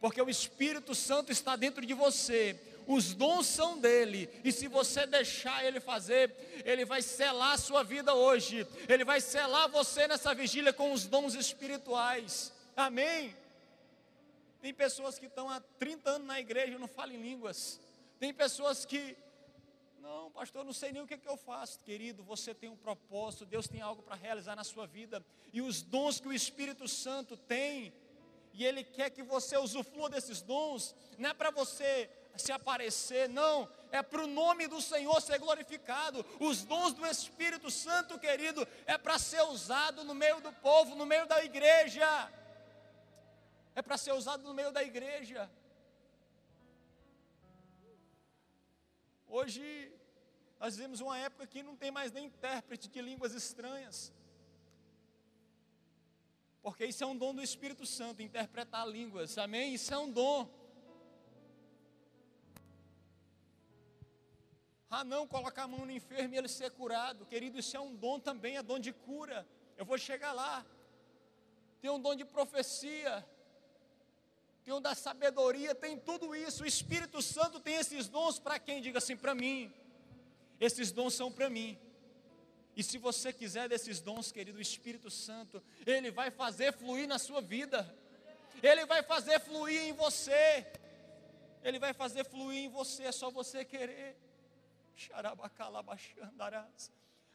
porque 0.01 0.23
o 0.23 0.31
Espírito 0.31 0.95
Santo 0.95 1.31
está 1.31 1.57
dentro 1.57 1.85
de 1.85 1.93
você, 1.93 2.59
os 2.87 3.13
dons 3.13 3.47
são 3.47 3.79
dele, 3.79 4.31
e 4.45 4.53
se 4.53 4.69
você 4.69 5.07
deixar 5.07 5.65
ele 5.65 5.81
fazer, 5.81 6.35
ele 6.65 6.85
vai 6.85 7.03
selar 7.03 7.55
a 7.55 7.59
sua 7.59 7.83
vida 7.83 8.15
hoje, 8.15 8.67
ele 8.89 9.05
vai 9.05 9.21
selar 9.21 9.69
você 9.69 10.07
nessa 10.07 10.35
vigília 10.35 10.73
com 10.73 10.93
os 10.93 11.07
dons 11.07 11.35
espirituais. 11.35 12.56
Amém. 12.77 13.35
Tem 14.61 14.75
pessoas 14.75 15.19
que 15.19 15.25
estão 15.25 15.49
há 15.49 15.61
30 15.61 16.11
anos 16.11 16.27
na 16.27 16.39
igreja 16.39 16.75
e 16.75 16.79
não 16.79 16.87
falam 16.87 17.15
em 17.15 17.23
línguas. 17.23 17.81
Tem 18.21 18.35
pessoas 18.35 18.85
que, 18.85 19.17
não, 19.99 20.31
pastor, 20.31 20.63
não 20.63 20.75
sei 20.75 20.93
nem 20.93 21.01
o 21.01 21.07
que, 21.07 21.17
que 21.17 21.27
eu 21.27 21.39
faço. 21.39 21.81
Querido, 21.81 22.23
você 22.23 22.55
tem 22.55 22.69
um 22.69 22.77
propósito, 22.77 23.47
Deus 23.47 23.67
tem 23.67 23.81
algo 23.81 24.03
para 24.03 24.15
realizar 24.15 24.55
na 24.55 24.63
sua 24.63 24.87
vida. 24.87 25.25
E 25.55 25.63
os 25.63 25.81
dons 25.81 26.21
que 26.21 26.29
o 26.29 26.35
Espírito 26.35 26.87
Santo 26.87 27.35
tem, 27.35 27.95
e 28.53 28.63
Ele 28.63 28.85
quer 28.85 29.09
que 29.09 29.23
você 29.23 29.57
usufrua 29.57 30.11
desses 30.11 30.43
dons, 30.43 30.95
não 31.17 31.31
é 31.31 31.35
para 31.35 31.51
você 31.51 32.11
se 32.37 32.53
aparecer, 32.53 33.27
não, 33.27 33.67
é 33.91 34.03
para 34.03 34.23
o 34.23 34.27
nome 34.27 34.67
do 34.67 34.83
Senhor 34.83 35.19
ser 35.23 35.39
glorificado. 35.39 36.27
Os 36.39 36.63
dons 36.63 36.93
do 36.93 37.07
Espírito 37.07 37.71
Santo, 37.71 38.19
querido, 38.19 38.69
é 38.85 38.99
para 38.99 39.19
ser 39.19 39.41
usado 39.45 40.05
no 40.05 40.15
meio 40.15 40.43
do 40.43 40.53
povo, 40.53 40.95
no 40.95 41.07
meio 41.07 41.27
da 41.27 41.43
igreja. 41.43 42.31
É 43.79 43.83
para 43.83 43.99
ser 43.99 44.13
usado 44.21 44.43
no 44.43 44.55
meio 44.55 44.73
da 44.73 44.83
igreja. 44.83 45.51
Hoje, 49.29 49.93
nós 50.59 50.75
vivemos 50.77 51.01
uma 51.01 51.19
época 51.19 51.47
que 51.47 51.63
não 51.63 51.77
tem 51.77 51.91
mais 51.91 52.11
nem 52.11 52.25
intérprete 52.25 52.89
de 52.89 53.03
línguas 53.03 53.35
estranhas. 53.35 54.11
Porque 56.63 56.87
isso 56.87 57.05
é 57.05 57.07
um 57.07 57.19
dom 57.23 57.35
do 57.35 57.43
Espírito 57.43 57.85
Santo, 57.85 58.23
interpretar 58.23 58.89
línguas, 58.89 59.37
amém? 59.37 59.75
Isso 59.75 59.93
é 59.93 59.99
um 59.99 60.11
dom. 60.11 60.49
Ah, 64.89 65.05
não, 65.05 65.27
colocar 65.27 65.65
a 65.65 65.69
mão 65.69 65.85
no 65.85 65.93
enfermo 65.93 66.33
e 66.35 66.39
ele 66.39 66.49
ser 66.49 66.71
curado. 66.71 67.27
Querido, 67.27 67.59
isso 67.59 67.77
é 67.77 67.81
um 67.81 67.95
dom 67.95 68.19
também, 68.19 68.57
é 68.57 68.63
dom 68.63 68.79
de 68.79 68.93
cura. 68.93 69.47
Eu 69.77 69.85
vou 69.85 69.99
chegar 69.99 70.33
lá. 70.33 70.65
Tem 71.83 71.91
um 71.91 72.01
dom 72.01 72.15
de 72.17 72.25
profecia. 72.25 73.23
Tem 74.67 74.75
um 74.75 74.81
da 74.81 74.97
sabedoria, 74.97 75.77
tem 75.77 75.97
tudo 75.97 76.35
isso. 76.35 76.65
O 76.65 76.67
Espírito 76.67 77.23
Santo 77.23 77.61
tem 77.61 77.77
esses 77.77 78.09
dons 78.09 78.41
para 78.41 78.59
quem? 78.59 78.83
Diga 78.83 78.99
assim, 78.99 79.17
para 79.17 79.33
mim. 79.33 79.73
Esses 80.59 80.91
dons 80.91 81.15
são 81.15 81.31
para 81.31 81.49
mim. 81.49 81.79
E 82.75 82.83
se 82.83 82.99
você 82.99 83.33
quiser 83.33 83.69
desses 83.69 84.01
dons, 84.01 84.33
querido, 84.33 84.59
o 84.59 84.61
Espírito 84.61 85.09
Santo, 85.09 85.63
ele 85.87 86.11
vai 86.11 86.33
fazer 86.33 86.73
fluir 86.73 87.07
na 87.07 87.17
sua 87.17 87.41
vida. 87.41 87.79
Ele 88.61 88.85
vai 88.87 89.05
fazer 89.05 89.39
fluir 89.39 89.83
em 89.83 89.93
você. 89.93 90.67
Ele 91.63 91.79
vai 91.79 91.95
fazer 91.95 92.25
fluir 92.25 92.65
em 92.65 92.69
você, 92.69 93.05
é 93.05 93.13
só 93.13 93.31
você 93.31 93.65
querer. 93.65 94.17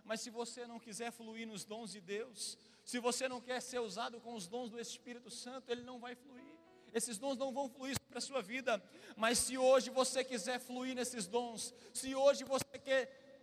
Mas 0.03 0.19
se 0.19 0.29
você 0.29 0.67
não 0.67 0.81
quiser 0.81 1.13
fluir 1.13 1.47
nos 1.47 1.63
dons 1.63 1.93
de 1.93 2.01
Deus, 2.01 2.57
se 2.83 2.99
você 2.99 3.29
não 3.29 3.39
quer 3.39 3.61
ser 3.61 3.79
usado 3.79 4.19
com 4.19 4.33
os 4.33 4.47
dons 4.47 4.69
do 4.69 4.77
Espírito 4.77 5.29
Santo, 5.29 5.71
ele 5.71 5.83
não 5.83 5.97
vai 5.97 6.13
fluir. 6.13 6.50
Esses 6.93 7.17
dons 7.17 7.37
não 7.37 7.51
vão 7.53 7.69
fluir 7.69 7.99
para 8.09 8.17
a 8.17 8.21
sua 8.21 8.41
vida. 8.41 8.81
Mas 9.15 9.37
se 9.39 9.57
hoje 9.57 9.89
você 9.89 10.23
quiser 10.23 10.59
fluir 10.59 10.95
nesses 10.95 11.27
dons, 11.27 11.73
se 11.93 12.13
hoje 12.15 12.43
você 12.43 12.77
quer 12.79 13.41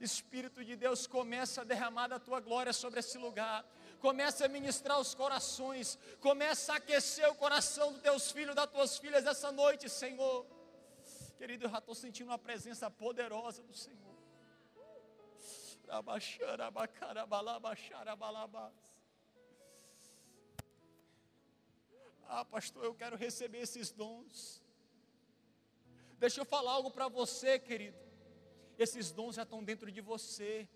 Espírito 0.00 0.64
de 0.64 0.74
Deus, 0.74 1.06
começa 1.06 1.60
a 1.60 1.64
derramar 1.64 2.12
a 2.12 2.18
tua 2.18 2.40
glória 2.40 2.72
sobre 2.72 3.00
esse 3.00 3.16
lugar 3.18 3.64
começa 4.02 4.44
a 4.44 4.48
ministrar 4.48 4.98
os 4.98 5.14
corações, 5.14 5.96
começa 6.20 6.72
a 6.72 6.76
aquecer 6.76 7.30
o 7.30 7.36
coração 7.36 7.92
dos 7.92 8.02
teus 8.02 8.32
filhos, 8.32 8.52
das 8.52 8.68
tuas 8.68 8.98
filhas 8.98 9.24
essa 9.24 9.52
noite, 9.52 9.88
Senhor. 9.88 10.44
Querido, 11.38 11.66
eu 11.66 11.70
já 11.70 11.78
estou 11.78 11.94
sentindo 11.94 12.28
uma 12.30 12.38
presença 12.38 12.90
poderosa 12.90 13.62
do 13.62 13.72
Senhor. 13.72 14.12
Ah, 22.28 22.44
pastor, 22.44 22.84
eu 22.84 22.94
quero 22.94 23.16
receber 23.16 23.58
esses 23.58 23.90
dons. 23.90 24.62
Deixa 26.18 26.40
eu 26.40 26.44
falar 26.44 26.72
algo 26.72 26.90
para 26.90 27.08
você, 27.08 27.58
querido. 27.58 27.98
Esses 28.78 29.10
dons 29.10 29.36
já 29.36 29.42
estão 29.42 29.62
dentro 29.62 29.90
de 29.90 30.00
você 30.00 30.68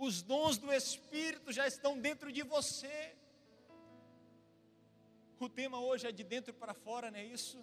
os 0.00 0.22
dons 0.22 0.56
do 0.56 0.72
Espírito 0.72 1.52
já 1.52 1.66
estão 1.66 1.98
dentro 1.98 2.32
de 2.32 2.42
você. 2.42 3.14
O 5.38 5.46
tema 5.46 5.78
hoje 5.78 6.06
é 6.06 6.12
de 6.12 6.24
dentro 6.24 6.54
para 6.54 6.72
fora, 6.72 7.10
não 7.10 7.18
é 7.18 7.24
isso? 7.26 7.62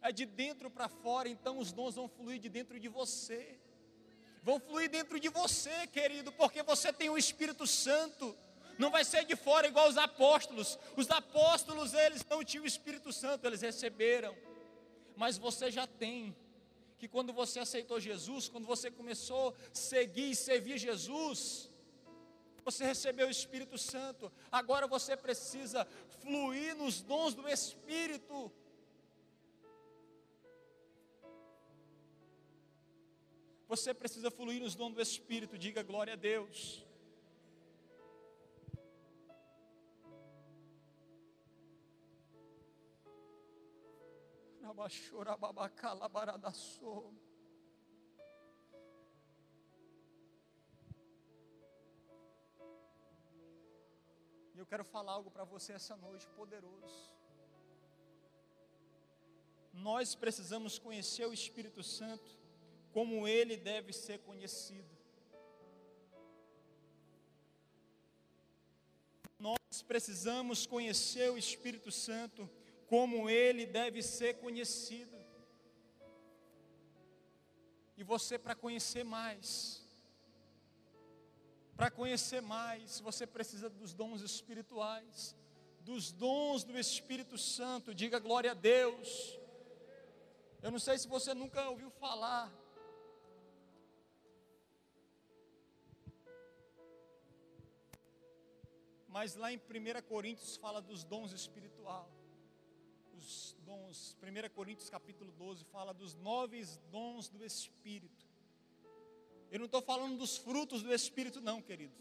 É 0.00 0.10
de 0.10 0.24
dentro 0.24 0.70
para 0.70 0.88
fora, 0.88 1.28
então 1.28 1.58
os 1.58 1.72
dons 1.72 1.94
vão 1.94 2.08
fluir 2.08 2.38
de 2.40 2.48
dentro 2.48 2.80
de 2.80 2.88
você. 2.88 3.60
Vão 4.42 4.58
fluir 4.58 4.88
dentro 4.88 5.20
de 5.20 5.28
você, 5.28 5.86
querido, 5.88 6.32
porque 6.32 6.62
você 6.62 6.90
tem 6.94 7.10
o 7.10 7.18
Espírito 7.18 7.66
Santo. 7.66 8.34
Não 8.78 8.90
vai 8.90 9.04
ser 9.04 9.24
de 9.24 9.36
fora 9.36 9.66
igual 9.66 9.88
os 9.88 9.96
apóstolos. 9.96 10.78
Os 10.96 11.10
apóstolos, 11.10 11.94
eles 11.94 12.24
não 12.28 12.44
tinham 12.44 12.64
o 12.64 12.66
Espírito 12.66 13.12
Santo, 13.12 13.46
eles 13.46 13.62
receberam. 13.62 14.36
Mas 15.16 15.38
você 15.38 15.70
já 15.70 15.86
tem 15.86 16.36
que 16.98 17.08
quando 17.08 17.32
você 17.32 17.58
aceitou 17.60 18.00
Jesus, 18.00 18.48
quando 18.48 18.66
você 18.66 18.90
começou 18.90 19.50
a 19.50 19.74
seguir 19.74 20.30
e 20.30 20.36
servir 20.36 20.78
Jesus, 20.78 21.70
você 22.64 22.84
recebeu 22.84 23.28
o 23.28 23.30
Espírito 23.30 23.78
Santo, 23.78 24.32
agora 24.50 24.86
você 24.86 25.16
precisa 25.16 25.86
fluir 26.20 26.74
nos 26.76 27.00
dons 27.00 27.34
do 27.34 27.48
Espírito. 27.48 28.50
Você 33.68 33.92
precisa 33.92 34.30
fluir 34.30 34.60
nos 34.60 34.74
dons 34.74 34.94
do 34.94 35.02
Espírito, 35.02 35.58
diga 35.58 35.82
glória 35.82 36.12
a 36.12 36.16
Deus. 36.16 36.85
E 54.54 54.58
eu 54.58 54.66
quero 54.66 54.84
falar 54.84 55.12
algo 55.12 55.30
para 55.30 55.44
você 55.44 55.72
essa 55.74 55.96
noite, 55.96 56.26
poderoso. 56.28 57.12
Nós 59.72 60.14
precisamos 60.14 60.78
conhecer 60.78 61.26
o 61.26 61.32
Espírito 61.32 61.82
Santo 61.82 62.38
como 62.92 63.28
ele 63.28 63.56
deve 63.56 63.92
ser 63.92 64.20
conhecido. 64.20 64.96
Nós 69.38 69.82
precisamos 69.86 70.66
conhecer 70.66 71.30
o 71.30 71.36
Espírito 71.36 71.92
Santo 71.92 72.48
como 72.86 73.28
ele 73.28 73.66
deve 73.66 74.02
ser 74.02 74.34
conhecido. 74.34 75.16
E 77.96 78.04
você, 78.04 78.38
para 78.38 78.54
conhecer 78.54 79.04
mais, 79.04 79.84
para 81.74 81.90
conhecer 81.90 82.40
mais, 82.40 83.00
você 83.00 83.26
precisa 83.26 83.68
dos 83.68 83.94
dons 83.94 84.20
espirituais, 84.20 85.36
dos 85.80 86.12
dons 86.12 86.62
do 86.64 86.78
Espírito 86.78 87.36
Santo. 87.36 87.94
Diga 87.94 88.18
glória 88.18 88.52
a 88.52 88.54
Deus. 88.54 89.38
Eu 90.62 90.70
não 90.70 90.78
sei 90.78 90.98
se 90.98 91.08
você 91.08 91.34
nunca 91.34 91.68
ouviu 91.68 91.90
falar. 91.90 92.52
Mas 99.08 99.34
lá 99.34 99.50
em 99.50 99.56
1 99.56 100.02
Coríntios 100.06 100.56
fala 100.56 100.82
dos 100.82 101.02
dons 101.02 101.32
espirituais 101.32 102.15
os 103.16 103.56
dons. 103.64 104.16
1 104.22 104.54
Coríntios 104.54 104.90
capítulo 104.90 105.32
12 105.32 105.64
fala 105.64 105.92
dos 105.92 106.14
nove 106.14 106.64
dons 106.90 107.28
do 107.28 107.44
Espírito. 107.44 108.26
Eu 109.50 109.58
não 109.58 109.66
estou 109.66 109.82
falando 109.82 110.18
dos 110.18 110.36
frutos 110.36 110.82
do 110.82 110.92
Espírito, 110.92 111.40
não, 111.40 111.62
querido. 111.62 111.94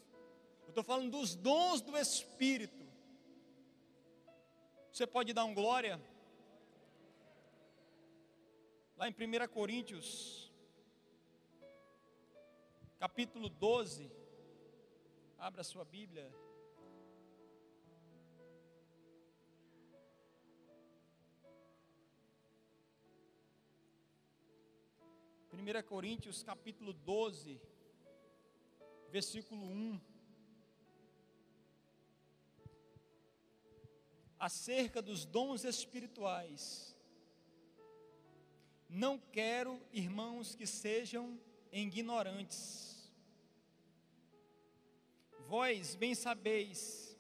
Eu 0.63 0.69
estou 0.69 0.83
falando 0.83 1.11
dos 1.11 1.35
dons 1.35 1.81
do 1.81 1.97
Espírito. 1.97 2.85
Você 4.91 5.05
pode 5.05 5.33
dar 5.33 5.45
um 5.45 5.53
glória? 5.53 6.01
Lá 8.97 9.09
em 9.09 9.11
1 9.11 9.47
Coríntios, 9.49 10.51
capítulo 12.97 13.49
12. 13.49 14.09
Abra 15.37 15.63
sua 15.63 15.83
Bíblia. 15.83 16.33
1 25.55 25.83
Coríntios 25.83 26.43
capítulo 26.43 26.91
12, 26.91 27.61
versículo 29.09 29.65
1. 29.65 30.01
Acerca 34.37 35.01
dos 35.01 35.23
dons 35.25 35.63
espirituais. 35.63 36.93
Não 38.89 39.17
quero, 39.17 39.81
irmãos, 39.93 40.55
que 40.55 40.67
sejam 40.67 41.39
ignorantes. 41.71 43.09
Vós 45.47 45.95
bem 45.95 46.13
sabeis 46.13 47.17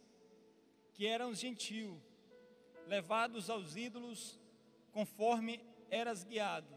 que 0.93 1.07
eram 1.07 1.33
gentil, 1.33 2.01
levados 2.85 3.49
aos 3.49 3.77
ídolos 3.77 4.37
conforme 4.91 5.63
eras 5.89 6.25
guiado. 6.25 6.75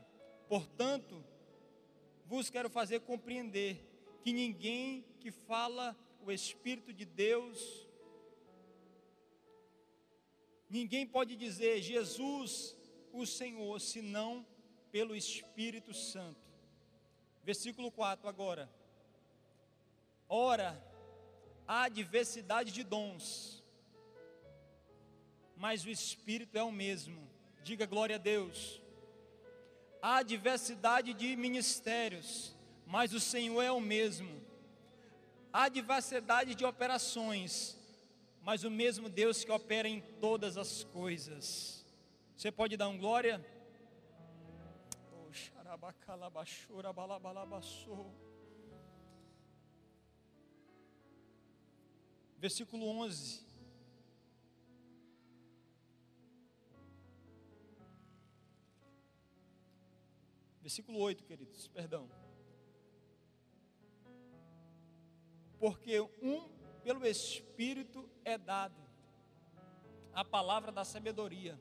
Portanto, 0.49 1.25
vos 2.29 2.51
quero 2.51 2.69
fazer 2.69 3.01
compreender 3.01 3.83
que 4.23 4.35
ninguém 4.35 5.03
que 5.19 5.31
fala 5.31 5.97
o 6.21 6.31
Espírito 6.31 6.93
de 6.93 7.07
Deus, 7.07 7.89
ninguém 10.69 11.07
pode 11.07 11.35
dizer 11.35 11.81
Jesus 11.81 12.77
o 13.15 13.25
Senhor, 13.25 13.81
senão 13.81 14.47
pelo 14.93 15.17
Espírito 15.17 15.95
Santo. 15.95 16.47
Versículo 17.43 17.91
4 17.91 18.29
agora. 18.29 18.71
Ora, 20.29 20.79
há 21.67 21.89
diversidade 21.89 22.71
de 22.73 22.85
dons, 22.85 23.65
mas 25.57 25.83
o 25.87 25.89
Espírito 25.89 26.59
é 26.59 26.63
o 26.63 26.71
mesmo. 26.71 27.27
Diga 27.63 27.87
glória 27.87 28.17
a 28.17 28.19
Deus. 28.19 28.83
Há 30.01 30.23
diversidade 30.23 31.13
de 31.13 31.35
ministérios, 31.37 32.55
mas 32.87 33.13
o 33.13 33.21
Senhor 33.21 33.63
é 33.63 33.73
o 33.73 33.81
mesmo. 33.81 34.41
Há 35.53 35.69
diversidade 35.69 36.55
de 36.55 36.65
operações, 36.65 37.77
mas 38.43 38.65
o 38.65 38.71
mesmo 38.71 39.09
Deus 39.09 39.45
que 39.45 39.51
opera 39.51 39.89
em 39.89 40.01
todas 40.21 40.57
as 40.57 40.85
coisas. 40.85 41.85
Você 42.37 42.53
pode 42.53 42.77
dar 42.77 42.89
um 42.89 42.99
glória? 42.99 43.45
Versículo 52.39 52.87
11. 52.87 53.48
Versículo 60.69 60.99
8, 60.99 61.25
queridos, 61.25 61.67
perdão. 61.69 62.07
Porque 65.59 65.99
um 66.21 66.47
pelo 66.85 67.07
Espírito 67.07 68.07
é 68.23 68.37
dado 68.37 68.79
a 70.13 70.23
palavra 70.23 70.71
da 70.71 70.85
sabedoria 70.85 71.59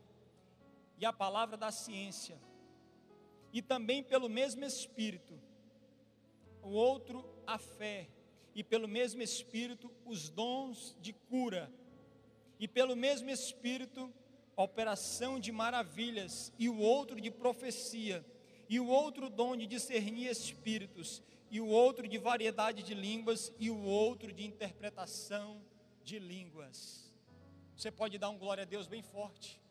e 0.97 1.05
a 1.05 1.13
palavra 1.13 1.55
da 1.55 1.71
ciência, 1.71 2.37
e 3.53 3.61
também 3.61 4.03
pelo 4.03 4.27
mesmo 4.27 4.65
Espírito, 4.65 5.39
o 6.61 6.71
outro 6.71 7.23
a 7.47 7.57
fé, 7.57 8.09
e 8.53 8.61
pelo 8.61 8.89
mesmo 8.89 9.21
Espírito 9.21 9.89
os 10.05 10.27
dons 10.27 10.97
de 10.99 11.13
cura, 11.13 11.71
e 12.59 12.67
pelo 12.67 12.93
mesmo 12.93 13.29
Espírito 13.29 14.13
a 14.57 14.63
operação 14.63 15.39
de 15.39 15.53
maravilhas, 15.53 16.51
e 16.59 16.67
o 16.67 16.77
outro 16.77 17.21
de 17.21 17.31
profecia, 17.31 18.25
e 18.69 18.79
o 18.79 18.87
outro 18.87 19.29
dom 19.29 19.55
de 19.55 19.65
discernir 19.65 20.29
espíritos, 20.29 21.21
e 21.49 21.61
o 21.61 21.67
outro 21.67 22.07
de 22.07 22.17
variedade 22.17 22.83
de 22.83 22.93
línguas, 22.93 23.51
e 23.57 23.69
o 23.69 23.81
outro 23.81 24.33
de 24.33 24.45
interpretação 24.45 25.61
de 26.03 26.19
línguas. 26.19 27.09
Você 27.75 27.91
pode 27.91 28.17
dar 28.17 28.29
um 28.29 28.37
glória 28.37 28.63
a 28.63 28.65
Deus 28.65 28.87
bem 28.87 29.01
forte. 29.01 29.61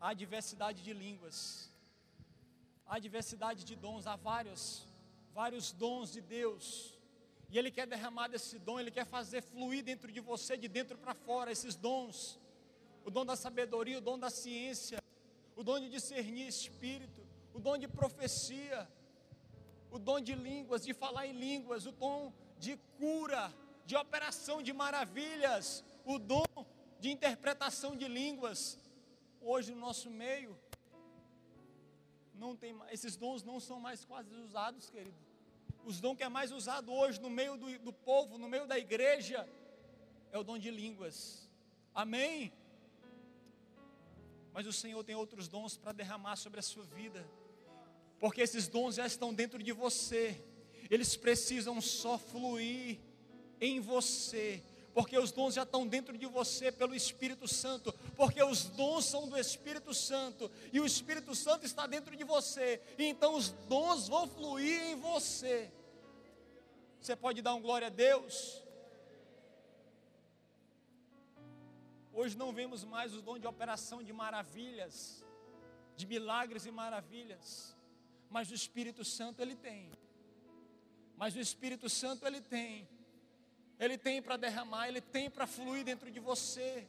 Há 0.00 0.12
diversidade 0.12 0.82
de 0.82 0.92
línguas, 0.92 1.72
há 2.86 2.98
diversidade 2.98 3.64
de 3.64 3.74
dons, 3.74 4.06
há 4.06 4.14
vários, 4.14 4.86
vários 5.34 5.72
dons 5.72 6.12
de 6.12 6.20
Deus. 6.20 6.94
E 7.48 7.58
Ele 7.58 7.70
quer 7.70 7.86
derramar 7.86 8.28
desse 8.28 8.58
dom, 8.58 8.78
Ele 8.78 8.90
quer 8.90 9.06
fazer 9.06 9.40
fluir 9.42 9.82
dentro 9.82 10.12
de 10.12 10.20
você, 10.20 10.56
de 10.56 10.68
dentro 10.68 10.98
para 10.98 11.14
fora, 11.14 11.50
esses 11.50 11.74
dons. 11.74 12.38
O 13.04 13.10
dom 13.10 13.24
da 13.24 13.34
sabedoria, 13.34 13.98
o 13.98 14.00
dom 14.00 14.18
da 14.18 14.30
ciência, 14.30 15.02
o 15.56 15.64
dom 15.64 15.80
de 15.80 15.88
discernir 15.88 16.46
espírito, 16.46 17.26
o 17.54 17.58
dom 17.58 17.78
de 17.78 17.88
profecia, 17.88 18.86
o 19.90 19.98
dom 19.98 20.20
de 20.20 20.34
línguas, 20.34 20.84
de 20.84 20.92
falar 20.92 21.26
em 21.26 21.32
línguas, 21.32 21.86
o 21.86 21.92
dom 21.92 22.32
de 22.58 22.76
cura, 22.98 23.52
de 23.86 23.96
operação 23.96 24.62
de 24.62 24.72
maravilhas, 24.74 25.82
o 26.04 26.18
dom 26.18 26.44
de 27.00 27.10
interpretação 27.10 27.96
de 27.96 28.06
línguas. 28.06 28.78
Hoje 29.40 29.72
no 29.72 29.80
nosso 29.80 30.10
meio, 30.10 30.58
não 32.34 32.54
tem, 32.54 32.78
esses 32.90 33.16
dons 33.16 33.42
não 33.42 33.58
são 33.58 33.80
mais 33.80 34.04
quase 34.04 34.34
usados, 34.34 34.90
querido. 34.90 35.16
Os 35.84 36.00
dons 36.00 36.16
que 36.16 36.24
é 36.24 36.28
mais 36.28 36.52
usado 36.52 36.92
hoje 36.92 37.18
no 37.20 37.30
meio 37.30 37.56
do, 37.56 37.78
do 37.78 37.92
povo, 37.92 38.36
no 38.36 38.48
meio 38.48 38.66
da 38.66 38.78
igreja, 38.78 39.48
é 40.32 40.38
o 40.38 40.44
dom 40.44 40.58
de 40.58 40.70
línguas. 40.70 41.48
Amém? 41.94 42.52
Mas 44.56 44.66
o 44.66 44.72
Senhor 44.72 45.04
tem 45.04 45.14
outros 45.14 45.48
dons 45.48 45.76
para 45.76 45.92
derramar 45.92 46.34
sobre 46.34 46.60
a 46.60 46.62
sua 46.62 46.82
vida. 46.82 47.28
Porque 48.18 48.40
esses 48.40 48.66
dons 48.68 48.94
já 48.94 49.06
estão 49.06 49.34
dentro 49.34 49.62
de 49.62 49.70
você, 49.70 50.42
eles 50.88 51.14
precisam 51.14 51.78
só 51.78 52.16
fluir 52.16 52.98
em 53.60 53.80
você, 53.80 54.62
porque 54.94 55.18
os 55.18 55.30
dons 55.30 55.52
já 55.52 55.64
estão 55.64 55.86
dentro 55.86 56.16
de 56.16 56.24
você 56.24 56.72
pelo 56.72 56.94
Espírito 56.94 57.46
Santo, 57.46 57.92
porque 58.16 58.42
os 58.42 58.64
dons 58.64 59.04
são 59.04 59.28
do 59.28 59.38
Espírito 59.38 59.92
Santo, 59.92 60.50
e 60.72 60.80
o 60.80 60.86
Espírito 60.86 61.34
Santo 61.34 61.66
está 61.66 61.86
dentro 61.86 62.16
de 62.16 62.24
você, 62.24 62.80
e 62.96 63.04
então 63.04 63.34
os 63.34 63.50
dons 63.68 64.08
vão 64.08 64.26
fluir 64.26 64.82
em 64.84 64.96
você. 64.96 65.70
Você 66.98 67.14
pode 67.14 67.42
dar 67.42 67.52
um 67.52 67.60
glória 67.60 67.88
a 67.88 67.90
Deus? 67.90 68.65
Hoje 72.18 72.34
não 72.34 72.50
vemos 72.50 72.82
mais 72.82 73.12
os 73.12 73.20
dons 73.20 73.38
de 73.38 73.46
operação 73.46 74.02
de 74.02 74.10
maravilhas, 74.10 75.22
de 75.94 76.06
milagres 76.06 76.64
e 76.64 76.70
maravilhas. 76.70 77.76
Mas 78.30 78.50
o 78.50 78.54
Espírito 78.54 79.04
Santo 79.04 79.42
ele 79.42 79.54
tem. 79.54 79.92
Mas 81.14 81.36
o 81.36 81.38
Espírito 81.38 81.90
Santo 81.90 82.26
ele 82.26 82.40
tem. 82.40 82.88
Ele 83.78 83.98
tem 83.98 84.22
para 84.22 84.38
derramar, 84.38 84.88
ele 84.88 85.02
tem 85.02 85.28
para 85.28 85.46
fluir 85.46 85.84
dentro 85.84 86.10
de 86.10 86.18
você. 86.18 86.88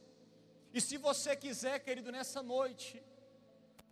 E 0.72 0.80
se 0.80 0.96
você 0.96 1.36
quiser, 1.36 1.78
querido, 1.80 2.10
nessa 2.10 2.42
noite, 2.42 3.02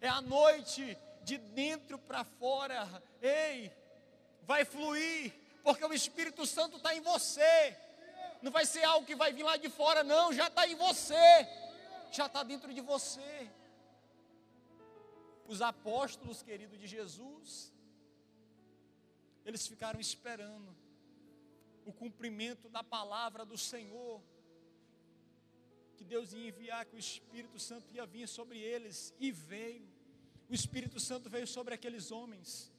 é 0.01 0.09
a 0.09 0.23
noite 0.23 0.97
de 1.23 1.37
dentro 1.37 1.99
para 1.99 2.25
fora. 2.25 3.03
Ei, 3.21 3.71
vai 4.41 4.65
fluir, 4.65 5.35
porque 5.63 5.85
o 5.85 5.93
Espírito 5.93 6.47
Santo 6.47 6.79
está 6.79 6.95
em 6.95 7.03
você. 7.03 7.77
Não 8.47 8.53
vai 8.53 8.65
ser 8.65 8.85
algo 8.85 9.05
que 9.05 9.17
vai 9.23 9.33
vir 9.37 9.43
lá 9.43 9.57
de 9.57 9.69
fora, 9.69 10.05
não, 10.05 10.33
já 10.33 10.47
está 10.47 10.65
em 10.73 10.77
você, 10.77 11.25
já 12.19 12.27
está 12.27 12.45
dentro 12.51 12.73
de 12.73 12.81
você. 12.81 13.51
Os 15.53 15.61
apóstolos, 15.61 16.45
querido 16.49 16.77
de 16.83 16.87
Jesus, 16.87 17.73
eles 19.45 19.67
ficaram 19.67 19.99
esperando 19.99 20.71
o 21.85 21.93
cumprimento 21.93 22.69
da 22.69 22.85
palavra 22.85 23.45
do 23.45 23.59
Senhor, 23.59 24.23
que 25.97 26.05
Deus 26.05 26.33
ia 26.33 26.47
enviar, 26.47 26.87
que 26.87 26.95
o 26.95 27.05
Espírito 27.09 27.59
Santo 27.59 27.93
ia 27.93 28.07
vir 28.07 28.29
sobre 28.29 28.61
eles, 28.61 29.13
e 29.19 29.33
veio. 29.33 29.89
O 30.49 30.55
Espírito 30.55 31.01
Santo 31.01 31.29
veio 31.29 31.49
sobre 31.49 31.75
aqueles 31.75 32.13
homens, 32.13 32.73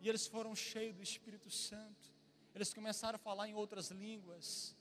e 0.00 0.08
eles 0.08 0.26
foram 0.26 0.56
cheios 0.56 0.96
do 0.96 1.04
Espírito 1.04 1.52
Santo, 1.52 2.15
eles 2.56 2.72
começaram 2.72 3.16
a 3.16 3.18
falar 3.18 3.48
em 3.48 3.54
outras 3.54 3.90
línguas, 3.90 4.74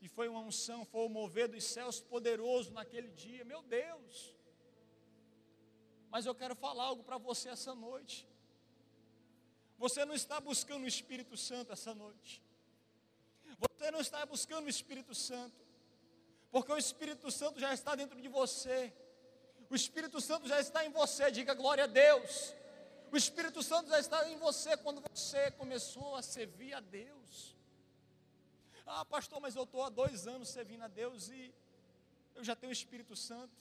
e 0.00 0.08
foi 0.08 0.28
uma 0.28 0.40
unção, 0.40 0.84
foi 0.84 1.06
o 1.06 1.08
mover 1.08 1.48
dos 1.48 1.64
céus 1.64 2.00
poderoso 2.00 2.72
naquele 2.72 3.08
dia, 3.08 3.44
meu 3.44 3.62
Deus. 3.62 4.36
Mas 6.10 6.26
eu 6.26 6.34
quero 6.34 6.54
falar 6.54 6.84
algo 6.84 7.02
para 7.04 7.18
você 7.18 7.48
essa 7.48 7.74
noite. 7.74 8.28
Você 9.78 10.04
não 10.04 10.14
está 10.14 10.40
buscando 10.40 10.84
o 10.84 10.86
Espírito 10.86 11.36
Santo 11.36 11.72
essa 11.72 11.94
noite. 11.94 12.42
Você 13.58 13.90
não 13.90 14.00
está 14.00 14.24
buscando 14.26 14.66
o 14.66 14.68
Espírito 14.68 15.14
Santo. 15.14 15.60
Porque 16.50 16.70
o 16.70 16.76
Espírito 16.76 17.30
Santo 17.30 17.58
já 17.58 17.72
está 17.72 17.94
dentro 17.94 18.20
de 18.20 18.28
você. 18.28 18.92
O 19.70 19.74
Espírito 19.74 20.20
Santo 20.20 20.46
já 20.46 20.60
está 20.60 20.84
em 20.84 20.90
você. 20.90 21.30
Diga 21.30 21.54
glória 21.54 21.84
a 21.84 21.86
Deus. 21.86 22.54
O 23.12 23.16
Espírito 23.16 23.62
Santo 23.62 23.90
já 23.90 24.00
está 24.00 24.26
em 24.30 24.38
você 24.38 24.74
quando 24.74 25.02
você 25.02 25.50
começou 25.50 26.16
a 26.16 26.22
servir 26.22 26.72
a 26.72 26.80
Deus. 26.80 27.54
Ah, 28.86 29.04
pastor, 29.04 29.38
mas 29.38 29.54
eu 29.54 29.64
estou 29.64 29.82
há 29.82 29.90
dois 29.90 30.26
anos 30.26 30.48
servindo 30.48 30.82
a 30.82 30.88
Deus 30.88 31.28
e 31.28 31.52
eu 32.34 32.42
já 32.42 32.56
tenho 32.56 32.70
o 32.70 32.72
Espírito 32.72 33.14
Santo. 33.14 33.52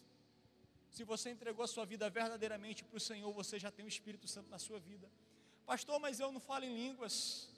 Se 0.90 1.04
você 1.04 1.32
entregou 1.32 1.66
a 1.66 1.68
sua 1.68 1.86
vida 1.86 2.10
verdadeiramente 2.10 2.86
para 2.86 2.96
o 2.96 3.00
Senhor, 3.00 3.30
você 3.34 3.60
já 3.60 3.70
tem 3.70 3.84
o 3.84 3.90
Espírito 3.90 4.26
Santo 4.26 4.50
na 4.50 4.58
sua 4.58 4.80
vida. 4.80 5.12
Pastor, 5.66 6.00
mas 6.00 6.22
eu 6.22 6.32
não 6.32 6.40
falo 6.40 6.64
em 6.64 6.74
línguas. 6.74 7.50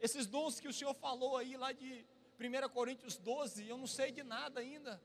Esses 0.00 0.26
dons 0.26 0.58
que 0.58 0.66
o 0.66 0.72
Senhor 0.72 0.94
falou 0.94 1.36
aí 1.36 1.56
lá 1.56 1.70
de 1.70 2.04
1 2.36 2.68
Coríntios 2.70 3.16
12, 3.16 3.64
eu 3.64 3.78
não 3.78 3.86
sei 3.86 4.10
de 4.10 4.24
nada 4.24 4.58
ainda. 4.58 5.00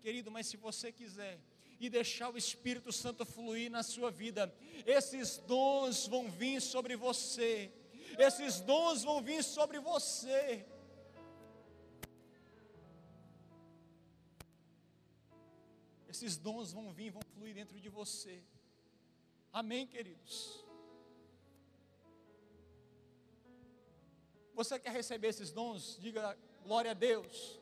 Querido, 0.00 0.30
mas 0.30 0.46
se 0.46 0.56
você 0.56 0.90
quiser 0.90 1.38
e 1.80 1.88
deixar 1.88 2.30
o 2.30 2.38
Espírito 2.38 2.92
Santo 2.92 3.24
fluir 3.24 3.70
na 3.70 3.82
sua 3.82 4.10
vida. 4.10 4.52
Esses 4.86 5.38
dons 5.38 6.06
vão 6.06 6.30
vir 6.30 6.60
sobre 6.60 6.96
você. 6.96 7.72
Esses 8.18 8.60
dons 8.60 9.02
vão 9.02 9.22
vir 9.22 9.44
sobre 9.44 9.78
você. 9.78 10.66
Esses 16.08 16.36
dons 16.36 16.72
vão 16.72 16.92
vir, 16.92 17.10
vão 17.10 17.22
fluir 17.34 17.54
dentro 17.54 17.78
de 17.78 17.88
você. 17.88 18.42
Amém, 19.52 19.86
queridos? 19.86 20.64
Você 24.54 24.80
quer 24.80 24.90
receber 24.90 25.28
esses 25.28 25.52
dons? 25.52 25.96
Diga 26.00 26.36
glória 26.64 26.90
a 26.90 26.94
Deus. 26.94 27.60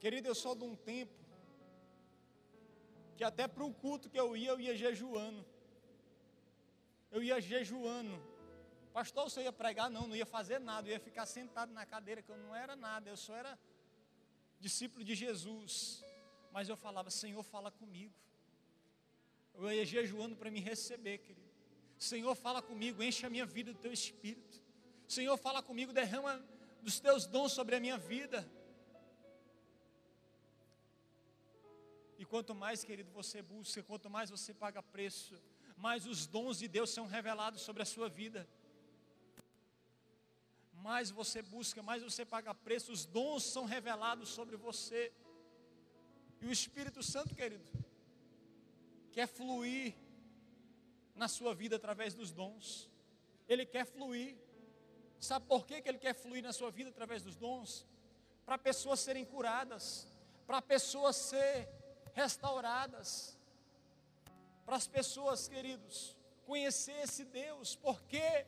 Querido, 0.00 0.26
eu 0.26 0.34
só 0.34 0.54
de 0.54 0.64
um 0.64 0.74
tempo 0.74 1.17
que 3.18 3.24
até 3.24 3.48
para 3.48 3.64
um 3.64 3.72
culto 3.72 4.08
que 4.08 4.18
eu 4.18 4.36
ia, 4.36 4.50
eu 4.50 4.60
ia 4.60 4.76
jejuando. 4.76 5.44
Eu 7.10 7.20
ia 7.20 7.40
jejuando. 7.40 8.16
Pastor, 8.92 9.28
você 9.28 9.42
ia 9.42 9.52
pregar? 9.52 9.90
Não, 9.90 10.06
não 10.06 10.14
ia 10.14 10.24
fazer 10.24 10.60
nada. 10.60 10.88
Eu 10.88 10.92
ia 10.92 11.00
ficar 11.00 11.26
sentado 11.26 11.72
na 11.72 11.84
cadeira, 11.84 12.22
que 12.22 12.30
eu 12.30 12.38
não 12.38 12.54
era 12.54 12.76
nada. 12.76 13.10
Eu 13.10 13.16
só 13.16 13.34
era 13.34 13.58
discípulo 14.60 15.04
de 15.04 15.16
Jesus. 15.16 16.04
Mas 16.52 16.68
eu 16.68 16.76
falava, 16.76 17.10
Senhor, 17.10 17.42
fala 17.42 17.72
comigo. 17.72 18.14
Eu 19.52 19.72
ia 19.72 19.84
jejuando 19.84 20.36
para 20.36 20.48
me 20.48 20.60
receber, 20.60 21.18
querido. 21.18 21.48
Senhor, 21.98 22.36
fala 22.36 22.62
comigo, 22.62 23.02
enche 23.02 23.26
a 23.26 23.30
minha 23.30 23.44
vida 23.44 23.72
do 23.72 23.80
teu 23.80 23.92
espírito. 23.92 24.62
Senhor, 25.08 25.36
fala 25.36 25.60
comigo, 25.60 25.92
derrama 25.92 26.40
dos 26.80 27.00
teus 27.00 27.26
dons 27.26 27.50
sobre 27.50 27.74
a 27.74 27.80
minha 27.80 27.98
vida. 27.98 28.48
E 32.18 32.24
quanto 32.24 32.52
mais, 32.52 32.82
querido, 32.82 33.12
você 33.12 33.40
busca, 33.40 33.80
quanto 33.80 34.10
mais 34.10 34.28
você 34.28 34.52
paga 34.52 34.82
preço, 34.82 35.40
mais 35.76 36.04
os 36.04 36.26
dons 36.26 36.58
de 36.58 36.66
Deus 36.66 36.90
são 36.90 37.06
revelados 37.06 37.62
sobre 37.62 37.80
a 37.80 37.86
sua 37.86 38.08
vida. 38.08 38.48
Mais 40.72 41.12
você 41.12 41.40
busca, 41.40 41.80
mais 41.80 42.02
você 42.02 42.24
paga 42.24 42.52
preço, 42.52 42.90
os 42.90 43.06
dons 43.06 43.44
são 43.44 43.64
revelados 43.64 44.30
sobre 44.30 44.56
você. 44.56 45.12
E 46.40 46.46
o 46.46 46.50
Espírito 46.50 47.04
Santo, 47.04 47.36
querido, 47.36 47.64
quer 49.12 49.28
fluir 49.28 49.94
na 51.14 51.28
sua 51.28 51.54
vida 51.54 51.76
através 51.76 52.14
dos 52.14 52.32
dons. 52.32 52.90
Ele 53.48 53.64
quer 53.64 53.86
fluir. 53.86 54.36
Sabe 55.20 55.46
por 55.46 55.66
que, 55.66 55.82
ele 55.84 55.98
quer 55.98 56.14
fluir 56.14 56.42
na 56.42 56.52
sua 56.52 56.70
vida 56.70 56.90
através 56.90 57.22
dos 57.22 57.36
dons? 57.36 57.86
Para 58.44 58.58
pessoas 58.58 58.98
serem 58.98 59.24
curadas, 59.24 60.06
para 60.46 60.60
pessoas 60.60 61.14
ser 61.14 61.77
restauradas. 62.18 63.38
Para 64.66 64.76
as 64.76 64.86
pessoas, 64.86 65.48
queridos, 65.48 66.16
conhecer 66.44 66.98
esse 67.04 67.24
Deus, 67.24 67.76
porque 67.76 68.44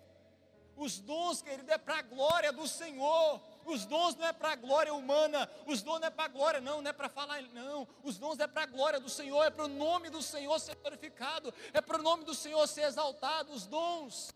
os 0.76 0.98
dons, 0.98 1.40
querido, 1.40 1.70
é 1.70 1.78
para 1.78 1.98
a 1.98 2.02
glória 2.02 2.52
do 2.52 2.66
Senhor. 2.66 3.40
Os 3.64 3.84
dons 3.86 4.16
não 4.16 4.26
é 4.26 4.32
para 4.32 4.52
a 4.52 4.56
glória 4.56 4.92
humana, 4.92 5.48
os 5.66 5.82
dons 5.82 6.00
não 6.00 6.08
é 6.08 6.10
para 6.10 6.24
a 6.24 6.28
glória, 6.28 6.60
não, 6.60 6.82
não 6.82 6.90
é 6.90 6.92
para 6.92 7.08
falar, 7.08 7.40
não. 7.60 7.86
Os 8.02 8.18
dons 8.18 8.38
é 8.40 8.46
para 8.46 8.64
a 8.64 8.66
glória 8.66 8.98
do 8.98 9.08
Senhor, 9.08 9.42
é 9.44 9.50
para 9.50 9.66
o 9.66 9.68
nome 9.68 10.10
do 10.10 10.20
Senhor 10.20 10.58
ser 10.58 10.74
glorificado, 10.76 11.54
é 11.72 11.80
para 11.80 11.98
o 11.98 12.02
nome 12.02 12.24
do 12.24 12.34
Senhor 12.34 12.66
ser 12.66 12.82
exaltado. 12.82 13.52
Os 13.52 13.66
dons. 13.66 14.34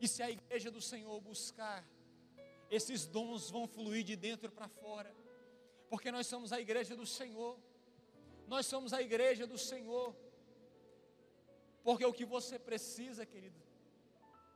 E 0.00 0.08
se 0.08 0.22
a 0.22 0.30
igreja 0.30 0.70
do 0.70 0.80
Senhor 0.80 1.20
buscar, 1.20 1.84
esses 2.70 3.06
dons 3.06 3.50
vão 3.50 3.66
fluir 3.66 4.02
de 4.04 4.16
dentro 4.16 4.50
para 4.50 4.68
fora 4.68 5.23
porque 5.88 6.10
nós 6.10 6.26
somos 6.26 6.52
a 6.52 6.60
igreja 6.60 6.96
do 6.96 7.06
Senhor. 7.06 7.58
Nós 8.46 8.66
somos 8.66 8.92
a 8.92 9.00
igreja 9.00 9.46
do 9.46 9.58
Senhor. 9.58 10.14
Porque 11.82 12.04
o 12.04 12.12
que 12.12 12.24
você 12.24 12.58
precisa, 12.58 13.26
querido, 13.26 13.60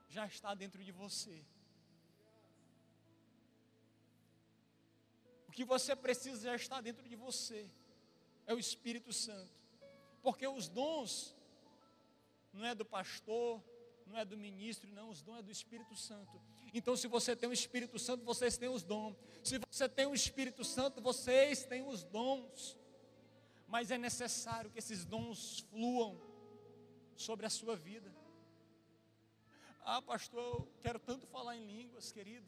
já 0.09 0.27
está 0.27 0.55
dentro 0.55 0.83
de 0.83 0.93
você. 0.93 1.45
O 5.47 5.53
que 5.53 5.65
você 5.65 5.95
precisa 5.95 6.43
já 6.43 6.57
está 6.57 6.81
dentro 6.81 7.07
de 7.09 7.17
você. 7.17 7.71
É 8.47 8.55
o 8.55 8.59
Espírito 8.59 9.13
Santo. 9.13 9.59
Porque 10.23 10.47
os 10.47 10.69
dons 10.69 11.37
não 12.53 12.65
é 12.65 12.75
do 12.75 12.85
pastor, 12.85 13.63
não 14.07 14.17
é 14.17 14.25
do 14.25 14.37
ministro, 14.37 14.91
não, 14.91 15.11
os 15.11 15.23
dons 15.23 15.39
é 15.39 15.43
do 15.43 15.53
Espírito 15.53 15.95
Santo. 15.95 16.41
Então, 16.73 16.97
se 16.97 17.07
você 17.07 17.35
tem 17.35 17.49
o 17.49 17.53
Espírito 17.53 17.99
Santo, 17.99 18.25
vocês 18.25 18.57
têm 18.57 18.69
os 18.69 18.83
dons. 18.83 19.17
Se 19.43 19.59
você 19.59 19.89
tem 19.89 20.07
o 20.07 20.15
Espírito 20.15 20.65
Santo, 20.65 21.01
vocês 21.01 21.65
têm 21.65 21.83
os 21.87 22.03
dons. 22.03 22.77
Mas 23.67 23.91
é 23.91 23.99
necessário 23.99 24.71
que 24.71 24.79
esses 24.79 25.05
dons 25.05 25.61
fluam 25.71 26.21
sobre 27.17 27.47
a 27.47 27.51
sua 27.51 27.77
vida. 27.77 28.15
Ah, 29.81 30.03
pastor, 30.03 30.43
eu 30.43 30.69
quero 30.81 30.99
tanto 30.99 31.27
falar 31.27 31.57
em 31.57 31.67
línguas, 31.67 32.13
querido. 32.13 32.47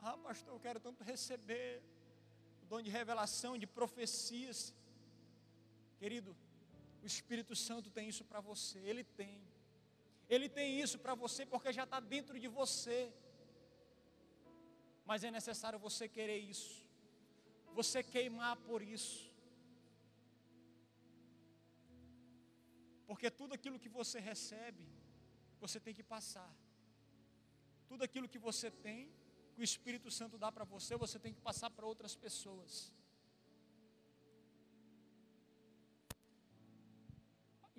Ah, 0.00 0.16
pastor, 0.16 0.54
eu 0.54 0.60
quero 0.60 0.80
tanto 0.80 1.04
receber 1.04 1.82
o 2.62 2.66
dom 2.66 2.80
de 2.80 2.90
revelação, 2.90 3.58
de 3.58 3.66
profecias. 3.66 4.74
Querido, 5.98 6.34
o 7.02 7.06
Espírito 7.06 7.54
Santo 7.54 7.90
tem 7.90 8.08
isso 8.08 8.24
para 8.24 8.40
você, 8.40 8.78
ele 8.78 9.04
tem. 9.04 9.42
Ele 10.34 10.48
tem 10.58 10.68
isso 10.84 10.96
para 11.04 11.14
você 11.22 11.42
porque 11.52 11.72
já 11.78 11.84
está 11.86 11.98
dentro 12.14 12.38
de 12.42 12.48
você. 12.60 12.98
Mas 15.08 15.24
é 15.28 15.30
necessário 15.38 15.78
você 15.86 16.04
querer 16.16 16.38
isso, 16.54 16.74
você 17.78 18.00
queimar 18.14 18.54
por 18.68 18.80
isso. 18.96 19.18
Porque 23.08 23.28
tudo 23.40 23.54
aquilo 23.56 23.80
que 23.84 23.88
você 24.00 24.18
recebe, 24.20 24.84
você 25.62 25.78
tem 25.86 25.94
que 25.98 26.04
passar. 26.14 26.50
Tudo 27.90 28.04
aquilo 28.04 28.28
que 28.32 28.40
você 28.48 28.70
tem, 28.70 29.00
que 29.52 29.60
o 29.62 29.68
Espírito 29.70 30.12
Santo 30.18 30.38
dá 30.44 30.52
para 30.56 30.66
você, 30.74 30.94
você 31.06 31.18
tem 31.24 31.34
que 31.36 31.40
passar 31.48 31.70
para 31.70 31.88
outras 31.92 32.14
pessoas. 32.14 32.92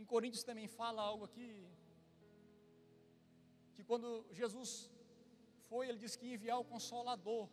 Em 0.01 0.03
Coríntios 0.13 0.43
também 0.43 0.67
fala 0.67 1.01
algo 1.01 1.23
aqui, 1.29 1.49
que 3.75 3.83
quando 3.83 4.25
Jesus 4.31 4.89
foi, 5.69 5.87
ele 5.87 5.99
disse 6.03 6.17
que 6.17 6.25
ia 6.27 6.35
enviar 6.35 6.59
o 6.59 6.69
Consolador, 6.73 7.49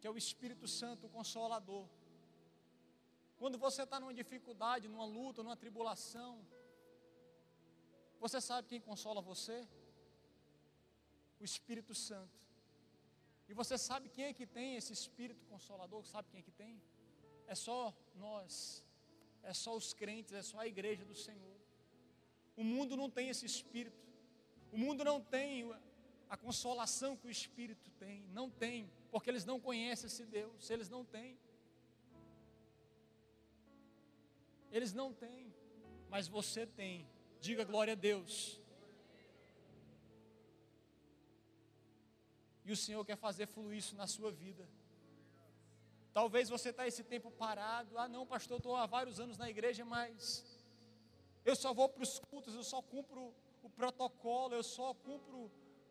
que 0.00 0.06
é 0.06 0.10
o 0.10 0.16
Espírito 0.16 0.66
Santo, 0.66 1.06
o 1.06 1.10
Consolador. 1.18 1.86
Quando 3.40 3.58
você 3.58 3.82
está 3.82 3.98
numa 4.00 4.14
dificuldade, 4.14 4.88
numa 4.88 5.04
luta, 5.04 5.42
numa 5.42 5.56
tribulação, 5.56 6.32
você 8.24 8.38
sabe 8.40 8.68
quem 8.68 8.80
consola 8.80 9.20
você? 9.22 9.66
O 11.38 11.44
Espírito 11.44 11.94
Santo. 11.94 12.38
E 13.48 13.54
você 13.60 13.76
sabe 13.78 14.08
quem 14.08 14.26
é 14.26 14.34
que 14.38 14.46
tem 14.46 14.76
esse 14.76 14.92
Espírito 14.92 15.44
Consolador? 15.46 16.04
Sabe 16.06 16.28
quem 16.30 16.40
é 16.40 16.42
que 16.42 16.52
tem? 16.52 16.82
É 17.46 17.54
só 17.54 17.78
nós, 18.14 18.84
é 19.42 19.52
só 19.52 19.76
os 19.76 19.92
crentes, 19.92 20.32
é 20.32 20.42
só 20.42 20.58
a 20.58 20.66
igreja 20.66 21.04
do 21.04 21.14
Senhor. 21.14 21.56
O 22.56 22.64
mundo 22.64 22.96
não 22.96 23.08
tem 23.08 23.28
esse 23.28 23.46
espírito. 23.46 23.96
O 24.72 24.78
mundo 24.78 25.04
não 25.04 25.20
tem 25.20 25.72
a 26.28 26.36
consolação 26.36 27.16
que 27.16 27.26
o 27.26 27.30
espírito 27.30 27.90
tem. 27.98 28.24
Não 28.32 28.50
tem, 28.50 28.90
porque 29.10 29.30
eles 29.30 29.44
não 29.44 29.58
conhecem 29.58 30.06
esse 30.06 30.24
Deus. 30.24 30.70
Eles 30.70 30.88
não 30.88 31.04
têm. 31.04 31.38
Eles 34.70 34.92
não 34.92 35.12
têm, 35.12 35.52
mas 36.08 36.28
você 36.28 36.66
tem. 36.66 37.06
Diga 37.40 37.64
glória 37.64 37.94
a 37.94 37.96
Deus. 37.96 38.60
E 42.64 42.70
o 42.70 42.76
Senhor 42.76 43.04
quer 43.04 43.16
fazer 43.16 43.46
fluir 43.46 43.78
isso 43.78 43.96
na 43.96 44.06
sua 44.06 44.30
vida. 44.30 44.68
Talvez 46.12 46.48
você 46.48 46.70
está 46.70 46.86
esse 46.86 47.04
tempo 47.04 47.30
parado. 47.30 47.96
Ah, 47.96 48.08
não, 48.08 48.26
pastor, 48.26 48.58
estou 48.58 48.76
há 48.76 48.86
vários 48.86 49.20
anos 49.20 49.38
na 49.38 49.48
igreja, 49.48 49.84
mas 49.84 50.44
eu 51.44 51.54
só 51.54 51.72
vou 51.72 51.88
para 51.88 52.02
os 52.02 52.18
cultos, 52.18 52.54
eu 52.54 52.64
só 52.64 52.82
cumpro 52.82 53.32
o 53.62 53.70
protocolo, 53.70 54.54
eu 54.54 54.62
só 54.62 54.92
cumpro, 54.94 55.50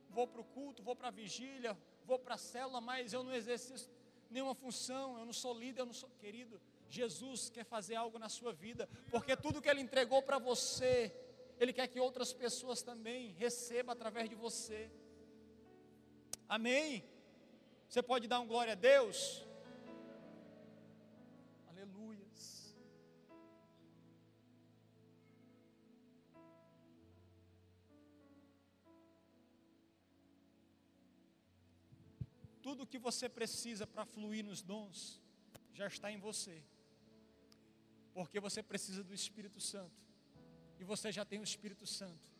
vou 0.10 0.28
para 0.28 0.42
o 0.42 0.44
culto, 0.44 0.84
vou 0.84 0.96
para 0.96 1.08
a 1.08 1.12
vigília, 1.12 1.78
vou 2.06 2.20
para 2.20 2.36
a 2.36 2.38
célula, 2.38 2.82
mas 2.82 3.14
eu 3.14 3.24
não 3.24 3.34
exerço 3.34 3.90
nenhuma 4.30 4.54
função, 4.54 5.18
eu 5.18 5.26
não 5.26 5.34
sou 5.34 5.54
líder, 5.58 5.82
eu 5.82 5.86
não 5.86 5.94
sou. 5.94 6.10
Querido, 6.20 6.62
Jesus 6.90 7.50
quer 7.50 7.64
fazer 7.64 7.96
algo 7.96 8.20
na 8.20 8.30
sua 8.30 8.52
vida, 8.52 8.90
porque 9.10 9.38
tudo 9.38 9.62
que 9.62 9.70
Ele 9.70 9.82
entregou 9.82 10.22
para 10.22 10.38
você, 10.38 11.14
Ele 11.60 11.72
quer 11.72 11.88
que 11.88 12.00
outras 12.00 12.34
pessoas 12.34 12.82
também 12.82 13.30
recebam 13.38 13.94
através 13.94 14.30
de 14.30 14.36
você. 14.36 14.92
Amém? 16.48 17.04
Você 17.88 18.02
pode 18.02 18.28
dar 18.28 18.40
um 18.40 18.48
glória 18.48 18.74
a 18.74 18.76
Deus? 18.76 19.49
Tudo 32.70 32.84
o 32.84 32.88
que 32.88 33.00
você 33.00 33.28
precisa 33.28 33.88
para 33.88 34.06
fluir 34.06 34.46
nos 34.46 34.62
dons 34.62 35.20
já 35.74 35.88
está 35.88 36.12
em 36.12 36.20
você. 36.20 36.64
Porque 38.14 38.40
você 38.40 38.62
precisa 38.62 39.04
do 39.04 39.14
Espírito 39.14 39.60
Santo. 39.60 40.00
E 40.80 40.84
você 40.84 41.12
já 41.12 41.26
tem 41.26 41.40
o 41.40 41.44
Espírito 41.44 41.88
Santo. 41.88 42.32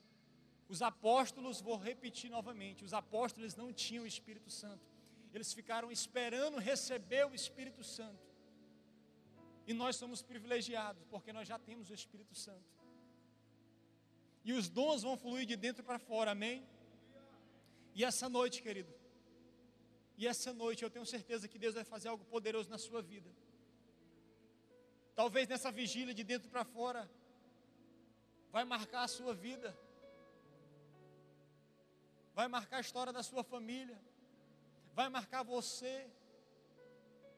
Os 0.68 0.84
apóstolos, 0.84 1.62
vou 1.62 1.78
repetir 1.78 2.30
novamente, 2.30 2.86
os 2.86 2.94
apóstolos 2.94 3.56
não 3.56 3.74
tinham 3.74 4.04
o 4.04 4.08
Espírito 4.08 4.52
Santo. 4.52 4.86
Eles 5.34 5.52
ficaram 5.52 5.92
esperando 5.92 6.60
receber 6.60 7.26
o 7.26 7.34
Espírito 7.34 7.84
Santo. 7.84 8.29
E 9.70 9.74
nós 9.82 9.96
somos 10.02 10.20
privilegiados, 10.30 11.04
porque 11.14 11.32
nós 11.38 11.48
já 11.52 11.58
temos 11.68 11.86
o 11.90 11.96
Espírito 12.00 12.36
Santo. 12.46 12.70
E 14.48 14.52
os 14.60 14.66
dons 14.78 15.02
vão 15.08 15.16
fluir 15.24 15.46
de 15.52 15.56
dentro 15.66 15.84
para 15.90 16.00
fora, 16.10 16.32
amém? 16.32 16.58
E 17.98 18.04
essa 18.10 18.28
noite, 18.38 18.58
querido, 18.66 18.94
e 20.18 20.26
essa 20.32 20.52
noite 20.64 20.84
eu 20.84 20.92
tenho 20.96 21.06
certeza 21.16 21.48
que 21.52 21.60
Deus 21.66 21.76
vai 21.80 21.86
fazer 21.94 22.08
algo 22.10 22.26
poderoso 22.26 22.70
na 22.76 22.80
sua 22.88 23.02
vida. 23.14 23.30
Talvez 25.20 25.48
nessa 25.48 25.72
vigília 25.72 26.14
de 26.20 26.24
dentro 26.32 26.50
para 26.50 26.66
fora, 26.78 27.02
vai 28.56 28.66
marcar 28.74 29.04
a 29.04 29.14
sua 29.20 29.34
vida 29.48 29.70
vai 32.40 32.48
marcar 32.48 32.78
a 32.78 32.86
história 32.88 33.12
da 33.12 33.22
sua 33.22 33.44
família, 33.44 33.98
vai 34.94 35.10
marcar 35.10 35.44
você. 35.44 36.10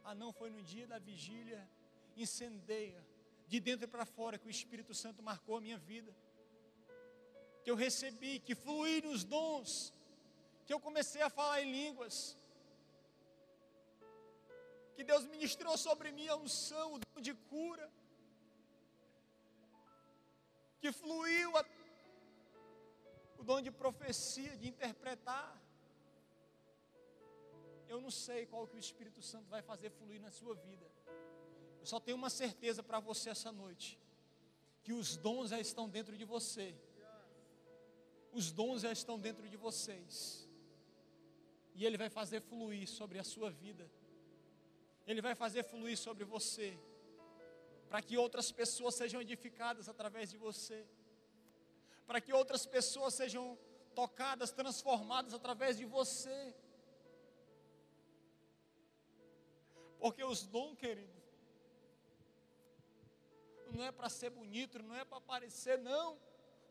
Ah, 0.03 0.13
não 0.13 0.31
foi 0.31 0.49
no 0.55 0.61
dia 0.61 0.85
da 0.91 0.99
vigília, 0.99 1.59
incendeia, 2.21 3.05
de 3.47 3.59
dentro 3.59 3.87
para 3.87 4.05
fora, 4.05 4.37
que 4.37 4.47
o 4.47 4.49
Espírito 4.49 4.93
Santo 4.93 5.21
marcou 5.21 5.57
a 5.57 5.61
minha 5.61 5.77
vida, 5.77 6.15
que 7.63 7.69
eu 7.71 7.75
recebi, 7.75 8.39
que 8.39 8.55
fluí 8.55 9.01
nos 9.01 9.23
dons, 9.23 9.93
que 10.65 10.73
eu 10.73 10.79
comecei 10.79 11.21
a 11.21 11.29
falar 11.29 11.61
em 11.61 11.71
línguas, 11.71 12.37
que 14.95 15.03
Deus 15.03 15.25
ministrou 15.25 15.77
sobre 15.77 16.11
mim 16.11 16.27
a 16.27 16.35
unção, 16.35 16.93
o 16.93 16.99
dom 16.99 17.21
de 17.21 17.33
cura, 17.33 17.91
que 20.79 20.91
fluiu 20.91 21.55
a 21.57 21.63
o 23.41 23.43
dom 23.43 23.59
de 23.59 23.71
profecia, 23.71 24.55
de 24.55 24.67
interpretar. 24.67 25.59
Eu 27.87 27.99
não 27.99 28.11
sei 28.11 28.45
qual 28.45 28.67
que 28.67 28.75
o 28.75 28.79
Espírito 28.87 29.21
Santo 29.23 29.49
vai 29.49 29.63
fazer 29.63 29.89
fluir 29.89 30.21
na 30.21 30.29
sua 30.29 30.53
vida. 30.53 30.87
Eu 31.81 31.85
só 31.85 31.99
tenho 31.99 32.17
uma 32.17 32.29
certeza 32.29 32.81
para 32.81 32.99
você 32.99 33.29
essa 33.29 33.51
noite, 33.51 33.99
que 34.83 34.93
os 34.93 35.17
dons 35.17 35.49
já 35.49 35.59
estão 35.59 35.89
dentro 35.89 36.15
de 36.17 36.23
você. 36.23 36.75
Os 38.31 38.51
dons 38.51 38.81
já 38.81 38.91
estão 38.91 39.19
dentro 39.19 39.49
de 39.49 39.57
vocês. 39.57 40.47
E 41.75 41.85
ele 41.85 41.97
vai 41.97 42.09
fazer 42.09 42.41
fluir 42.41 42.87
sobre 42.87 43.19
a 43.19 43.23
sua 43.23 43.49
vida. 43.49 43.89
Ele 45.05 45.21
vai 45.21 45.35
fazer 45.35 45.63
fluir 45.63 45.97
sobre 45.97 46.23
você, 46.23 46.77
para 47.89 48.01
que 48.01 48.17
outras 48.17 48.51
pessoas 48.51 48.95
sejam 48.95 49.19
edificadas 49.19 49.89
através 49.89 50.29
de 50.29 50.37
você 50.37 50.87
para 52.11 52.19
que 52.19 52.33
outras 52.33 52.65
pessoas 52.65 53.13
sejam 53.13 53.57
tocadas, 53.95 54.51
transformadas 54.51 55.33
através 55.33 55.77
de 55.77 55.85
você. 55.85 56.53
Porque 59.97 60.21
os 60.21 60.45
dons, 60.45 60.77
querido, 60.77 61.20
não 63.71 63.83
é 63.83 63.91
para 63.91 64.09
ser 64.09 64.29
bonito, 64.29 64.81
não 64.83 64.95
é 64.95 65.03
para 65.05 65.17
aparecer, 65.17 65.77
não. 65.79 66.17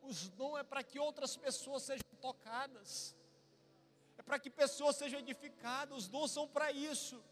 Os 0.03 0.29
dons 0.29 0.59
é 0.59 0.63
para 0.63 0.83
que 0.83 0.99
outras 0.99 1.37
pessoas 1.37 1.83
sejam 1.83 2.05
tocadas, 2.21 3.15
é 4.19 4.23
para 4.23 4.39
que 4.39 4.51
pessoas 4.51 4.97
sejam 4.97 5.21
edificadas. 5.21 5.97
Os 5.97 6.09
dons 6.09 6.31
são 6.31 6.47
para 6.49 6.71
isso. 6.73 7.23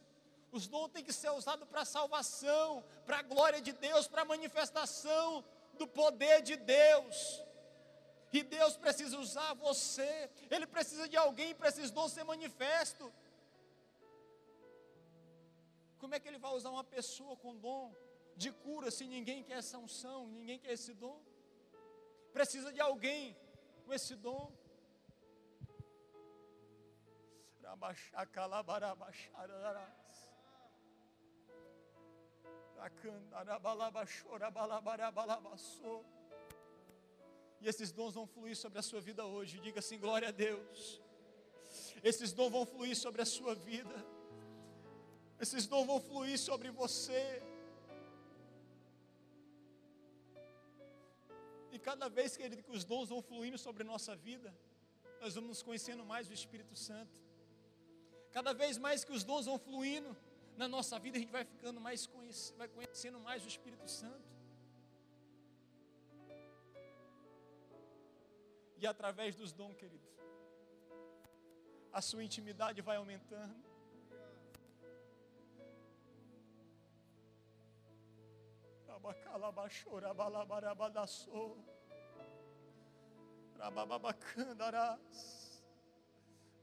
Os 0.50 0.66
dons 0.66 0.90
têm 0.90 1.04
que 1.04 1.12
ser 1.12 1.30
usados 1.30 1.68
para 1.68 1.84
salvação, 1.84 2.84
para 3.04 3.18
a 3.18 3.22
glória 3.22 3.60
de 3.60 3.72
Deus, 3.72 4.08
para 4.08 4.22
a 4.22 4.24
manifestação 4.24 5.44
do 5.74 5.86
poder 5.86 6.42
de 6.42 6.56
Deus. 6.56 7.42
E 8.32 8.42
Deus 8.42 8.76
precisa 8.76 9.18
usar 9.18 9.54
você. 9.54 10.30
Ele 10.50 10.66
precisa 10.66 11.08
de 11.08 11.16
alguém 11.16 11.54
para 11.54 11.68
esses 11.68 11.90
dons 11.90 12.12
ser 12.12 12.24
manifesto. 12.24 13.12
Como 15.98 16.14
é 16.14 16.20
que 16.20 16.28
ele 16.28 16.38
vai 16.38 16.52
usar 16.52 16.70
uma 16.70 16.84
pessoa 16.84 17.36
com 17.36 17.56
dom 17.56 17.94
de 18.43 18.51
cura 18.65 18.89
se 18.90 19.05
ninguém 19.15 19.43
quer 19.43 19.59
essa 19.59 19.77
unção, 19.78 20.19
ninguém 20.39 20.59
quer 20.59 20.73
esse 20.78 20.94
dom? 20.94 21.20
Precisa 22.32 22.73
de 22.73 22.81
alguém 22.81 23.36
com 23.85 23.93
esse 23.93 24.15
dom. 24.15 24.52
E 37.60 37.66
esses 37.66 37.90
dons 37.90 38.15
vão 38.15 38.27
fluir 38.27 38.56
sobre 38.56 38.78
a 38.78 38.82
sua 38.82 39.01
vida 39.01 39.27
hoje. 39.27 39.59
Diga 39.59 39.81
assim: 39.81 39.98
glória 39.98 40.28
a 40.28 40.31
Deus. 40.31 41.02
Esses 42.05 42.32
dons 42.32 42.52
vão 42.52 42.65
fluir 42.65 42.97
sobre 42.97 43.20
a 43.20 43.27
sua 43.27 43.55
vida. 43.55 43.97
Esses 45.40 45.66
dons 45.66 45.86
vão 45.86 46.01
fluir 46.01 46.39
sobre 46.39 46.70
você. 46.70 47.43
Cada 51.89 52.06
vez, 52.16 52.36
querido, 52.36 52.62
que 52.62 52.74
os 52.78 52.85
dons 52.85 53.09
vão 53.09 53.20
fluindo 53.23 53.59
sobre 53.66 53.82
a 53.82 53.86
nossa 53.93 54.15
vida, 54.15 54.48
nós 55.23 55.35
vamos 55.36 55.48
nos 55.52 55.62
conhecendo 55.62 56.05
mais 56.05 56.28
o 56.28 56.35
Espírito 56.39 56.77
Santo. 56.77 57.19
Cada 58.31 58.52
vez 58.52 58.77
mais 58.86 59.05
que 59.06 59.12
os 59.19 59.24
dons 59.24 59.47
vão 59.47 59.59
fluindo 59.59 60.10
na 60.60 60.69
nossa 60.69 60.98
vida, 60.98 61.16
a 61.16 61.20
gente 61.20 61.32
vai 61.39 61.47
ficando 61.47 61.81
mais 61.81 62.06
conhecendo, 62.06 62.59
vai 62.59 62.69
conhecendo 62.69 63.19
mais 63.28 63.43
o 63.43 63.48
Espírito 63.48 63.89
Santo. 63.89 64.28
E 68.77 68.86
através 68.86 69.35
dos 69.35 69.51
dons, 69.60 69.74
querido, 69.82 70.06
a 71.90 72.02
sua 72.02 72.23
intimidade 72.23 72.82
vai 72.82 72.98
aumentando. 72.98 73.56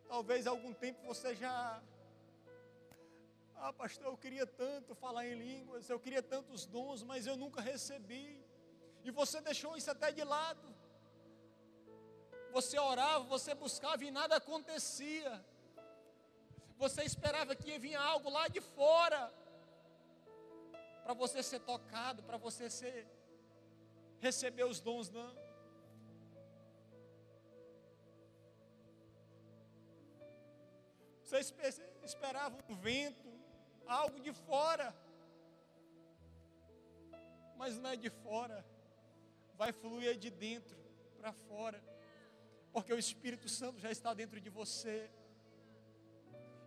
Talvez 0.08 0.48
algum 0.48 0.74
tempo 0.74 1.06
você 1.06 1.36
já. 1.36 1.82
Ah, 3.56 3.74
pastor, 3.74 4.08
eu 4.08 4.18
queria 4.18 4.46
tanto 4.46 4.96
falar 4.96 5.26
em 5.28 5.36
línguas, 5.36 5.90
eu 5.90 6.00
queria 6.00 6.22
tantos 6.22 6.66
dons, 6.66 7.04
mas 7.04 7.28
eu 7.28 7.36
nunca 7.36 7.62
recebi. 7.62 8.44
E 9.04 9.12
você 9.12 9.42
deixou 9.42 9.78
isso 9.78 9.92
até 9.92 10.12
de 10.12 10.24
lado 10.24 10.76
você 12.56 12.80
orava, 12.80 13.26
você 13.26 13.54
buscava 13.54 14.02
e 14.06 14.10
nada 14.10 14.38
acontecia. 14.38 15.44
Você 16.78 17.04
esperava 17.04 17.54
que 17.54 17.78
vir 17.78 17.96
algo 17.96 18.30
lá 18.30 18.48
de 18.48 18.62
fora 18.62 19.22
para 21.04 21.14
você 21.14 21.44
ser 21.44 21.60
tocado, 21.60 22.24
para 22.24 22.38
você 22.38 22.70
ser 22.70 23.06
receber 24.22 24.64
os 24.64 24.80
dons, 24.80 25.10
não. 25.10 25.45
Você 31.26 31.40
esperava 32.04 32.58
um 32.70 32.76
vento, 32.76 33.30
algo 33.86 34.20
de 34.20 34.32
fora. 34.32 34.96
Mas 37.58 37.78
não 37.78 37.90
é 37.90 37.96
de 37.96 38.10
fora, 38.10 38.66
vai 39.56 39.72
fluir 39.72 40.18
de 40.18 40.30
dentro 40.30 40.78
para 41.18 41.32
fora 41.32 41.82
porque 42.76 42.94
o 42.94 43.00
Espírito 43.00 43.48
Santo 43.48 43.80
já 43.80 43.90
está 43.90 44.14
dentro 44.14 44.38
de 44.42 44.50
você. 44.50 45.10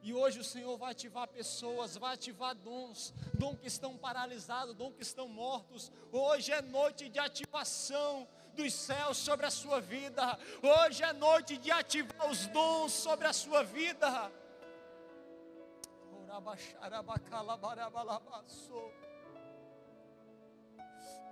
E 0.02 0.14
hoje 0.14 0.40
o 0.40 0.44
Senhor 0.52 0.74
vai 0.78 0.92
ativar 0.92 1.28
pessoas, 1.28 1.98
vai 1.98 2.14
ativar 2.14 2.54
dons, 2.54 3.12
dons 3.34 3.58
que 3.60 3.66
estão 3.66 3.94
paralisados, 3.98 4.74
dons 4.74 4.94
que 4.94 5.02
estão 5.02 5.28
mortos. 5.28 5.92
Hoje 6.10 6.50
é 6.50 6.62
noite 6.62 7.10
de 7.10 7.18
ativação 7.18 8.26
dos 8.54 8.72
céus 8.72 9.18
sobre 9.18 9.44
a 9.44 9.50
sua 9.50 9.82
vida. 9.82 10.38
Hoje 10.62 11.02
é 11.02 11.12
noite 11.12 11.58
de 11.58 11.70
ativar 11.70 12.30
os 12.30 12.46
dons 12.46 12.90
sobre 12.90 13.26
a 13.26 13.32
sua 13.34 13.62
vida. 13.62 14.32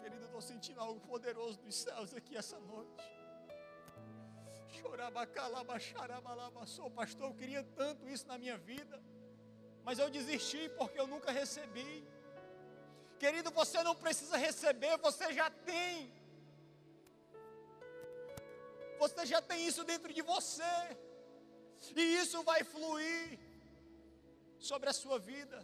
Querido, 0.01 0.23
eu 0.23 0.27
estou 0.27 0.41
sentindo 0.41 0.81
algo 0.81 0.99
poderoso 1.01 1.59
dos 1.59 1.75
céus 1.75 2.15
aqui 2.15 2.35
essa 2.35 2.59
noite. 2.59 3.05
Pastor, 6.91 7.29
eu 7.29 7.35
queria 7.35 7.63
tanto 7.63 8.09
isso 8.09 8.27
na 8.27 8.39
minha 8.39 8.57
vida, 8.57 9.03
mas 9.85 9.99
eu 9.99 10.09
desisti 10.09 10.69
porque 10.71 10.99
eu 10.99 11.07
nunca 11.07 11.31
recebi. 11.31 12.07
Querido, 13.19 13.51
você 13.51 13.83
não 13.83 13.95
precisa 13.95 14.37
receber, 14.37 14.97
você 14.99 15.33
já 15.33 15.51
tem. 15.51 16.13
Você 18.99 19.27
já 19.27 19.43
tem 19.43 19.67
isso 19.67 19.85
dentro 19.85 20.11
de 20.11 20.23
você, 20.23 20.75
e 21.95 22.03
isso 22.17 22.43
vai 22.43 22.65
fluir 22.65 23.46
sobre 24.71 24.89
a 24.89 24.97
sua 25.03 25.19
vida, 25.19 25.59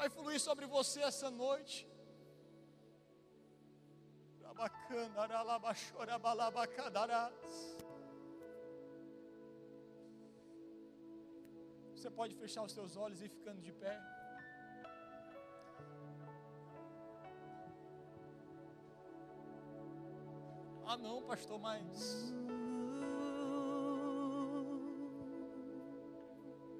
vai 0.00 0.08
fluir 0.16 0.40
sobre 0.48 0.66
você 0.66 1.00
essa 1.12 1.30
noite. 1.30 1.76
Você 11.94 12.10
pode 12.10 12.34
fechar 12.34 12.62
os 12.62 12.72
seus 12.72 12.96
olhos 12.96 13.20
e 13.20 13.26
ir 13.26 13.28
ficando 13.28 13.60
de 13.60 13.72
pé. 13.72 13.96
Ah, 20.84 20.96
não, 20.96 21.22
pastor, 21.22 21.58
mas. 21.58 22.32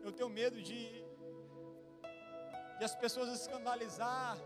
Eu 0.03 0.11
tenho 0.11 0.29
medo 0.29 0.61
de, 0.61 1.05
de 2.79 2.85
as 2.85 2.95
pessoas 2.97 3.29
escandalizar, 3.41 4.37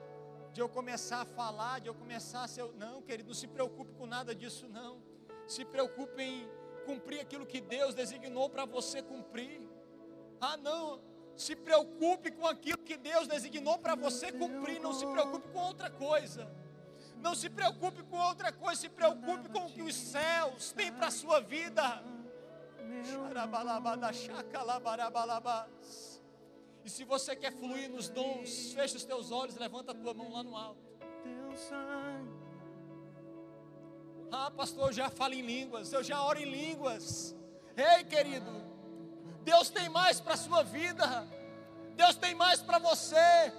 de 0.52 0.60
eu 0.60 0.68
começar 0.68 1.22
a 1.22 1.24
falar, 1.24 1.80
de 1.80 1.88
eu 1.88 1.94
começar 1.94 2.44
a 2.44 2.48
ser. 2.48 2.64
Não, 2.74 3.00
querido, 3.00 3.28
não 3.28 3.34
se 3.34 3.46
preocupe 3.46 3.92
com 3.94 4.06
nada 4.06 4.34
disso, 4.34 4.68
não. 4.68 5.02
Se 5.46 5.64
preocupe 5.64 6.22
em 6.22 6.48
cumprir 6.84 7.20
aquilo 7.20 7.46
que 7.46 7.60
Deus 7.60 7.94
designou 7.94 8.50
para 8.50 8.66
você 8.66 9.02
cumprir. 9.02 9.62
Ah, 10.40 10.56
não. 10.56 11.00
Se 11.36 11.56
preocupe 11.56 12.30
com 12.30 12.46
aquilo 12.46 12.78
que 12.78 12.96
Deus 12.96 13.26
designou 13.26 13.78
para 13.78 13.94
você 13.94 14.30
cumprir. 14.32 14.78
Não 14.80 14.92
se 14.92 15.06
preocupe 15.06 15.48
com 15.48 15.58
outra 15.58 15.90
coisa. 15.90 16.50
Não 17.16 17.34
se 17.34 17.48
preocupe 17.48 18.02
com 18.02 18.18
outra 18.18 18.52
coisa. 18.52 18.80
Se 18.80 18.88
preocupe 18.90 19.48
com 19.48 19.66
o 19.66 19.72
que 19.72 19.82
os 19.82 19.94
céus 19.94 20.72
têm 20.72 20.92
para 20.92 21.06
a 21.06 21.10
sua 21.10 21.40
vida. 21.40 22.02
E 26.84 26.90
se 26.90 27.04
você 27.04 27.34
quer 27.34 27.52
fluir 27.52 27.90
nos 27.90 28.08
dons, 28.08 28.72
fecha 28.72 28.96
os 28.96 29.04
teus 29.04 29.30
olhos, 29.30 29.56
levanta 29.56 29.92
a 29.92 29.94
tua 29.94 30.14
mão 30.14 30.32
lá 30.32 30.42
no 30.42 30.56
alto. 30.56 30.80
Ah, 34.30 34.50
pastor, 34.50 34.88
eu 34.88 34.92
já 34.92 35.10
falo 35.10 35.34
em 35.34 35.42
línguas, 35.42 35.92
eu 35.92 36.02
já 36.02 36.22
oro 36.22 36.38
em 36.38 36.44
línguas. 36.44 37.34
Ei, 37.76 38.04
querido, 38.04 38.50
Deus 39.42 39.68
tem 39.70 39.88
mais 39.88 40.20
para 40.20 40.34
a 40.34 40.36
sua 40.36 40.62
vida, 40.62 41.26
Deus 41.94 42.16
tem 42.16 42.34
mais 42.34 42.62
para 42.62 42.78
você. 42.78 43.52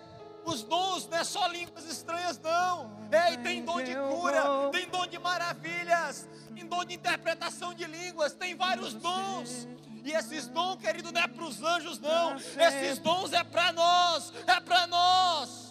Os 0.48 0.64
dons 0.64 1.08
não 1.10 1.18
é 1.18 1.26
só 1.26 1.46
línguas 1.48 1.84
estranhas, 1.86 2.40
não. 2.40 2.90
Ei, 3.12 3.36
tem 3.38 3.66
dom 3.66 3.84
de 3.84 3.94
cura, 3.94 4.70
tem 4.72 4.88
dom 4.88 5.06
de 5.06 5.20
maravilhas, 5.20 6.26
tem 6.56 6.66
dom 6.66 6.86
de 6.86 6.94
interpretação 6.94 7.74
de 7.74 7.86
línguas, 7.86 8.34
tem 8.34 8.56
vários 8.56 8.94
dons. 8.94 9.68
E 10.06 10.14
esses 10.14 10.48
dons, 10.48 10.78
querido, 10.78 11.12
não 11.12 11.20
é 11.20 11.28
para 11.28 11.44
os 11.44 11.62
anjos, 11.62 12.00
não. 12.00 12.38
Esses 12.38 12.98
dons 13.00 13.34
é 13.34 13.44
para 13.44 13.74
nós, 13.74 14.32
é 14.48 14.62
para 14.62 14.88
nós. 14.88 15.68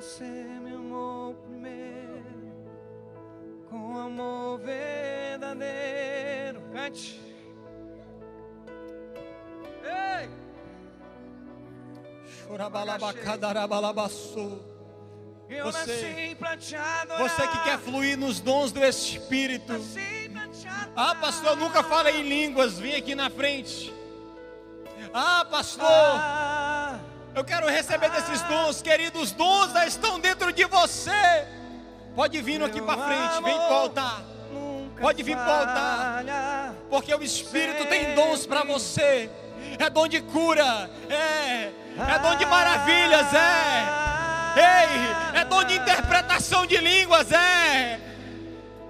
Você 0.00 0.24
me 0.24 0.74
amou 0.74 1.32
primeiro 1.34 2.24
com 3.70 3.96
amor 3.96 4.58
verdadeiro. 4.58 6.60
Cante. 6.72 7.20
Ei! 9.84 10.39
Você-. 15.62 16.36
Você 17.18 17.48
que 17.48 17.62
quer 17.64 17.78
fluir 17.78 18.16
nos 18.18 18.40
dons 18.40 18.72
do 18.72 18.84
Espírito. 18.84 19.72
Ah, 20.96 21.14
pastor, 21.14 21.50
eu 21.50 21.56
nunca 21.56 21.82
falei 21.82 22.20
em 22.20 22.28
línguas. 22.28 22.78
Vim 22.78 22.94
aqui 22.94 23.14
na 23.14 23.30
frente. 23.30 23.92
Ah, 25.12 25.44
pastor, 25.50 25.86
Ah, 25.88 26.98
eu 27.34 27.44
quero 27.44 27.66
receber 27.68 28.10
desses 28.10 28.42
dons, 28.42 28.80
queridos. 28.82 29.22
Os 29.22 29.32
dons 29.32 29.72
já 29.72 29.86
estão 29.86 30.20
dentro 30.20 30.52
de 30.52 30.64
você. 30.64 31.46
Pode 32.14 32.40
vir 32.42 32.62
aqui 32.62 32.80
para 32.82 33.02
frente, 33.04 33.42
vem 33.44 33.58
altar. 33.58 34.22
nunca 34.52 35.00
Pode 35.00 35.22
vir 35.22 35.36
altar. 35.36 36.14
falha. 36.16 36.74
Porque 36.88 37.14
o 37.14 37.22
Espírito 37.22 37.86
tem 37.86 38.14
dons 38.14 38.46
para 38.46 38.64
você. 38.64 39.30
É 39.78 39.88
dom 39.88 40.08
de 40.08 40.20
cura, 40.22 40.90
é. 41.08 41.72
É 42.08 42.18
dom 42.18 42.34
de 42.36 42.46
maravilhas, 42.46 43.26
é. 43.34 43.84
Ei, 44.56 45.40
é 45.40 45.44
dom 45.44 45.62
de 45.64 45.74
interpretação 45.76 46.64
de 46.66 46.76
línguas, 46.78 47.30
é. 47.32 48.00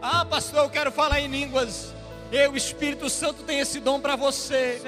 Ah, 0.00 0.24
pastor, 0.24 0.60
eu 0.64 0.70
quero 0.70 0.90
falar 0.92 1.20
em 1.20 1.26
línguas. 1.28 1.92
Eu, 2.32 2.52
o 2.52 2.56
Espírito 2.56 3.10
Santo, 3.10 3.42
tem 3.42 3.58
esse 3.60 3.80
dom 3.80 4.00
para 4.00 4.16
você. 4.16 4.80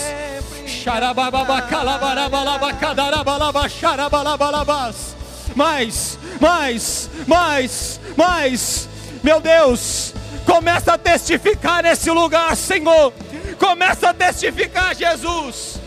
Mais, 5.56 6.18
mais, 6.42 7.10
mais, 7.28 8.00
mais. 8.18 8.90
Meu 9.24 9.40
Deus, 9.40 10.14
começa 10.46 10.94
a 10.94 10.98
testificar 10.98 11.84
nesse 11.84 12.10
lugar, 12.12 12.56
Senhor. 12.58 13.14
Começa 13.58 14.10
a 14.10 14.14
testificar, 14.14 14.94
Jesus. 14.96 15.80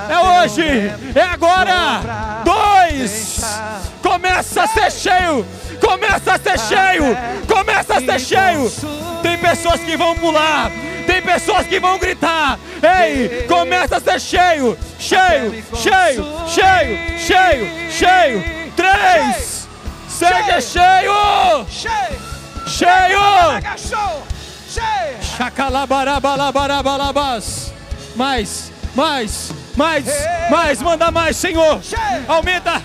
É 0.09 0.19
hoje, 0.19 0.91
é 1.15 1.21
agora. 1.21 2.41
Dois. 2.43 3.39
Começa 4.01 4.63
a 4.63 4.67
ser 4.67 4.91
cheio. 4.91 5.45
Começa 5.79 6.33
a 6.33 6.39
ser 6.39 6.59
cheio. 6.59 7.15
Começa 7.47 7.93
a 7.95 8.01
ser 8.01 8.19
cheio. 8.19 8.69
Tem 9.21 9.37
pessoas 9.37 9.79
que 9.81 9.95
vão 9.97 10.15
pular. 10.15 10.71
Tem 11.05 11.21
pessoas 11.21 11.67
que 11.67 11.79
vão 11.79 11.99
gritar. 11.99 12.57
Ei, 12.81 13.45
começa 13.47 13.97
a 13.97 13.99
ser 13.99 14.19
cheio. 14.19 14.75
Cheio, 14.99 15.63
cheio, 15.75 16.25
cheio, 16.47 17.19
cheio, 17.19 17.91
cheio. 17.91 18.43
Três. 18.75 19.67
Seja 20.07 20.59
cheio. 20.61 21.65
Cheio! 21.69 22.33
Cheio. 22.67 23.19
Chacalabarabalabarabas. 25.37 27.71
Mais, 28.15 28.71
mais, 28.95 29.51
mais, 29.75 30.05
mais, 30.49 30.81
manda 30.81 31.11
mais, 31.11 31.35
Senhor. 31.37 31.79
Aumenta. 32.27 32.81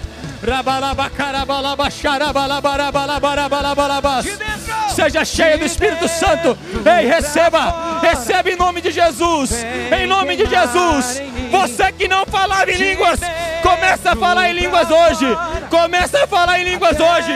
Seja 4.94 5.24
cheio 5.24 5.58
do 5.58 5.64
Espírito 5.64 6.08
Santo. 6.08 6.56
Ei, 6.86 7.06
receba, 7.06 8.00
receba 8.00 8.48
em 8.50 8.56
nome 8.56 8.80
de 8.80 8.90
Jesus. 8.90 9.50
Em 9.96 10.06
nome 10.06 10.36
de 10.36 10.46
Jesus. 10.46 11.22
Você 11.50 11.92
que 11.92 12.06
não 12.06 12.24
falava 12.26 12.70
em 12.70 12.76
línguas, 12.76 13.20
começa 13.62 14.12
a 14.12 14.16
falar 14.16 14.50
em 14.50 14.54
línguas 14.54 14.88
hoje. 14.90 15.26
Começa 15.70 16.24
a 16.24 16.26
falar 16.26 16.60
em 16.60 16.64
línguas 16.64 16.98
hoje. 16.98 17.32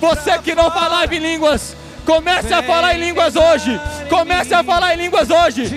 Você 0.00 0.38
que 0.38 0.54
não 0.54 0.70
falava 0.70 1.14
em 1.14 1.18
línguas, 1.18 1.76
comece 2.04 2.52
a 2.52 2.62
falar 2.62 2.94
em 2.94 3.00
línguas 3.00 3.36
hoje. 3.36 3.80
Comece 4.08 4.54
a 4.54 4.62
falar 4.62 4.94
em 4.94 4.98
línguas 4.98 5.28
hoje. 5.30 5.70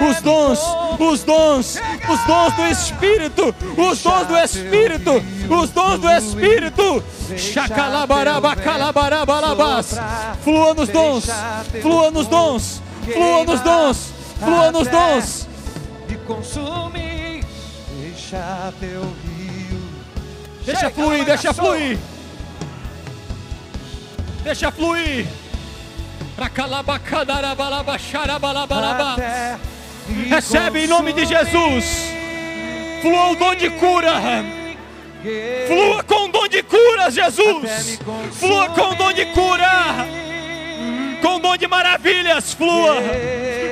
Os 0.00 0.20
dons, 0.22 0.60
os 0.98 1.24
dons, 1.24 1.78
os 2.08 2.20
dons 2.26 2.54
do 2.54 2.66
Espírito, 2.66 3.54
os 3.76 4.02
dons 4.02 4.26
do 4.26 4.36
Espírito, 4.38 5.22
os 5.50 5.70
dons 5.70 5.98
do 6.00 6.10
Espírito. 6.10 7.04
Flua 10.42 10.74
nos 10.74 10.88
dons, 10.88 11.26
flua 11.82 12.10
nos 12.10 12.26
dons, 12.26 12.82
flua 13.12 13.44
nos 13.44 13.60
dons, 13.60 14.12
flua 14.38 14.72
nos 14.72 14.88
dons. 14.88 15.48
Me 16.08 16.16
consumir. 16.18 17.44
Deixa 18.00 18.72
teu 18.80 19.00
rio. 19.00 19.27
Deixa 20.68 20.90
fluir, 20.90 21.24
deixa 21.24 21.54
fluir. 21.54 21.98
Deixa 24.44 24.70
fluir. 24.70 25.26
Recebe 30.28 30.84
em 30.84 30.86
nome 30.86 31.14
de 31.14 31.24
Jesus. 31.24 32.12
Flua 33.00 33.30
o 33.30 33.36
dom 33.36 33.54
de 33.54 33.70
cura. 33.70 34.12
Flua 35.66 36.04
com 36.04 36.26
o 36.26 36.28
dom 36.28 36.46
de 36.48 36.62
cura, 36.62 37.10
Jesus. 37.10 37.98
Flua 38.32 38.68
com 38.68 38.90
o 38.90 38.94
dom 38.94 39.12
de 39.14 39.24
cura. 39.26 39.70
Com 41.22 41.36
o 41.36 41.38
dom 41.38 41.56
de 41.56 41.66
maravilhas, 41.66 42.52
flua. 42.52 42.96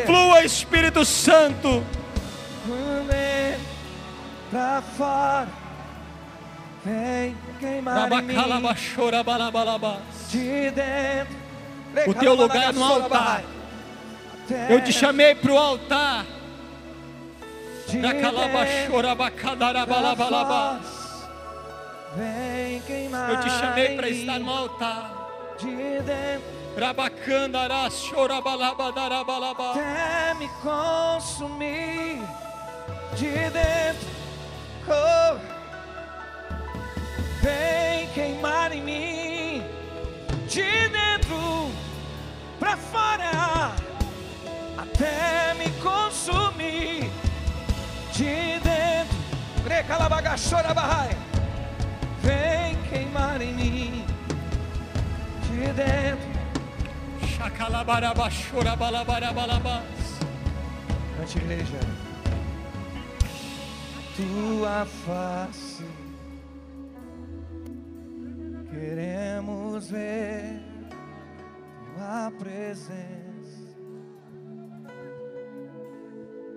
Flua, 0.06 0.42
Espírito 0.44 1.04
Santo. 1.04 1.84
Pra 4.50 4.82
fora. 4.96 5.65
Vem 6.86 7.36
queimar 7.58 8.12
em 8.12 8.22
mim. 8.22 8.34
De 10.30 10.70
dentro. 10.70 11.36
O 12.06 12.14
teu 12.14 12.34
lugar 12.34 12.70
é 12.70 12.72
no 12.72 12.84
altar. 12.84 13.42
Eu 14.70 14.84
te 14.84 14.92
chamei 14.92 15.34
para 15.34 15.52
o 15.52 15.58
altar. 15.58 16.24
Vem 22.14 22.80
queimar 22.86 23.30
Eu 23.30 23.40
te 23.40 23.50
chamei 23.50 23.96
para 23.96 24.08
estar 24.08 24.38
no 24.38 24.50
altar. 24.50 25.56
De 25.58 26.00
dentro. 26.02 26.56
Rabacandarás, 26.78 27.94
chorabalabadarabalabalabas. 27.94 29.76
até 29.76 30.34
me 30.34 30.48
consumir 30.62 32.20
de 33.16 33.50
dentro. 33.50 34.06
Oh, 34.88 35.55
vem 37.46 38.08
queimar 38.08 38.72
em 38.72 38.82
mim 38.82 39.62
de 40.48 40.88
dentro 40.88 41.70
pra 42.58 42.76
fora 42.76 43.72
até 44.76 45.54
me 45.54 45.70
consumir 45.80 47.08
de 48.12 48.58
dentro. 48.68 49.16
Recalabagachora. 49.68 50.74
Vem 52.22 52.76
queimar 52.88 53.40
em 53.40 53.54
mim 53.54 54.04
de 55.44 55.72
dentro. 55.72 56.26
Chacalabarabachorabalabalabas. 57.36 60.18
Cante, 61.16 61.38
igreja. 61.38 61.78
Tua 64.16 64.86
face 65.04 65.65
queremos 68.78 69.88
ver. 69.88 70.60
tua 71.94 72.32
presença. 72.38 73.16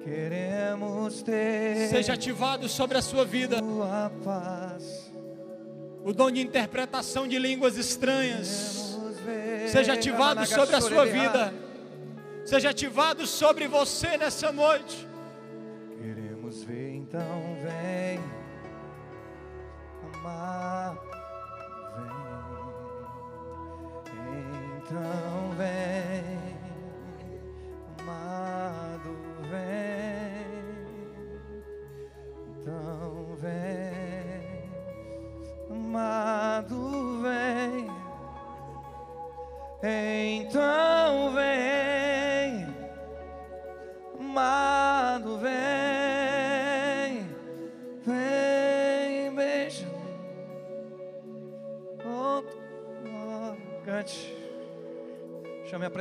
Queremos 0.04 1.22
ter 1.22 1.88
Seja 1.90 2.14
ativado 2.14 2.68
sobre 2.68 2.98
a 2.98 3.02
sua 3.02 3.26
vida 3.26 3.62
tua 3.62 4.12
paz. 4.24 5.12
o 6.04 6.14
dom 6.14 6.32
de 6.32 6.41
interpretação 6.41 7.28
de 7.28 7.38
línguas 7.38 7.78
estranhas. 7.78 8.98
Seja 9.68 9.94
ativado 9.94 10.46
sobre 10.46 10.76
a 10.76 10.82
sua 10.82 11.06
vida. 11.06 11.54
Seja 12.46 12.70
ativado 12.70 13.28
sobre 13.28 13.68
você 13.68 14.18
nessa 14.18 14.52
noite. 14.52 15.08
Queremos 16.02 16.64
ver, 16.64 16.96
então 16.96 17.58
vem 17.62 18.20
amar, 20.16 20.98
então 24.91 25.53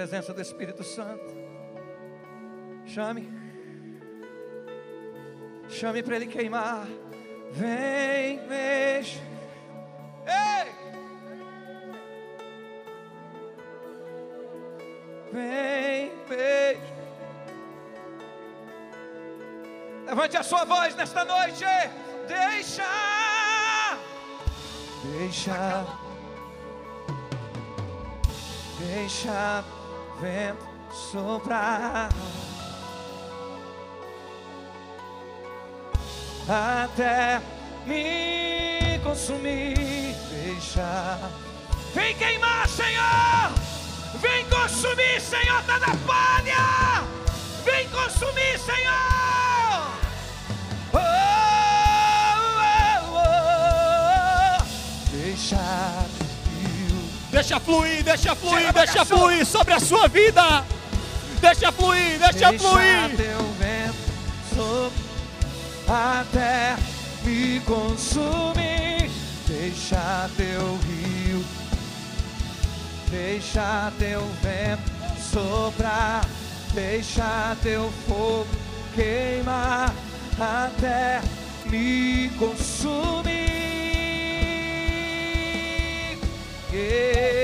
presença 0.08 0.32
do 0.32 0.40
Espírito 0.40 0.82
Santo. 0.82 1.36
Chame. 2.86 3.28
Chame 5.68 6.02
para 6.02 6.16
ele 6.16 6.26
queimar. 6.26 6.86
Vem, 7.50 8.38
beija. 8.48 9.20
Ei! 10.26 10.72
Vem, 15.30 16.12
beija. 16.26 16.80
Levante 20.06 20.36
a 20.38 20.42
sua 20.42 20.64
voz 20.64 20.96
nesta 20.96 21.22
noite. 21.22 21.66
Deixa. 22.26 22.82
Deixa. 25.04 25.86
Deixa 28.78 29.77
vento 30.20 30.66
soprar. 30.92 32.08
Até 36.48 37.40
me 37.86 38.98
consumir. 39.00 40.14
Deixa. 40.30 41.18
Vem 41.94 42.14
queimar, 42.16 42.68
Senhor. 42.68 43.52
Vem 44.20 44.44
consumir, 44.48 45.20
Senhor, 45.20 45.62
toda 45.64 45.86
palha. 46.06 47.04
Vem 47.64 47.88
consumir, 47.90 48.58
Senhor. 48.58 49.47
Deixa 57.48 57.60
fluir, 57.60 58.02
deixa 58.04 58.34
fluir, 58.34 58.58
Chega, 58.58 58.72
deixa 58.74 58.92
bagaçou. 58.92 59.18
fluir 59.20 59.46
sobre 59.46 59.72
a 59.72 59.80
sua 59.80 60.06
vida. 60.06 60.64
Deixa 61.40 61.72
fluir, 61.72 62.18
deixa 62.18 62.52
fluir. 62.58 63.16
teu 63.16 63.42
vento 63.58 63.96
soprar 64.54 66.20
até 66.20 66.76
me 67.24 67.58
consumir. 67.60 69.10
Deixa 69.46 70.28
teu 70.36 70.78
rio, 70.86 71.42
deixa 73.08 73.90
teu 73.98 74.20
vento 74.42 74.92
soprar, 75.32 76.26
deixa 76.74 77.56
teu 77.62 77.90
fogo 78.06 78.46
queimar 78.94 79.94
até 80.38 81.22
me 81.64 82.28
consumir. 82.38 83.48
Yeah, 86.70 87.37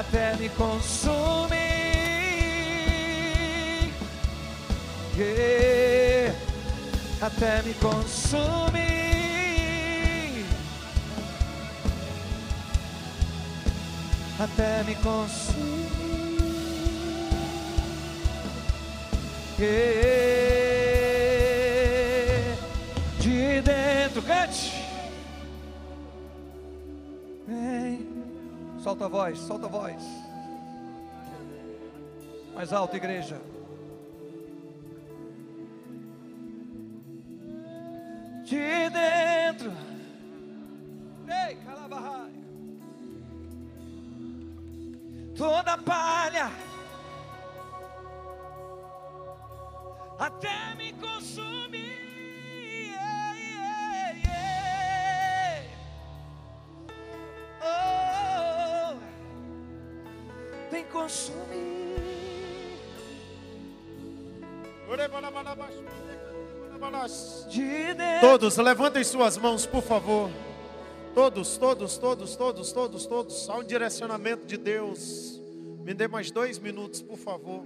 até 0.00 0.34
me 0.36 0.48
consumir. 0.50 1.58
Yeah, 5.14 6.34
até 7.20 7.62
me 7.62 7.74
consumir. 7.74 8.80
Até 14.38 14.82
me 14.84 14.94
consumir. 14.94 15.90
Yeah, 19.58 20.39
Solta 29.00 29.16
a 29.16 29.18
voz, 29.18 29.38
solta 29.38 29.66
a 29.66 29.68
voz. 29.70 30.02
Mais 32.54 32.70
alto, 32.70 32.96
igreja. 32.98 33.40
Todos, 68.20 68.56
levantem 68.56 69.04
suas 69.04 69.36
mãos, 69.36 69.66
por 69.66 69.82
favor. 69.82 70.30
Todos, 71.14 71.56
todos, 71.58 71.98
todos, 71.98 72.36
todos, 72.36 72.72
todos, 72.72 73.06
todos. 73.06 73.50
Há 73.50 73.56
um 73.56 73.64
direcionamento 73.64 74.46
de 74.46 74.56
Deus. 74.56 75.40
Me 75.84 75.92
dê 75.94 76.08
mais 76.08 76.30
dois 76.30 76.58
minutos, 76.58 77.02
por 77.02 77.16
favor. 77.18 77.62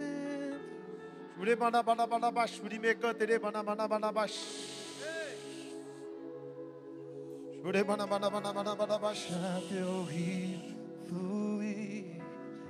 Deixa 9.30 9.62
teu 9.68 10.04
rio 10.04 10.74
fluir, 11.08 12.22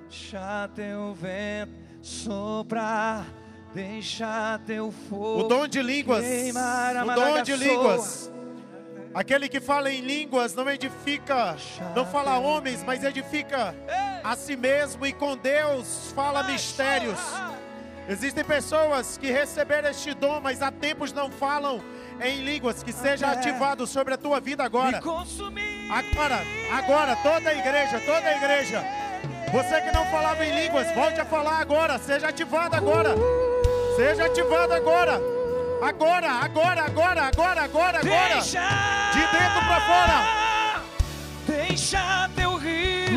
deixa 0.08 0.68
teu 0.74 1.14
vento 1.14 1.72
soprar, 2.00 3.26
deixa 3.74 4.60
teu 4.64 4.92
fogo 5.08 5.40
O 5.40 5.48
dom 5.48 5.66
de 5.66 5.82
línguas. 5.82 6.24
O 6.24 7.14
dom 7.14 7.42
de 7.42 7.56
línguas. 7.56 8.30
Aquele 9.14 9.48
que 9.48 9.60
fala 9.60 9.92
em 9.92 10.00
línguas 10.00 10.54
não 10.54 10.68
edifica, 10.68 11.56
não 11.94 12.04
fala 12.04 12.32
a 12.32 12.38
homens, 12.38 12.82
mas 12.82 13.04
edifica 13.04 13.74
a 14.24 14.34
si 14.34 14.56
mesmo 14.56 15.06
e 15.06 15.12
com 15.12 15.36
Deus 15.36 16.12
fala 16.14 16.42
mistérios. 16.42 17.20
Existem 18.08 18.44
pessoas 18.44 19.16
que 19.16 19.30
receberam 19.30 19.88
este 19.88 20.12
dom, 20.14 20.40
mas 20.40 20.60
há 20.60 20.70
tempos 20.70 21.12
não 21.12 21.30
falam 21.30 21.80
em 22.20 22.42
línguas. 22.42 22.82
Que 22.82 22.92
seja 22.92 23.30
ativado 23.30 23.86
sobre 23.86 24.14
a 24.14 24.18
tua 24.18 24.40
vida 24.40 24.64
agora. 24.64 24.98
Agora, 24.98 26.42
agora, 26.72 27.16
toda 27.16 27.50
a 27.50 27.54
igreja, 27.54 28.00
toda 28.00 28.28
a 28.28 28.36
igreja. 28.36 28.84
Você 29.52 29.80
que 29.80 29.92
não 29.92 30.04
falava 30.06 30.44
em 30.44 30.64
línguas, 30.64 30.92
volte 30.92 31.20
a 31.20 31.24
falar 31.24 31.60
agora. 31.60 31.98
Seja 31.98 32.28
ativado 32.28 32.74
agora. 32.74 33.14
Seja 33.96 34.24
ativado 34.26 34.72
agora. 34.74 35.20
Agora, 35.82 36.30
agora, 36.30 36.82
agora, 36.84 37.22
agora, 37.26 37.62
agora, 37.64 37.98
agora. 38.00 38.34
Deixa 38.34 38.60
De 39.12 39.20
dentro 39.20 39.60
pra 39.66 39.80
fora. 39.80 40.82
Deixa 41.46 42.30
teu 42.34 42.56
rio 42.56 43.14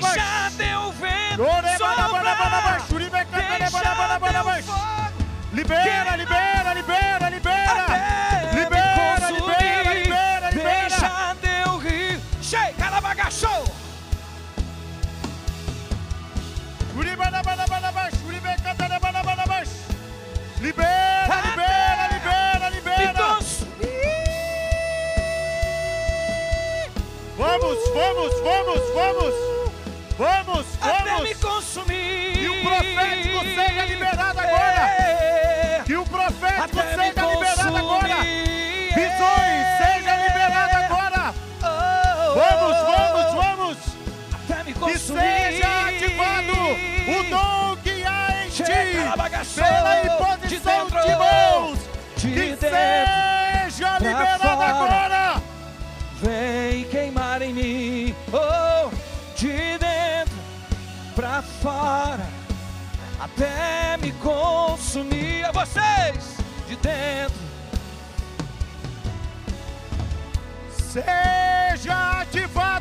fluir. 0.00 0.12
Deixa 0.14 0.50
teu 0.56 0.92
vento 0.92 1.42
Orebarabaraba, 1.42 2.60
soprar. 2.60 2.86
shuribekatarabaraba. 2.88 4.52
Deixa 4.52 4.66
teu 4.66 4.74
fogo 4.74 5.00
Libera, 5.52 6.16
libera, 6.16 6.74
libera, 6.74 6.74
libera. 6.74 7.29
Libera, 20.70 21.42
libera, 21.50 22.08
libera, 22.12 22.70
libera. 22.70 23.38
Vamos, 27.36 27.78
vamos, 27.92 28.32
vamos, 28.44 28.80
vamos. 28.94 29.34
Vamos, 30.16 30.66
vamos. 30.66 30.66
Até 30.80 31.22
me 31.22 31.34
consumir. 31.34 32.36
E 32.36 32.48
o 32.48 32.62
profético 32.62 33.40
seja 33.40 33.84
liberado 33.84 34.38
é! 34.38 34.46
agora. 34.46 35.84
Que 35.84 35.96
o 35.96 36.04
profético 36.04 36.78
Até 36.78 36.94
seja 36.94 37.26
liberado 37.26 37.76
agora. 37.76 38.16
Visões, 38.94 39.66
seja 39.76 40.10
é! 40.10 40.28
liberado 40.28 40.76
agora. 40.76 41.34
Oh, 41.62 41.66
oh, 41.66 42.34
vamos, 42.34 42.76
oh, 42.78 42.86
vamos, 42.92 43.34
vamos. 43.44 43.78
Até 44.34 44.62
me 44.62 44.74
consumir. 44.74 44.92
Que 44.92 44.98
seja 44.98 45.69
Pela 49.10 50.00
de 50.00 50.06
imposição 50.06 50.86
dentro, 50.86 51.02
de 51.02 51.16
mãos. 51.16 51.78
de 52.16 52.30
Que 52.30 52.40
dentro 52.56 52.60
seja 52.60 53.98
liberado 53.98 54.38
fora. 54.38 54.66
agora. 54.66 55.42
Vem 56.22 56.84
queimar 56.84 57.42
em 57.42 57.52
mim, 57.52 58.14
oh, 58.32 58.90
de 59.36 59.78
dentro 59.78 60.38
pra 61.16 61.42
fora, 61.62 62.26
até 63.18 63.96
me 63.96 64.12
consumir. 64.12 65.44
A 65.46 65.52
vocês, 65.52 66.36
de 66.68 66.76
dentro, 66.76 67.40
Seja 70.92 72.20
ativado. 72.20 72.79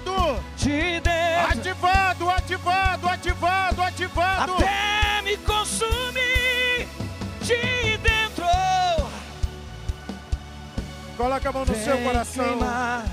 De 0.59 0.99
dentro, 0.99 1.51
Ativado, 1.51 2.29
ativado, 2.29 3.07
ativado, 3.09 3.81
ativado. 3.81 4.53
até 4.55 5.21
me 5.23 5.37
consumir. 5.37 6.87
De 7.41 7.97
dentro, 7.97 8.45
Coloca 11.17 11.49
a 11.49 11.51
mão 11.51 11.65
no 11.65 11.75
seu 11.75 11.95
vem 11.95 12.03
coração. 12.03 12.45
queimar. 12.45 13.05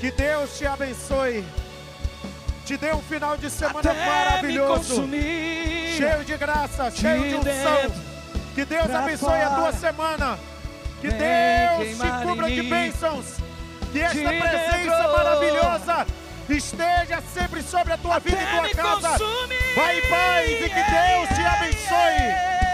Que 0.00 0.10
Deus 0.10 0.58
te 0.58 0.66
abençoe. 0.66 1.44
Te 2.66 2.76
dê 2.76 2.92
um 2.92 3.00
final 3.02 3.36
de 3.36 3.48
semana 3.50 3.90
Até 3.90 4.06
maravilhoso. 4.06 4.74
consumir. 4.96 5.94
Cheio 5.96 6.24
de 6.24 6.36
graça, 6.36 6.90
cheio 6.90 7.28
de 7.28 7.34
unção. 7.36 8.02
Que 8.54 8.64
Deus 8.64 8.90
abençoe 8.90 9.40
a 9.40 9.48
tua 9.50 9.58
fora. 9.58 9.72
semana. 9.76 10.38
Que 11.00 11.08
Vem 11.08 11.18
Deus 11.18 11.98
te 11.98 12.26
cubra 12.26 12.50
de 12.50 12.62
bênçãos 12.62 13.24
que 13.92 14.00
esta 14.00 14.18
de 14.18 14.40
presença 14.40 14.96
dentro. 14.96 15.12
maravilhosa 15.12 16.06
esteja 16.48 17.22
sempre 17.32 17.62
sobre 17.62 17.92
a 17.92 17.98
tua 17.98 18.16
Até 18.16 18.30
vida 18.30 18.42
e 18.42 18.74
tua 18.74 18.82
casa. 18.82 19.10
Consumir. 19.10 19.74
Vai 19.76 19.98
em 19.98 20.08
paz 20.08 20.50
e 20.50 20.56
que 20.56 20.68
Deus 20.68 21.28
te 21.28 21.46
abençoe. 21.46 22.71